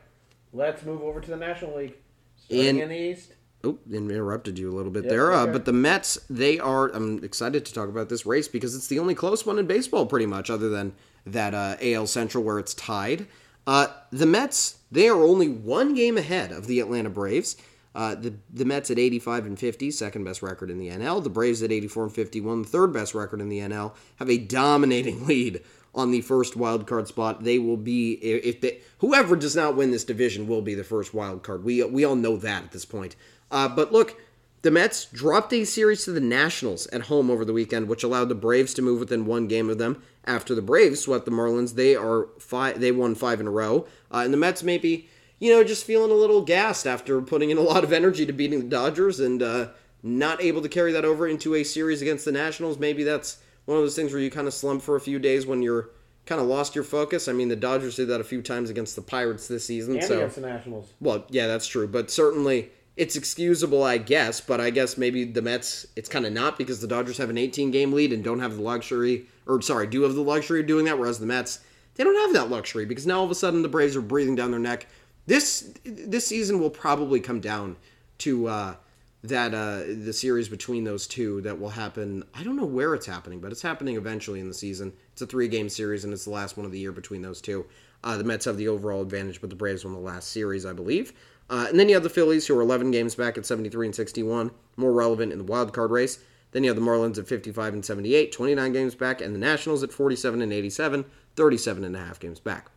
let's 0.54 0.82
move 0.82 1.02
over 1.02 1.20
to 1.20 1.30
the 1.30 1.36
National 1.36 1.76
League. 1.76 1.94
Starting 2.36 2.66
in, 2.66 2.80
in 2.80 2.88
the 2.88 2.98
East, 2.98 3.32
Oh, 3.64 3.78
interrupted 3.90 4.58
you 4.58 4.72
a 4.72 4.74
little 4.74 4.90
bit 4.90 5.08
there. 5.08 5.32
Uh, 5.32 5.46
but 5.46 5.64
the 5.64 5.72
Mets, 5.72 6.18
they 6.28 6.58
are. 6.58 6.88
I'm 6.88 7.22
excited 7.22 7.64
to 7.64 7.72
talk 7.72 7.88
about 7.88 8.08
this 8.08 8.26
race 8.26 8.48
because 8.48 8.74
it's 8.74 8.88
the 8.88 8.98
only 8.98 9.14
close 9.14 9.46
one 9.46 9.58
in 9.58 9.66
baseball, 9.66 10.06
pretty 10.06 10.26
much, 10.26 10.50
other 10.50 10.68
than 10.68 10.94
that 11.24 11.54
uh, 11.54 11.76
AL 11.80 12.08
Central 12.08 12.42
where 12.42 12.58
it's 12.58 12.74
tied. 12.74 13.26
Uh, 13.66 13.86
the 14.10 14.26
Mets, 14.26 14.78
they 14.90 15.08
are 15.08 15.22
only 15.22 15.48
one 15.48 15.94
game 15.94 16.18
ahead 16.18 16.50
of 16.50 16.66
the 16.66 16.80
Atlanta 16.80 17.10
Braves. 17.10 17.56
Uh, 17.94 18.14
the 18.14 18.34
the 18.52 18.64
Mets 18.64 18.90
at 18.90 18.98
85 18.98 19.46
and 19.46 19.58
50, 19.58 19.90
second 19.90 20.24
best 20.24 20.42
record 20.42 20.70
in 20.70 20.78
the 20.78 20.88
NL. 20.88 21.22
The 21.22 21.30
Braves 21.30 21.62
at 21.62 21.70
84 21.70 22.04
and 22.04 22.12
51, 22.12 22.64
third 22.64 22.92
best 22.92 23.14
record 23.14 23.40
in 23.40 23.48
the 23.48 23.58
NL, 23.58 23.92
have 24.16 24.30
a 24.30 24.38
dominating 24.38 25.26
lead 25.28 25.62
on 25.94 26.10
the 26.10 26.22
first 26.22 26.56
wild 26.56 26.86
card 26.86 27.06
spot. 27.06 27.44
They 27.44 27.58
will 27.58 27.76
be 27.76 28.14
if 28.14 28.60
they 28.60 28.80
whoever 28.98 29.36
does 29.36 29.54
not 29.54 29.76
win 29.76 29.90
this 29.90 30.04
division 30.04 30.48
will 30.48 30.62
be 30.62 30.74
the 30.74 30.84
first 30.84 31.12
wild 31.12 31.42
card. 31.42 31.64
We 31.64 31.82
we 31.84 32.04
all 32.04 32.16
know 32.16 32.36
that 32.38 32.64
at 32.64 32.72
this 32.72 32.86
point. 32.86 33.14
Uh, 33.52 33.68
but 33.68 33.92
look, 33.92 34.20
the 34.62 34.70
Mets 34.70 35.04
dropped 35.04 35.52
a 35.52 35.64
series 35.64 36.04
to 36.04 36.12
the 36.12 36.20
Nationals 36.20 36.86
at 36.88 37.02
home 37.02 37.30
over 37.30 37.44
the 37.44 37.52
weekend, 37.52 37.88
which 37.88 38.02
allowed 38.02 38.28
the 38.28 38.34
Braves 38.34 38.74
to 38.74 38.82
move 38.82 38.98
within 39.00 39.26
one 39.26 39.46
game 39.46 39.68
of 39.68 39.78
them. 39.78 40.02
After 40.24 40.54
the 40.54 40.62
Braves 40.62 41.00
swept 41.00 41.24
the 41.24 41.30
Marlins, 41.30 41.74
they 41.74 41.94
are 41.94 42.28
five. 42.38 42.80
They 42.80 42.92
won 42.92 43.14
five 43.14 43.40
in 43.40 43.46
a 43.46 43.50
row, 43.50 43.86
uh, 44.12 44.18
and 44.18 44.32
the 44.32 44.38
Mets 44.38 44.62
maybe 44.62 45.08
you 45.38 45.52
know 45.52 45.64
just 45.64 45.84
feeling 45.84 46.12
a 46.12 46.14
little 46.14 46.42
gassed 46.42 46.86
after 46.86 47.20
putting 47.20 47.50
in 47.50 47.58
a 47.58 47.62
lot 47.72 47.84
of 47.84 47.92
energy 47.92 48.24
to 48.24 48.32
beating 48.32 48.60
the 48.60 48.68
Dodgers 48.68 49.20
and 49.20 49.42
uh, 49.42 49.68
not 50.02 50.40
able 50.40 50.62
to 50.62 50.68
carry 50.68 50.92
that 50.92 51.04
over 51.04 51.26
into 51.26 51.54
a 51.56 51.64
series 51.64 52.00
against 52.00 52.24
the 52.24 52.32
Nationals. 52.32 52.78
Maybe 52.78 53.02
that's 53.04 53.38
one 53.64 53.76
of 53.78 53.84
those 53.84 53.96
things 53.96 54.12
where 54.12 54.22
you 54.22 54.30
kind 54.30 54.46
of 54.46 54.54
slump 54.54 54.82
for 54.82 54.96
a 54.96 55.00
few 55.00 55.18
days 55.18 55.44
when 55.44 55.60
you're 55.60 55.90
kind 56.24 56.40
of 56.40 56.46
lost 56.46 56.76
your 56.76 56.84
focus. 56.84 57.26
I 57.26 57.32
mean, 57.32 57.48
the 57.48 57.56
Dodgers 57.56 57.96
did 57.96 58.08
that 58.08 58.20
a 58.20 58.24
few 58.24 58.42
times 58.42 58.70
against 58.70 58.94
the 58.94 59.02
Pirates 59.02 59.48
this 59.48 59.64
season. 59.64 59.94
And 59.96 60.04
so 60.04 60.18
against 60.18 60.36
the 60.36 60.42
Nationals. 60.42 60.92
well, 61.00 61.24
yeah, 61.30 61.48
that's 61.48 61.66
true, 61.66 61.88
but 61.88 62.10
certainly 62.12 62.70
it's 62.96 63.16
excusable, 63.16 63.82
I 63.82 63.98
guess. 63.98 64.40
But 64.40 64.60
I 64.60 64.70
guess 64.70 64.98
maybe 64.98 65.24
the 65.24 65.42
Mets, 65.42 65.86
it's 65.96 66.08
kind 66.08 66.26
of 66.26 66.32
not 66.32 66.58
because 66.58 66.80
the 66.80 66.86
Dodgers 66.86 67.18
have 67.18 67.30
an 67.30 67.38
18 67.38 67.70
game 67.70 67.92
lead 67.92 68.12
and 68.12 68.22
don't 68.22 68.40
have 68.40 68.56
the 68.56 68.62
luxury, 68.62 69.26
or 69.46 69.60
sorry, 69.62 69.86
do 69.86 70.02
have 70.02 70.14
the 70.14 70.22
luxury 70.22 70.60
of 70.60 70.66
doing 70.66 70.84
that, 70.86 70.98
whereas 70.98 71.18
the 71.18 71.26
Mets, 71.26 71.60
they 71.94 72.04
don't 72.04 72.20
have 72.26 72.32
that 72.34 72.50
luxury 72.50 72.84
because 72.84 73.06
now 73.06 73.18
all 73.18 73.24
of 73.24 73.30
a 73.30 73.34
sudden 73.34 73.62
the 73.62 73.68
Braves 73.68 73.96
are 73.96 74.02
breathing 74.02 74.34
down 74.34 74.50
their 74.50 74.60
neck. 74.60 74.86
This 75.26 75.72
this 75.84 76.26
season 76.26 76.58
will 76.58 76.70
probably 76.70 77.20
come 77.20 77.40
down 77.40 77.76
to 78.18 78.48
uh, 78.48 78.74
that 79.22 79.54
uh, 79.54 79.84
the 79.86 80.12
series 80.12 80.48
between 80.48 80.84
those 80.84 81.06
two 81.06 81.40
that 81.42 81.60
will 81.60 81.70
happen. 81.70 82.24
I 82.34 82.42
don't 82.42 82.56
know 82.56 82.64
where 82.64 82.94
it's 82.94 83.06
happening, 83.06 83.40
but 83.40 83.52
it's 83.52 83.62
happening 83.62 83.96
eventually 83.96 84.40
in 84.40 84.48
the 84.48 84.54
season. 84.54 84.92
It's 85.12 85.22
a 85.22 85.26
three 85.26 85.48
game 85.48 85.68
series 85.68 86.04
and 86.04 86.12
it's 86.12 86.24
the 86.24 86.30
last 86.30 86.56
one 86.56 86.66
of 86.66 86.72
the 86.72 86.78
year 86.78 86.92
between 86.92 87.22
those 87.22 87.40
two. 87.40 87.66
Uh, 88.04 88.16
the 88.16 88.24
Mets 88.24 88.46
have 88.46 88.56
the 88.56 88.66
overall 88.66 89.02
advantage, 89.02 89.40
but 89.40 89.50
the 89.50 89.56
Braves 89.56 89.84
won 89.84 89.94
the 89.94 90.00
last 90.00 90.30
series, 90.30 90.66
I 90.66 90.72
believe. 90.72 91.12
Uh, 91.50 91.66
and 91.68 91.78
then 91.78 91.88
you 91.88 91.94
have 91.94 92.02
the 92.02 92.08
Phillies, 92.10 92.46
who 92.46 92.58
are 92.58 92.62
11 92.62 92.90
games 92.90 93.14
back 93.14 93.36
at 93.36 93.46
73 93.46 93.88
and 93.88 93.94
61, 93.94 94.50
more 94.76 94.92
relevant 94.92 95.32
in 95.32 95.38
the 95.38 95.44
wild 95.44 95.72
card 95.72 95.90
race. 95.90 96.18
Then 96.52 96.64
you 96.64 96.70
have 96.70 96.76
the 96.76 96.82
Marlins 96.82 97.18
at 97.18 97.26
55 97.26 97.74
and 97.74 97.84
78, 97.84 98.32
29 98.32 98.72
games 98.72 98.94
back, 98.94 99.20
and 99.20 99.34
the 99.34 99.38
Nationals 99.38 99.82
at 99.82 99.92
47 99.92 100.42
and 100.42 100.52
87, 100.52 101.04
37 101.34 101.84
and 101.84 101.96
a 101.96 101.98
half 101.98 102.20
games 102.20 102.40
back. 102.40 102.70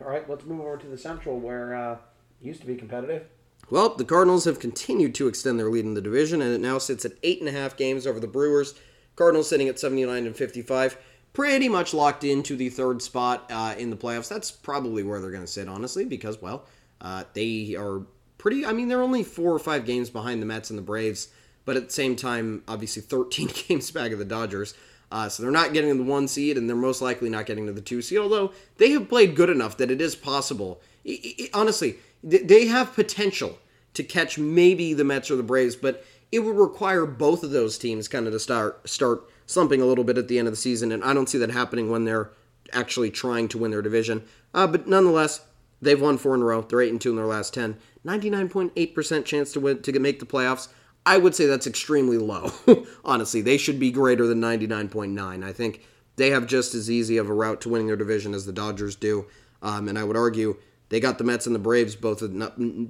All 0.00 0.08
right, 0.08 0.28
let's 0.28 0.44
move 0.44 0.60
over 0.60 0.76
to 0.76 0.86
the 0.86 0.98
Central, 0.98 1.38
where 1.38 1.74
uh, 1.74 1.92
it 1.94 2.46
used 2.46 2.60
to 2.60 2.66
be 2.66 2.76
competitive. 2.76 3.26
Well, 3.70 3.94
the 3.94 4.04
Cardinals 4.04 4.44
have 4.44 4.58
continued 4.58 5.14
to 5.14 5.28
extend 5.28 5.58
their 5.58 5.70
lead 5.70 5.84
in 5.84 5.94
the 5.94 6.02
division, 6.02 6.42
and 6.42 6.52
it 6.52 6.60
now 6.60 6.78
sits 6.78 7.04
at 7.04 7.12
eight 7.22 7.40
and 7.40 7.48
a 7.48 7.52
half 7.52 7.76
games 7.76 8.06
over 8.06 8.20
the 8.20 8.26
Brewers. 8.26 8.74
Cardinals 9.16 9.48
sitting 9.48 9.68
at 9.68 9.78
79 9.78 10.26
and 10.26 10.36
55, 10.36 10.98
pretty 11.32 11.68
much 11.68 11.94
locked 11.94 12.24
into 12.24 12.56
the 12.56 12.68
third 12.68 13.00
spot 13.00 13.50
uh, 13.50 13.74
in 13.78 13.90
the 13.90 13.96
playoffs. 13.96 14.28
That's 14.28 14.50
probably 14.50 15.02
where 15.02 15.20
they're 15.20 15.30
going 15.30 15.44
to 15.44 15.50
sit, 15.50 15.68
honestly, 15.68 16.04
because 16.04 16.42
well, 16.42 16.66
uh, 17.02 17.24
they 17.34 17.74
are 17.76 18.02
pretty. 18.38 18.64
I 18.64 18.72
mean, 18.72 18.88
they're 18.88 19.02
only 19.02 19.22
four 19.24 19.52
or 19.52 19.58
five 19.58 19.84
games 19.84 20.08
behind 20.08 20.40
the 20.40 20.46
Mets 20.46 20.70
and 20.70 20.78
the 20.78 20.82
Braves, 20.82 21.28
but 21.64 21.76
at 21.76 21.86
the 21.88 21.92
same 21.92 22.16
time, 22.16 22.62
obviously 22.66 23.02
13 23.02 23.50
games 23.68 23.90
back 23.90 24.12
of 24.12 24.18
the 24.18 24.24
Dodgers. 24.24 24.74
Uh, 25.10 25.28
so 25.28 25.42
they're 25.42 25.52
not 25.52 25.74
getting 25.74 25.94
the 25.98 26.02
one 26.04 26.26
seed, 26.26 26.56
and 26.56 26.66
they're 26.68 26.76
most 26.76 27.02
likely 27.02 27.28
not 27.28 27.44
getting 27.44 27.66
to 27.66 27.72
the 27.72 27.82
two 27.82 28.00
seed. 28.00 28.18
Although 28.18 28.52
they 28.78 28.90
have 28.92 29.10
played 29.10 29.36
good 29.36 29.50
enough 29.50 29.76
that 29.76 29.90
it 29.90 30.00
is 30.00 30.16
possible. 30.16 30.80
I- 31.06 31.34
I- 31.38 31.50
honestly, 31.52 31.96
they 32.24 32.66
have 32.66 32.94
potential 32.94 33.58
to 33.94 34.02
catch 34.02 34.38
maybe 34.38 34.94
the 34.94 35.04
Mets 35.04 35.30
or 35.30 35.36
the 35.36 35.42
Braves, 35.42 35.76
but 35.76 36.02
it 36.30 36.38
would 36.38 36.56
require 36.56 37.04
both 37.04 37.42
of 37.42 37.50
those 37.50 37.76
teams 37.76 38.08
kind 38.08 38.26
of 38.26 38.32
to 38.32 38.38
start 38.40 38.88
start 38.88 39.24
slumping 39.44 39.82
a 39.82 39.86
little 39.86 40.04
bit 40.04 40.16
at 40.16 40.28
the 40.28 40.38
end 40.38 40.48
of 40.48 40.52
the 40.52 40.56
season, 40.56 40.90
and 40.92 41.04
I 41.04 41.12
don't 41.12 41.28
see 41.28 41.36
that 41.38 41.50
happening 41.50 41.90
when 41.90 42.04
they're 42.06 42.30
actually 42.72 43.10
trying 43.10 43.48
to 43.48 43.58
win 43.58 43.70
their 43.70 43.82
division. 43.82 44.22
Uh, 44.54 44.66
but 44.66 44.86
nonetheless, 44.88 45.40
they've 45.82 46.00
won 46.00 46.16
four 46.16 46.34
in 46.34 46.42
a 46.42 46.44
row. 46.44 46.62
They're 46.62 46.80
eight 46.80 46.90
and 46.90 47.00
two 47.00 47.10
in 47.10 47.16
their 47.16 47.26
last 47.26 47.52
ten. 47.52 47.76
Ninety 48.04 48.30
nine 48.30 48.48
point 48.48 48.72
eight 48.76 48.94
percent 48.94 49.26
chance 49.26 49.52
to 49.52 49.60
win 49.60 49.82
to 49.82 49.98
make 49.98 50.20
the 50.20 50.26
playoffs. 50.26 50.68
I 51.04 51.18
would 51.18 51.34
say 51.34 51.46
that's 51.46 51.66
extremely 51.66 52.16
low. 52.16 52.52
Honestly, 53.04 53.42
they 53.42 53.58
should 53.58 53.78
be 53.80 53.90
greater 53.90 54.26
than 54.26 54.40
ninety 54.40 54.66
nine 54.66 54.88
point 54.88 55.12
nine. 55.12 55.44
I 55.44 55.52
think 55.52 55.84
they 56.16 56.30
have 56.30 56.46
just 56.46 56.74
as 56.74 56.90
easy 56.90 57.16
of 57.18 57.28
a 57.28 57.34
route 57.34 57.60
to 57.62 57.68
winning 57.68 57.88
their 57.88 57.96
division 57.96 58.34
as 58.34 58.46
the 58.46 58.52
Dodgers 58.52 58.96
do, 58.96 59.26
um, 59.60 59.88
and 59.88 59.98
I 59.98 60.04
would 60.04 60.16
argue 60.16 60.56
they 60.92 61.00
got 61.00 61.16
the 61.16 61.24
Mets 61.24 61.46
and 61.46 61.54
the 61.54 61.58
Braves 61.58 61.96
both 61.96 62.20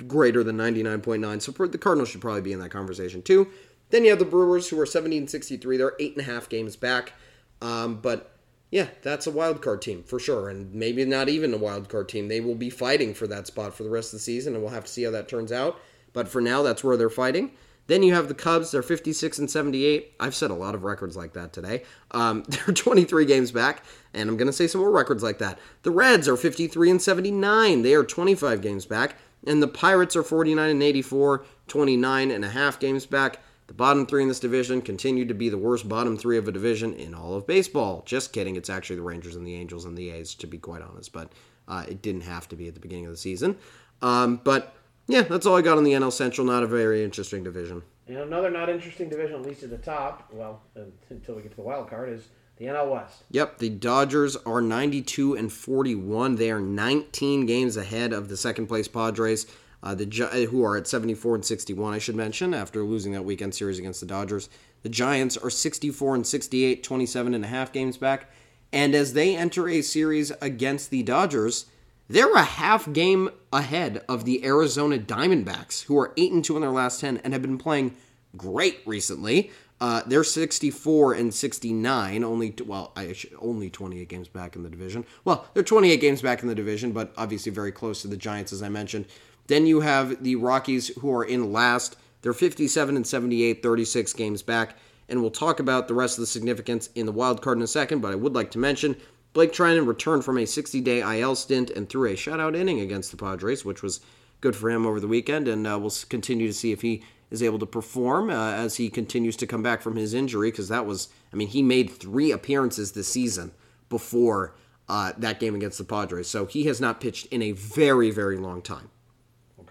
greater 0.08 0.42
than 0.42 0.56
99.9. 0.56 1.40
So 1.40 1.52
the 1.52 1.78
Cardinals 1.78 2.08
should 2.08 2.20
probably 2.20 2.40
be 2.40 2.52
in 2.52 2.58
that 2.58 2.70
conversation 2.70 3.22
too. 3.22 3.46
Then 3.90 4.02
you 4.02 4.10
have 4.10 4.18
the 4.18 4.24
Brewers 4.24 4.68
who 4.68 4.80
are 4.80 4.86
70 4.86 5.18
and 5.18 5.30
63. 5.30 5.76
They're 5.76 5.92
eight 6.00 6.16
and 6.16 6.20
a 6.20 6.30
half 6.30 6.48
games 6.48 6.74
back. 6.74 7.12
Um, 7.60 8.00
but 8.02 8.36
yeah, 8.72 8.88
that's 9.02 9.26
a 9.26 9.30
wild 9.30 9.60
card 9.60 9.82
team 9.82 10.02
for 10.02 10.18
sure, 10.18 10.48
and 10.48 10.74
maybe 10.74 11.04
not 11.04 11.28
even 11.28 11.52
a 11.52 11.58
wild 11.58 11.90
card 11.90 12.08
team. 12.08 12.28
They 12.28 12.40
will 12.40 12.54
be 12.54 12.70
fighting 12.70 13.12
for 13.12 13.26
that 13.26 13.46
spot 13.46 13.74
for 13.74 13.82
the 13.82 13.90
rest 13.90 14.14
of 14.14 14.18
the 14.18 14.24
season, 14.24 14.54
and 14.54 14.62
we'll 14.62 14.72
have 14.72 14.86
to 14.86 14.90
see 14.90 15.02
how 15.02 15.10
that 15.10 15.28
turns 15.28 15.52
out. 15.52 15.78
But 16.14 16.26
for 16.26 16.40
now, 16.40 16.62
that's 16.62 16.82
where 16.82 16.96
they're 16.96 17.10
fighting. 17.10 17.52
Then 17.86 18.02
you 18.02 18.14
have 18.14 18.28
the 18.28 18.34
Cubs. 18.34 18.70
They're 18.70 18.82
56 18.82 19.38
and 19.40 19.50
78. 19.50 20.14
I've 20.18 20.34
set 20.34 20.50
a 20.50 20.54
lot 20.54 20.74
of 20.74 20.84
records 20.84 21.18
like 21.18 21.34
that 21.34 21.52
today. 21.52 21.82
Um, 22.12 22.44
they're 22.48 22.74
23 22.74 23.26
games 23.26 23.52
back, 23.52 23.84
and 24.14 24.30
I'm 24.30 24.38
going 24.38 24.46
to 24.46 24.54
say 24.54 24.66
some 24.66 24.80
more 24.80 24.90
records 24.90 25.22
like 25.22 25.38
that. 25.38 25.58
The 25.82 25.90
Reds 25.90 26.26
are 26.26 26.38
53 26.38 26.92
and 26.92 27.02
79. 27.02 27.82
They 27.82 27.92
are 27.92 28.04
25 28.04 28.62
games 28.62 28.86
back. 28.86 29.16
And 29.46 29.62
the 29.62 29.68
Pirates 29.68 30.16
are 30.16 30.22
49 30.22 30.70
and 30.70 30.82
84, 30.82 31.44
29 31.68 32.30
and 32.30 32.44
a 32.44 32.48
half 32.48 32.80
games 32.80 33.04
back. 33.04 33.40
The 33.72 33.76
bottom 33.76 34.04
three 34.04 34.20
in 34.20 34.28
this 34.28 34.38
division 34.38 34.82
continue 34.82 35.24
to 35.24 35.32
be 35.32 35.48
the 35.48 35.56
worst 35.56 35.88
bottom 35.88 36.18
three 36.18 36.36
of 36.36 36.46
a 36.46 36.52
division 36.52 36.92
in 36.92 37.14
all 37.14 37.34
of 37.34 37.46
baseball. 37.46 38.02
Just 38.04 38.30
kidding. 38.30 38.54
It's 38.54 38.68
actually 38.68 38.96
the 38.96 39.02
Rangers 39.02 39.34
and 39.34 39.46
the 39.46 39.54
Angels 39.54 39.86
and 39.86 39.96
the 39.96 40.10
A's, 40.10 40.34
to 40.34 40.46
be 40.46 40.58
quite 40.58 40.82
honest. 40.82 41.10
But 41.10 41.32
uh, 41.66 41.86
it 41.88 42.02
didn't 42.02 42.20
have 42.20 42.46
to 42.48 42.54
be 42.54 42.68
at 42.68 42.74
the 42.74 42.80
beginning 42.80 43.06
of 43.06 43.12
the 43.12 43.16
season. 43.16 43.56
Um, 44.02 44.42
but 44.44 44.74
yeah, 45.06 45.22
that's 45.22 45.46
all 45.46 45.56
I 45.56 45.62
got 45.62 45.78
on 45.78 45.84
the 45.84 45.92
NL 45.92 46.12
Central. 46.12 46.46
Not 46.46 46.62
a 46.62 46.66
very 46.66 47.02
interesting 47.02 47.42
division. 47.42 47.82
And 48.08 48.18
another 48.18 48.50
not 48.50 48.68
interesting 48.68 49.08
division, 49.08 49.36
at 49.36 49.42
least 49.42 49.62
at 49.62 49.70
the 49.70 49.78
top, 49.78 50.28
well, 50.34 50.60
until 51.08 51.36
we 51.36 51.40
get 51.40 51.52
to 51.52 51.56
the 51.56 51.62
wild 51.62 51.88
card, 51.88 52.10
is 52.10 52.28
the 52.58 52.66
NL 52.66 52.90
West. 52.90 53.22
Yep, 53.30 53.56
the 53.56 53.70
Dodgers 53.70 54.36
are 54.36 54.60
92 54.60 55.34
and 55.34 55.50
41. 55.50 56.36
They 56.36 56.50
are 56.50 56.60
19 56.60 57.46
games 57.46 57.78
ahead 57.78 58.12
of 58.12 58.28
the 58.28 58.36
second 58.36 58.66
place 58.66 58.86
Padres, 58.86 59.46
uh, 59.82 59.94
the 59.94 60.06
Gi- 60.06 60.44
who 60.46 60.64
are 60.64 60.76
at 60.76 60.86
74 60.86 61.36
and 61.36 61.44
61. 61.44 61.94
I 61.94 61.98
should 61.98 62.16
mention 62.16 62.54
after 62.54 62.82
losing 62.82 63.12
that 63.12 63.24
weekend 63.24 63.54
series 63.54 63.78
against 63.78 64.00
the 64.00 64.06
Dodgers. 64.06 64.48
The 64.82 64.88
Giants 64.88 65.36
are 65.36 65.50
64 65.50 66.14
and 66.14 66.26
68, 66.26 66.82
27 66.82 67.34
and 67.34 67.44
a 67.44 67.48
half 67.48 67.72
games 67.72 67.96
back. 67.96 68.30
And 68.72 68.94
as 68.94 69.12
they 69.12 69.36
enter 69.36 69.68
a 69.68 69.82
series 69.82 70.30
against 70.40 70.90
the 70.90 71.02
Dodgers, 71.02 71.66
they're 72.08 72.34
a 72.34 72.42
half 72.42 72.92
game 72.92 73.30
ahead 73.52 74.02
of 74.08 74.24
the 74.24 74.44
Arizona 74.44 74.98
Diamondbacks, 74.98 75.84
who 75.84 75.98
are 75.98 76.12
8 76.16 76.32
and 76.32 76.44
2 76.44 76.56
in 76.56 76.62
their 76.62 76.70
last 76.70 77.00
10 77.00 77.18
and 77.18 77.32
have 77.32 77.42
been 77.42 77.58
playing 77.58 77.96
great 78.36 78.80
recently. 78.86 79.50
Uh, 79.80 80.00
they're 80.06 80.22
64 80.22 81.14
and 81.14 81.34
69, 81.34 82.22
only 82.22 82.54
well, 82.64 82.92
I 82.94 83.16
only 83.40 83.68
28 83.68 84.08
games 84.08 84.28
back 84.28 84.54
in 84.54 84.62
the 84.62 84.70
division. 84.70 85.04
Well, 85.24 85.48
they're 85.54 85.64
28 85.64 86.00
games 86.00 86.22
back 86.22 86.40
in 86.42 86.48
the 86.48 86.54
division, 86.54 86.92
but 86.92 87.12
obviously 87.16 87.50
very 87.50 87.72
close 87.72 88.00
to 88.02 88.08
the 88.08 88.16
Giants, 88.16 88.52
as 88.52 88.62
I 88.62 88.68
mentioned. 88.68 89.06
Then 89.46 89.66
you 89.66 89.80
have 89.80 90.22
the 90.22 90.36
Rockies, 90.36 90.88
who 90.98 91.12
are 91.14 91.24
in 91.24 91.52
last. 91.52 91.96
They're 92.22 92.32
57 92.32 92.96
and 92.96 93.06
78, 93.06 93.62
36 93.62 94.12
games 94.12 94.42
back. 94.42 94.76
And 95.08 95.20
we'll 95.20 95.30
talk 95.30 95.60
about 95.60 95.88
the 95.88 95.94
rest 95.94 96.16
of 96.16 96.22
the 96.22 96.26
significance 96.26 96.88
in 96.94 97.06
the 97.06 97.12
wild 97.12 97.42
card 97.42 97.58
in 97.58 97.62
a 97.62 97.66
second, 97.66 98.00
but 98.00 98.12
I 98.12 98.16
would 98.16 98.34
like 98.34 98.50
to 98.52 98.58
mention 98.58 98.96
Blake 99.32 99.52
Treinen 99.52 99.86
returned 99.86 100.24
from 100.24 100.38
a 100.38 100.46
60 100.46 100.80
day 100.80 101.20
IL 101.20 101.34
stint 101.34 101.70
and 101.70 101.88
threw 101.88 102.08
a 102.08 102.14
shutout 102.14 102.54
inning 102.54 102.80
against 102.80 103.10
the 103.10 103.16
Padres, 103.16 103.64
which 103.64 103.82
was 103.82 104.00
good 104.40 104.54
for 104.54 104.70
him 104.70 104.86
over 104.86 105.00
the 105.00 105.08
weekend. 105.08 105.48
And 105.48 105.66
uh, 105.66 105.78
we'll 105.78 105.92
continue 106.08 106.46
to 106.46 106.52
see 106.52 106.72
if 106.72 106.82
he 106.82 107.02
is 107.30 107.42
able 107.42 107.58
to 107.58 107.66
perform 107.66 108.28
uh, 108.28 108.52
as 108.52 108.76
he 108.76 108.90
continues 108.90 109.36
to 109.36 109.46
come 109.46 109.62
back 109.62 109.80
from 109.80 109.96
his 109.96 110.12
injury, 110.12 110.50
because 110.50 110.68
that 110.68 110.84
was, 110.84 111.08
I 111.32 111.36
mean, 111.36 111.48
he 111.48 111.62
made 111.62 111.90
three 111.90 112.30
appearances 112.30 112.92
this 112.92 113.08
season 113.08 113.52
before 113.88 114.54
uh, 114.88 115.12
that 115.16 115.40
game 115.40 115.54
against 115.54 115.78
the 115.78 115.84
Padres. 115.84 116.28
So 116.28 116.44
he 116.44 116.64
has 116.64 116.80
not 116.80 117.00
pitched 117.00 117.26
in 117.26 117.40
a 117.40 117.52
very, 117.52 118.10
very 118.10 118.36
long 118.36 118.60
time. 118.60 118.90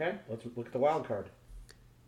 Okay, 0.02 0.18
let's 0.30 0.46
look 0.56 0.66
at 0.66 0.74
the 0.74 0.80
wild 0.80 1.08
card. 1.08 1.30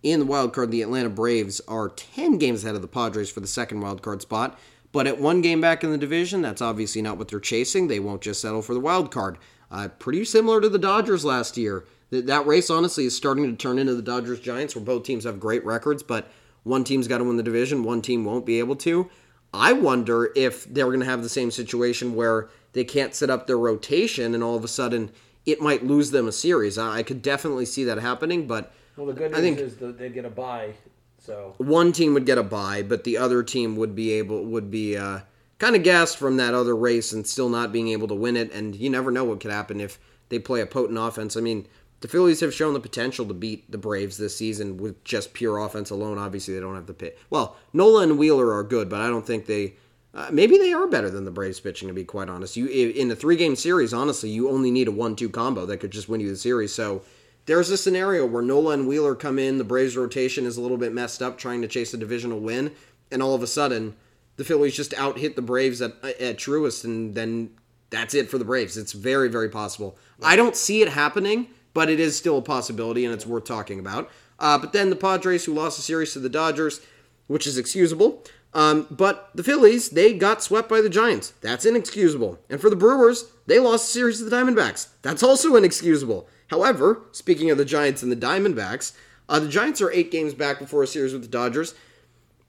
In 0.01 0.19
the 0.19 0.25
wild 0.25 0.51
card, 0.51 0.71
the 0.71 0.81
Atlanta 0.81 1.09
Braves 1.09 1.61
are 1.67 1.89
10 1.89 2.39
games 2.39 2.63
ahead 2.63 2.75
of 2.75 2.81
the 2.81 2.87
Padres 2.87 3.29
for 3.29 3.39
the 3.39 3.47
second 3.47 3.81
wild 3.81 4.01
card 4.01 4.21
spot. 4.21 4.59
But 4.91 5.05
at 5.05 5.19
one 5.19 5.41
game 5.41 5.61
back 5.61 5.83
in 5.83 5.91
the 5.91 5.97
division, 5.97 6.41
that's 6.41 6.61
obviously 6.61 7.03
not 7.03 7.17
what 7.17 7.27
they're 7.27 7.39
chasing. 7.39 7.87
They 7.87 7.99
won't 7.99 8.21
just 8.21 8.41
settle 8.41 8.63
for 8.63 8.73
the 8.73 8.79
wild 8.79 9.11
card. 9.11 9.37
Uh, 9.69 9.89
pretty 9.99 10.25
similar 10.25 10.59
to 10.59 10.69
the 10.69 10.79
Dodgers 10.79 11.23
last 11.23 11.55
year. 11.55 11.85
That, 12.09 12.25
that 12.25 12.47
race, 12.47 12.69
honestly, 12.69 13.05
is 13.05 13.15
starting 13.15 13.45
to 13.45 13.55
turn 13.55 13.77
into 13.77 13.93
the 13.93 14.01
Dodgers 14.01 14.39
Giants, 14.39 14.75
where 14.75 14.83
both 14.83 15.03
teams 15.03 15.23
have 15.23 15.39
great 15.39 15.63
records, 15.63 16.01
but 16.01 16.31
one 16.63 16.83
team's 16.83 17.07
got 17.07 17.19
to 17.19 17.23
win 17.23 17.37
the 17.37 17.43
division, 17.43 17.83
one 17.83 18.01
team 18.01 18.25
won't 18.25 18.45
be 18.45 18.59
able 18.59 18.75
to. 18.77 19.09
I 19.53 19.73
wonder 19.73 20.31
if 20.35 20.65
they're 20.65 20.87
going 20.87 20.99
to 20.99 21.05
have 21.05 21.21
the 21.21 21.29
same 21.29 21.51
situation 21.51 22.15
where 22.15 22.49
they 22.73 22.83
can't 22.83 23.13
set 23.13 23.29
up 23.29 23.45
their 23.45 23.57
rotation 23.57 24.33
and 24.33 24.43
all 24.43 24.55
of 24.55 24.63
a 24.63 24.67
sudden 24.67 25.11
it 25.45 25.61
might 25.61 25.85
lose 25.85 26.11
them 26.11 26.27
a 26.27 26.31
series. 26.31 26.77
I, 26.77 26.97
I 26.97 27.03
could 27.03 27.21
definitely 27.21 27.65
see 27.65 27.83
that 27.85 27.97
happening, 27.97 28.47
but 28.47 28.73
Well, 28.95 29.07
the 29.07 29.13
good 29.13 29.31
news 29.31 29.39
I 29.39 29.41
think 29.41 29.59
is 29.59 29.77
that 29.77 29.97
they 29.97 30.09
get 30.09 30.25
a 30.25 30.29
bye, 30.29 30.73
so 31.19 31.55
one 31.57 31.91
team 31.91 32.13
would 32.13 32.25
get 32.25 32.37
a 32.37 32.43
bye, 32.43 32.83
but 32.83 33.03
the 33.03 33.17
other 33.17 33.43
team 33.43 33.75
would 33.77 33.95
be 33.95 34.11
able 34.11 34.43
would 34.45 34.69
be 34.69 34.97
uh, 34.97 35.19
kind 35.57 35.75
of 35.75 35.83
gassed 35.83 36.17
from 36.17 36.37
that 36.37 36.53
other 36.53 36.75
race 36.75 37.13
and 37.13 37.25
still 37.25 37.49
not 37.49 37.71
being 37.71 37.87
able 37.87 38.07
to 38.09 38.15
win 38.15 38.35
it. 38.35 38.51
And 38.51 38.75
you 38.75 38.89
never 38.89 39.11
know 39.11 39.23
what 39.23 39.39
could 39.39 39.51
happen 39.51 39.79
if 39.79 39.99
they 40.29 40.39
play 40.39 40.61
a 40.61 40.65
potent 40.65 40.99
offense. 40.99 41.37
I 41.37 41.41
mean, 41.41 41.67
the 42.01 42.09
Phillies 42.09 42.41
have 42.41 42.53
shown 42.53 42.73
the 42.73 42.81
potential 42.81 43.25
to 43.25 43.33
beat 43.33 43.71
the 43.71 43.77
Braves 43.77 44.17
this 44.17 44.35
season 44.35 44.75
with 44.75 45.01
just 45.05 45.33
pure 45.33 45.57
offense 45.57 45.89
alone. 45.89 46.17
Obviously, 46.17 46.53
they 46.53 46.59
don't 46.59 46.75
have 46.75 46.87
the 46.87 46.93
pit. 46.93 47.17
Well, 47.29 47.55
Nola 47.71 48.03
and 48.03 48.17
Wheeler 48.17 48.53
are 48.53 48.63
good, 48.63 48.89
but 48.89 48.99
I 48.99 49.07
don't 49.07 49.25
think 49.25 49.45
they. 49.45 49.75
Uh, 50.13 50.29
maybe 50.31 50.57
they 50.57 50.73
are 50.73 50.87
better 50.87 51.09
than 51.09 51.25
the 51.25 51.31
Braves 51.31 51.59
pitching, 51.59 51.87
to 51.87 51.93
be 51.93 52.03
quite 52.03 52.29
honest. 52.29 52.55
You 52.55 52.67
in 52.67 53.09
a 53.09 53.15
three 53.15 53.35
game 53.35 53.55
series, 53.55 53.93
honestly, 53.93 54.29
you 54.29 54.49
only 54.49 54.71
need 54.71 54.87
a 54.87 54.91
one 54.91 55.15
two 55.15 55.29
combo 55.29 55.65
that 55.65 55.77
could 55.77 55.91
just 55.91 56.09
win 56.09 56.21
you 56.21 56.29
the 56.29 56.35
series. 56.35 56.73
So 56.73 57.01
there's 57.45 57.69
a 57.69 57.77
scenario 57.77 58.25
where 58.25 58.43
Nola 58.43 58.73
and 58.73 58.87
Wheeler 58.87 59.15
come 59.15 59.39
in, 59.39 59.57
the 59.57 59.63
Braves 59.63 59.97
rotation 59.97 60.45
is 60.45 60.57
a 60.57 60.61
little 60.61 60.77
bit 60.77 60.93
messed 60.93 61.21
up, 61.21 61.37
trying 61.37 61.61
to 61.61 61.67
chase 61.67 61.93
a 61.93 61.97
divisional 61.97 62.39
win, 62.39 62.71
and 63.11 63.23
all 63.23 63.33
of 63.33 63.43
a 63.43 63.47
sudden 63.47 63.95
the 64.37 64.43
Phillies 64.43 64.75
just 64.75 64.93
out 64.93 65.17
hit 65.17 65.35
the 65.35 65.41
Braves 65.41 65.81
at 65.81 65.93
at 66.03 66.37
Truist, 66.37 66.83
and 66.83 67.15
then 67.15 67.49
that's 67.89 68.13
it 68.13 68.29
for 68.29 68.37
the 68.37 68.45
Braves. 68.45 68.77
It's 68.77 68.93
very 68.93 69.29
very 69.29 69.49
possible. 69.49 69.97
I 70.21 70.35
don't 70.35 70.55
see 70.55 70.81
it 70.81 70.89
happening 70.89 71.47
but 71.73 71.89
it 71.89 71.99
is 71.99 72.15
still 72.15 72.37
a 72.37 72.41
possibility 72.41 73.05
and 73.05 73.13
it's 73.13 73.25
worth 73.25 73.45
talking 73.45 73.79
about. 73.79 74.09
Uh, 74.39 74.57
but 74.57 74.73
then 74.73 74.89
the 74.89 74.95
Padres, 74.95 75.45
who 75.45 75.53
lost 75.53 75.77
the 75.77 75.83
series 75.83 76.13
to 76.13 76.19
the 76.19 76.29
Dodgers, 76.29 76.81
which 77.27 77.47
is 77.47 77.57
excusable. 77.57 78.23
Um, 78.53 78.87
but 78.91 79.31
the 79.33 79.43
Phillies, 79.43 79.89
they 79.89 80.13
got 80.13 80.43
swept 80.43 80.69
by 80.69 80.81
the 80.81 80.89
Giants. 80.89 81.33
That's 81.41 81.65
inexcusable. 81.65 82.39
And 82.49 82.61
for 82.61 82.69
the 82.69 82.75
Brewers, 82.75 83.31
they 83.47 83.59
lost 83.59 83.89
a 83.89 83.91
series 83.91 84.19
to 84.19 84.25
the 84.25 84.35
Diamondbacks. 84.35 84.89
That's 85.01 85.23
also 85.23 85.55
inexcusable. 85.55 86.27
However, 86.47 87.01
speaking 87.11 87.49
of 87.49 87.57
the 87.57 87.65
Giants 87.65 88.03
and 88.03 88.11
the 88.11 88.15
Diamondbacks, 88.15 88.93
uh, 89.27 89.39
the 89.39 89.47
Giants 89.47 89.81
are 89.81 89.91
eight 89.91 90.11
games 90.11 90.33
back 90.33 90.59
before 90.59 90.83
a 90.83 90.87
series 90.87 91.13
with 91.13 91.23
the 91.23 91.27
Dodgers. 91.27 91.73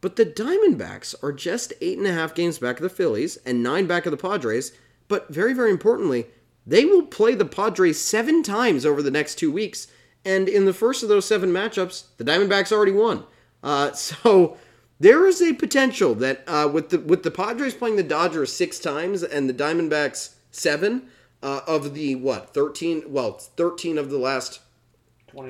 But 0.03 0.17
the 0.17 0.27
Diamondbacks 0.27 1.15
are 1.23 1.33
just 1.33 1.73
eight 1.81 1.97
and 1.97 2.07
a 2.07 2.13
half 2.13 2.35
games 2.35 2.59
back 2.59 2.77
of 2.77 2.83
the 2.83 2.91
Phillies 2.91 3.39
and 3.47 3.63
nine 3.63 3.87
back 3.87 4.05
of 4.05 4.11
the 4.11 4.19
Padres. 4.19 4.73
But 5.09 5.33
very, 5.33 5.55
very 5.55 5.71
importantly, 5.71 6.27
they 6.67 6.85
will 6.85 7.07
play 7.07 7.35
the 7.35 7.47
Padres 7.47 8.01
seven 8.01 8.43
times 8.43 8.85
over 8.85 9.03
the 9.03 9.11
next 9.11 9.37
two 9.37 9.51
weeks. 9.51 9.87
And 10.23 10.49
in 10.49 10.67
the 10.67 10.75
first 10.75 11.03
of 11.03 11.09
those 11.09 11.25
seven 11.25 11.51
matchups, 11.51 12.05
the 12.19 12.25
Diamondbacks 12.25 12.73
already 12.73 12.93
won. 12.93 13.25
Uh, 13.63 13.93
so 13.95 14.59
there 15.05 15.27
is 15.27 15.43
a 15.43 15.53
potential 15.53 16.15
that 16.15 16.43
uh, 16.47 16.67
with 16.73 16.89
the 16.89 16.99
with 16.99 17.25
the 17.25 17.31
Padres 17.31 17.75
playing 17.75 17.97
the 17.97 18.03
Dodgers 18.03 18.51
six 18.51 18.79
times 18.79 19.23
and 19.23 19.47
the 19.47 19.53
Diamondbacks 19.53 20.35
seven 20.51 21.11
uh, 21.43 21.61
of 21.67 21.93
the 21.93 22.15
what 22.15 22.55
thirteen 22.55 23.03
well 23.09 23.33
thirteen 23.33 23.99
of 23.99 24.09
the 24.09 24.19
last 24.19 24.61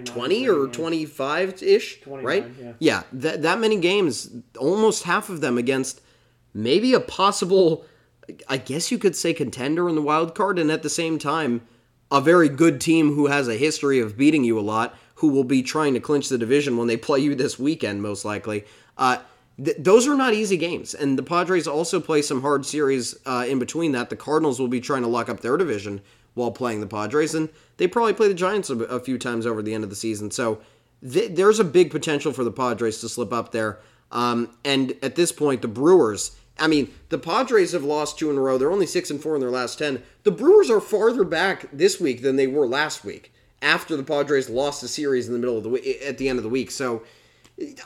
20 0.07 0.49
or 0.49 0.67
25 0.67 1.63
ish 1.63 2.01
right? 2.07 2.47
yeah, 2.59 2.73
yeah 2.79 3.03
that, 3.13 3.43
that 3.43 3.61
many 3.61 3.79
games 3.79 4.31
almost 4.59 5.03
half 5.03 5.29
of 5.29 5.43
them 5.43 5.59
against 5.59 6.01
maybe 6.55 6.95
a 6.95 7.01
possible 7.01 7.85
I 8.49 8.57
guess 8.57 8.91
you 8.91 8.97
could 8.97 9.15
say 9.15 9.35
contender 9.35 9.87
in 9.87 9.95
the 9.95 10.03
wild 10.03 10.35
card, 10.35 10.59
and 10.59 10.71
at 10.71 10.83
the 10.83 10.89
same 10.89 11.19
time, 11.19 11.61
a 12.11 12.23
very 12.23 12.49
good 12.49 12.81
team 12.81 13.15
who 13.15 13.27
has 13.27 13.49
a 13.49 13.57
history 13.59 14.01
of 14.01 14.17
beating 14.17 14.45
you 14.45 14.59
a 14.59 14.63
lot, 14.63 14.97
who 15.17 15.29
will 15.29 15.45
be 15.45 15.63
trying 15.63 15.93
to 15.93 16.01
clinch 16.01 16.31
the 16.31 16.39
division 16.39 16.79
when 16.79 16.89
they 16.89 16.97
play 16.97 17.21
you 17.21 17.35
this 17.35 17.59
weekend, 17.59 18.01
most 18.01 18.25
likely. 18.25 18.65
Uh, 18.97 19.19
th- 19.63 19.77
those 19.79 20.07
are 20.07 20.17
not 20.17 20.35
easy 20.35 20.57
games, 20.57 20.95
and 20.95 21.19
the 21.19 21.23
Padres 21.23 21.67
also 21.67 22.01
play 22.01 22.23
some 22.23 22.43
hard 22.43 22.65
series 22.67 23.17
uh, 23.27 23.45
in 23.49 23.59
between 23.59 23.93
that. 23.93 24.11
The 24.11 24.17
Cardinals 24.17 24.61
will 24.61 24.69
be 24.69 24.81
trying 24.81 25.03
to 25.03 25.09
lock 25.09 25.29
up 25.29 25.41
their 25.41 25.57
division 25.57 26.01
while 26.35 26.51
playing 26.51 26.81
the 26.81 26.87
Padres, 26.87 27.35
and 27.35 27.49
they 27.77 27.87
probably 27.87 28.15
play 28.15 28.29
the 28.29 28.35
Giants 28.35 28.71
a, 28.71 28.77
a 28.85 29.01
few 29.01 29.19
times 29.19 29.47
over 29.47 29.63
the 29.63 29.75
end 29.75 29.85
of 29.85 29.91
the 29.91 29.97
season. 29.97 30.31
So 30.31 30.61
th- 31.09 31.33
there's 31.35 31.61
a 31.61 31.65
big 31.65 31.91
potential 31.91 32.33
for 32.33 32.45
the 32.45 32.51
Padres 32.53 33.01
to 33.01 33.09
slip 33.09 33.33
up 33.33 33.53
there. 33.53 33.79
Um, 34.11 34.57
and 34.65 34.95
at 35.03 35.17
this 35.17 35.33
point, 35.33 35.63
the 35.63 35.69
Brewers 35.69 36.37
I 36.59 36.69
mean, 36.69 36.93
the 37.09 37.19
Padres 37.19 37.73
have 37.73 37.85
lost 37.85 38.19
two 38.19 38.31
in 38.31 38.37
a 38.37 38.41
row. 38.41 38.59
They're 38.59 38.71
only 38.71 38.87
six 38.87 39.11
and 39.11 39.21
four 39.21 39.35
in 39.35 39.41
their 39.41 39.51
last 39.51 39.79
ten. 39.79 40.03
The 40.23 40.31
Brewers 40.31 40.71
are 40.71 40.81
farther 40.81 41.25
back 41.25 41.67
this 41.73 42.01
week 42.01 42.23
than 42.23 42.37
they 42.37 42.47
were 42.47 42.67
last 42.67 43.05
week. 43.05 43.33
After 43.61 43.97
the 43.97 44.05
Padres 44.05 44.51
lost 44.51 44.81
the 44.81 44.89
series 44.89 45.27
in 45.27 45.33
the 45.33 45.39
middle 45.39 45.57
of 45.57 45.63
the 45.63 45.71
week, 45.71 46.01
at 46.05 46.19
the 46.19 46.29
end 46.29 46.39
of 46.39 46.43
the 46.43 46.51
week, 46.51 46.71
so 46.71 47.03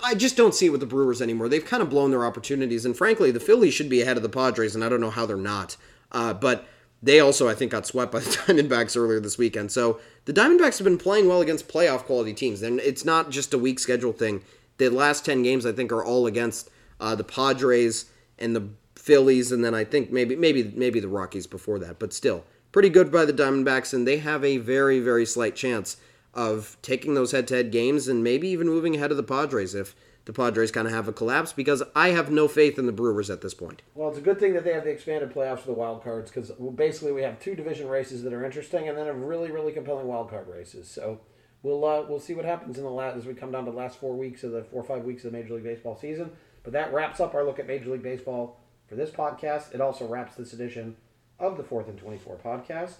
I 0.03 0.15
just 0.15 0.37
don't 0.37 0.55
see 0.55 0.67
it 0.67 0.71
with 0.71 0.81
the 0.81 0.87
Brewers 0.87 1.21
anymore. 1.21 1.49
They've 1.49 1.65
kind 1.65 1.83
of 1.83 1.91
blown 1.91 2.11
their 2.11 2.25
opportunities, 2.25 2.87
and 2.87 2.97
frankly, 2.97 3.31
the 3.31 3.41
Phillies 3.41 3.75
should 3.75 3.91
be 3.91 4.01
ahead 4.01 4.17
of 4.17 4.23
the 4.23 4.29
Padres, 4.29 4.75
and 4.75 4.83
I 4.83 4.89
don't 4.89 5.01
know 5.01 5.11
how 5.11 5.27
they're 5.27 5.37
not. 5.37 5.77
Uh, 6.11 6.33
but 6.33 6.67
they 7.03 7.21
also, 7.21 7.49
I 7.49 7.55
think, 7.55 7.73
got 7.73 7.87
swept 7.87 8.11
by 8.11 8.21
the 8.21 8.31
Diamondbacks 8.31 8.97
earlier 8.97 9.21
this 9.21 9.37
weekend. 9.37 9.71
So 9.71 10.01
the 10.25 10.33
Diamondbacks 10.33 10.79
have 10.79 10.85
been 10.85 10.99
playing 10.99 11.29
well 11.29 11.43
against 11.43 11.69
playoff 11.69 12.05
quality 12.05 12.33
teams, 12.33 12.63
and 12.63 12.81
it's 12.81 13.05
not 13.05 13.31
just 13.31 13.53
a 13.53 13.59
weak 13.59 13.79
schedule 13.79 14.13
thing. 14.13 14.43
The 14.79 14.89
last 14.89 15.25
ten 15.25 15.43
games, 15.43 15.67
I 15.67 15.73
think, 15.73 15.93
are 15.93 16.05
all 16.05 16.27
against 16.27 16.71
uh, 16.99 17.15
the 17.15 17.25
Padres 17.25 18.07
and 18.39 18.57
the 18.57 18.69
Phillies, 18.97 19.53
and 19.53 19.65
then 19.65 19.75
I 19.75 19.85
think 19.85 20.11
maybe 20.11 20.35
maybe 20.35 20.73
maybe 20.75 21.01
the 21.01 21.09
Rockies 21.09 21.47
before 21.47 21.79
that, 21.81 21.99
but 21.99 22.13
still 22.13 22.45
pretty 22.73 22.89
good 22.89 23.13
by 23.13 23.25
the 23.25 23.33
Diamondbacks, 23.33 23.93
and 23.93 24.07
they 24.07 24.19
have 24.19 24.45
a 24.45 24.57
very 24.57 24.99
very 25.01 25.27
slight 25.27 25.57
chance 25.57 25.99
of 26.39 26.77
taking 26.83 27.15
those 27.15 27.33
head-to-head 27.33 27.73
games 27.73 28.07
and 28.07 28.23
maybe 28.23 28.47
even 28.49 28.69
moving 28.69 28.95
ahead 28.95 29.11
of 29.11 29.17
the 29.17 29.25
Padres 29.25 29.75
if 29.75 29.97
the 30.25 30.33
Padres 30.33 30.71
kind 30.71 30.87
of 30.87 30.95
have 30.95 31.09
a 31.09 31.13
collapse 31.13 31.53
because 31.53 31.83
I 31.97 32.11
have 32.11 32.31
no 32.31 32.47
faith 32.47 32.79
in 32.79 32.87
the 32.87 32.93
Brewers 32.93 33.29
at 33.29 33.41
this 33.41 33.55
point. 33.55 33.83
Well, 33.97 34.09
it's 34.09 34.19
a 34.19 34.21
good 34.23 34.39
thing 34.39 34.53
that 34.53 34.63
they 34.63 34.73
have 34.73 34.85
the 34.85 34.91
expanded 34.91 35.35
playoffs 35.35 35.61
for 35.61 35.67
the 35.67 35.73
wild 35.73 36.05
cards 36.05 36.31
because 36.31 36.53
basically 36.77 37.11
we 37.11 37.23
have 37.23 37.41
two 37.41 37.57
division 37.57 37.89
races 37.89 38.23
that 38.23 38.33
are 38.33 38.45
interesting 38.45 38.89
and 38.89 38.97
then 38.97 39.09
a 39.09 39.13
really 39.13 39.51
really 39.51 39.73
compelling 39.73 40.07
wild 40.07 40.31
card 40.31 40.47
races. 40.47 40.87
So 40.87 41.19
we'll 41.65 41.85
uh, 41.85 42.03
we'll 42.09 42.21
see 42.21 42.35
what 42.35 42.45
happens 42.45 42.79
in 42.79 42.85
the 42.85 42.91
last 42.91 43.17
as 43.17 43.27
we 43.27 43.35
come 43.35 43.51
down 43.51 43.65
to 43.65 43.73
the 43.73 43.77
last 43.77 43.99
four 43.99 44.15
weeks 44.15 44.45
of 44.45 44.53
the 44.53 44.63
four 44.63 44.83
or 44.83 44.85
five 44.85 45.03
weeks 45.03 45.25
of 45.25 45.33
the 45.33 45.39
Major 45.39 45.55
League 45.55 45.65
Baseball 45.65 45.97
season. 45.97 46.31
But 46.63 46.73
that 46.73 46.93
wraps 46.93 47.19
up 47.19 47.35
our 47.35 47.45
look 47.45 47.59
at 47.59 47.67
Major 47.67 47.91
League 47.91 48.05
Baseball 48.05 48.61
for 48.87 48.95
this 48.95 49.11
podcast. 49.11 49.75
It 49.75 49.81
also 49.81 50.07
wraps 50.07 50.37
this 50.37 50.53
edition 50.53 50.97
of 51.41 51.57
the 51.57 51.65
4th 51.65 51.89
and 51.89 51.99
24 51.99 52.37
podcast. 52.45 52.97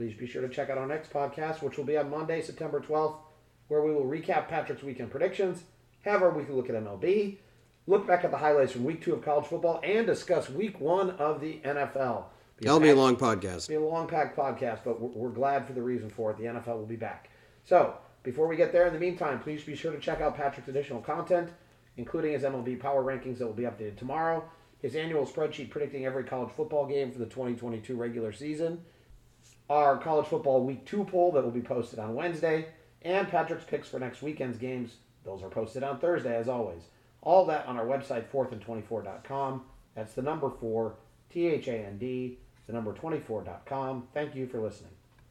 Please 0.00 0.14
be 0.14 0.26
sure 0.26 0.40
to 0.40 0.48
check 0.48 0.70
out 0.70 0.78
our 0.78 0.86
next 0.86 1.12
podcast, 1.12 1.60
which 1.60 1.76
will 1.76 1.84
be 1.84 1.98
on 1.98 2.08
Monday, 2.08 2.40
September 2.40 2.80
12th, 2.80 3.16
where 3.68 3.82
we 3.82 3.92
will 3.92 4.06
recap 4.06 4.48
Patrick's 4.48 4.82
weekend 4.82 5.10
predictions, 5.10 5.64
have 6.06 6.22
our 6.22 6.30
weekly 6.30 6.54
look 6.54 6.70
at 6.70 6.74
MLB, 6.74 7.36
look 7.86 8.06
back 8.06 8.24
at 8.24 8.30
the 8.30 8.38
highlights 8.38 8.72
from 8.72 8.84
week 8.84 9.04
two 9.04 9.12
of 9.12 9.22
college 9.22 9.44
football, 9.44 9.78
and 9.84 10.06
discuss 10.06 10.48
week 10.48 10.80
one 10.80 11.10
of 11.10 11.42
the 11.42 11.60
NFL. 11.66 12.24
That'll 12.62 12.80
be 12.80 12.88
a 12.88 12.96
long 12.96 13.14
podcast. 13.14 13.68
Be 13.68 13.74
a 13.74 13.80
long 13.80 14.08
packed 14.08 14.38
podcast, 14.38 14.78
but 14.86 14.98
we're, 14.98 15.08
we're 15.08 15.34
glad 15.34 15.66
for 15.66 15.74
the 15.74 15.82
reason 15.82 16.08
for 16.08 16.30
it. 16.30 16.38
The 16.38 16.44
NFL 16.44 16.78
will 16.78 16.86
be 16.86 16.96
back. 16.96 17.28
So, 17.64 17.92
before 18.22 18.48
we 18.48 18.56
get 18.56 18.72
there, 18.72 18.86
in 18.86 18.94
the 18.94 18.98
meantime, 18.98 19.38
please 19.38 19.64
be 19.64 19.76
sure 19.76 19.92
to 19.92 20.00
check 20.00 20.22
out 20.22 20.34
Patrick's 20.34 20.68
additional 20.68 21.02
content, 21.02 21.50
including 21.98 22.32
his 22.32 22.44
MLB 22.44 22.80
power 22.80 23.04
rankings 23.04 23.36
that 23.36 23.46
will 23.46 23.52
be 23.52 23.64
updated 23.64 23.98
tomorrow 23.98 24.48
his 24.80 24.96
annual 24.96 25.26
spreadsheet 25.26 25.70
predicting 25.70 26.06
every 26.06 26.24
college 26.24 26.50
football 26.50 26.86
game 26.86 27.12
for 27.12 27.18
the 27.18 27.26
2022 27.26 27.94
regular 27.96 28.32
season, 28.32 28.82
our 29.70 29.96
college 29.96 30.26
football 30.26 30.64
week 30.64 30.84
two 30.84 31.04
poll 31.04 31.32
that 31.32 31.44
will 31.44 31.50
be 31.50 31.62
posted 31.62 32.00
on 32.00 32.14
Wednesday, 32.14 32.66
and 33.02 33.28
Patrick's 33.28 33.64
picks 33.64 33.88
for 33.88 33.98
next 33.98 34.20
weekend's 34.20 34.58
games. 34.58 34.96
Those 35.24 35.42
are 35.42 35.48
posted 35.48 35.82
on 35.82 35.98
Thursday, 35.98 36.36
as 36.36 36.48
always. 36.48 36.82
All 37.22 37.46
that 37.46 37.66
on 37.66 37.76
our 37.76 37.86
website, 37.86 38.26
4thand24.com. 38.30 39.62
That's 39.94 40.14
the 40.14 40.22
number 40.22 40.50
four, 40.50 40.96
T 41.30 41.46
H 41.46 41.68
A 41.68 41.86
N 41.86 41.98
D, 41.98 42.38
the 42.66 42.72
number 42.72 42.92
24.com. 42.92 44.08
Thank 44.12 44.34
you 44.34 44.46
for 44.46 44.60
listening. 44.60 44.92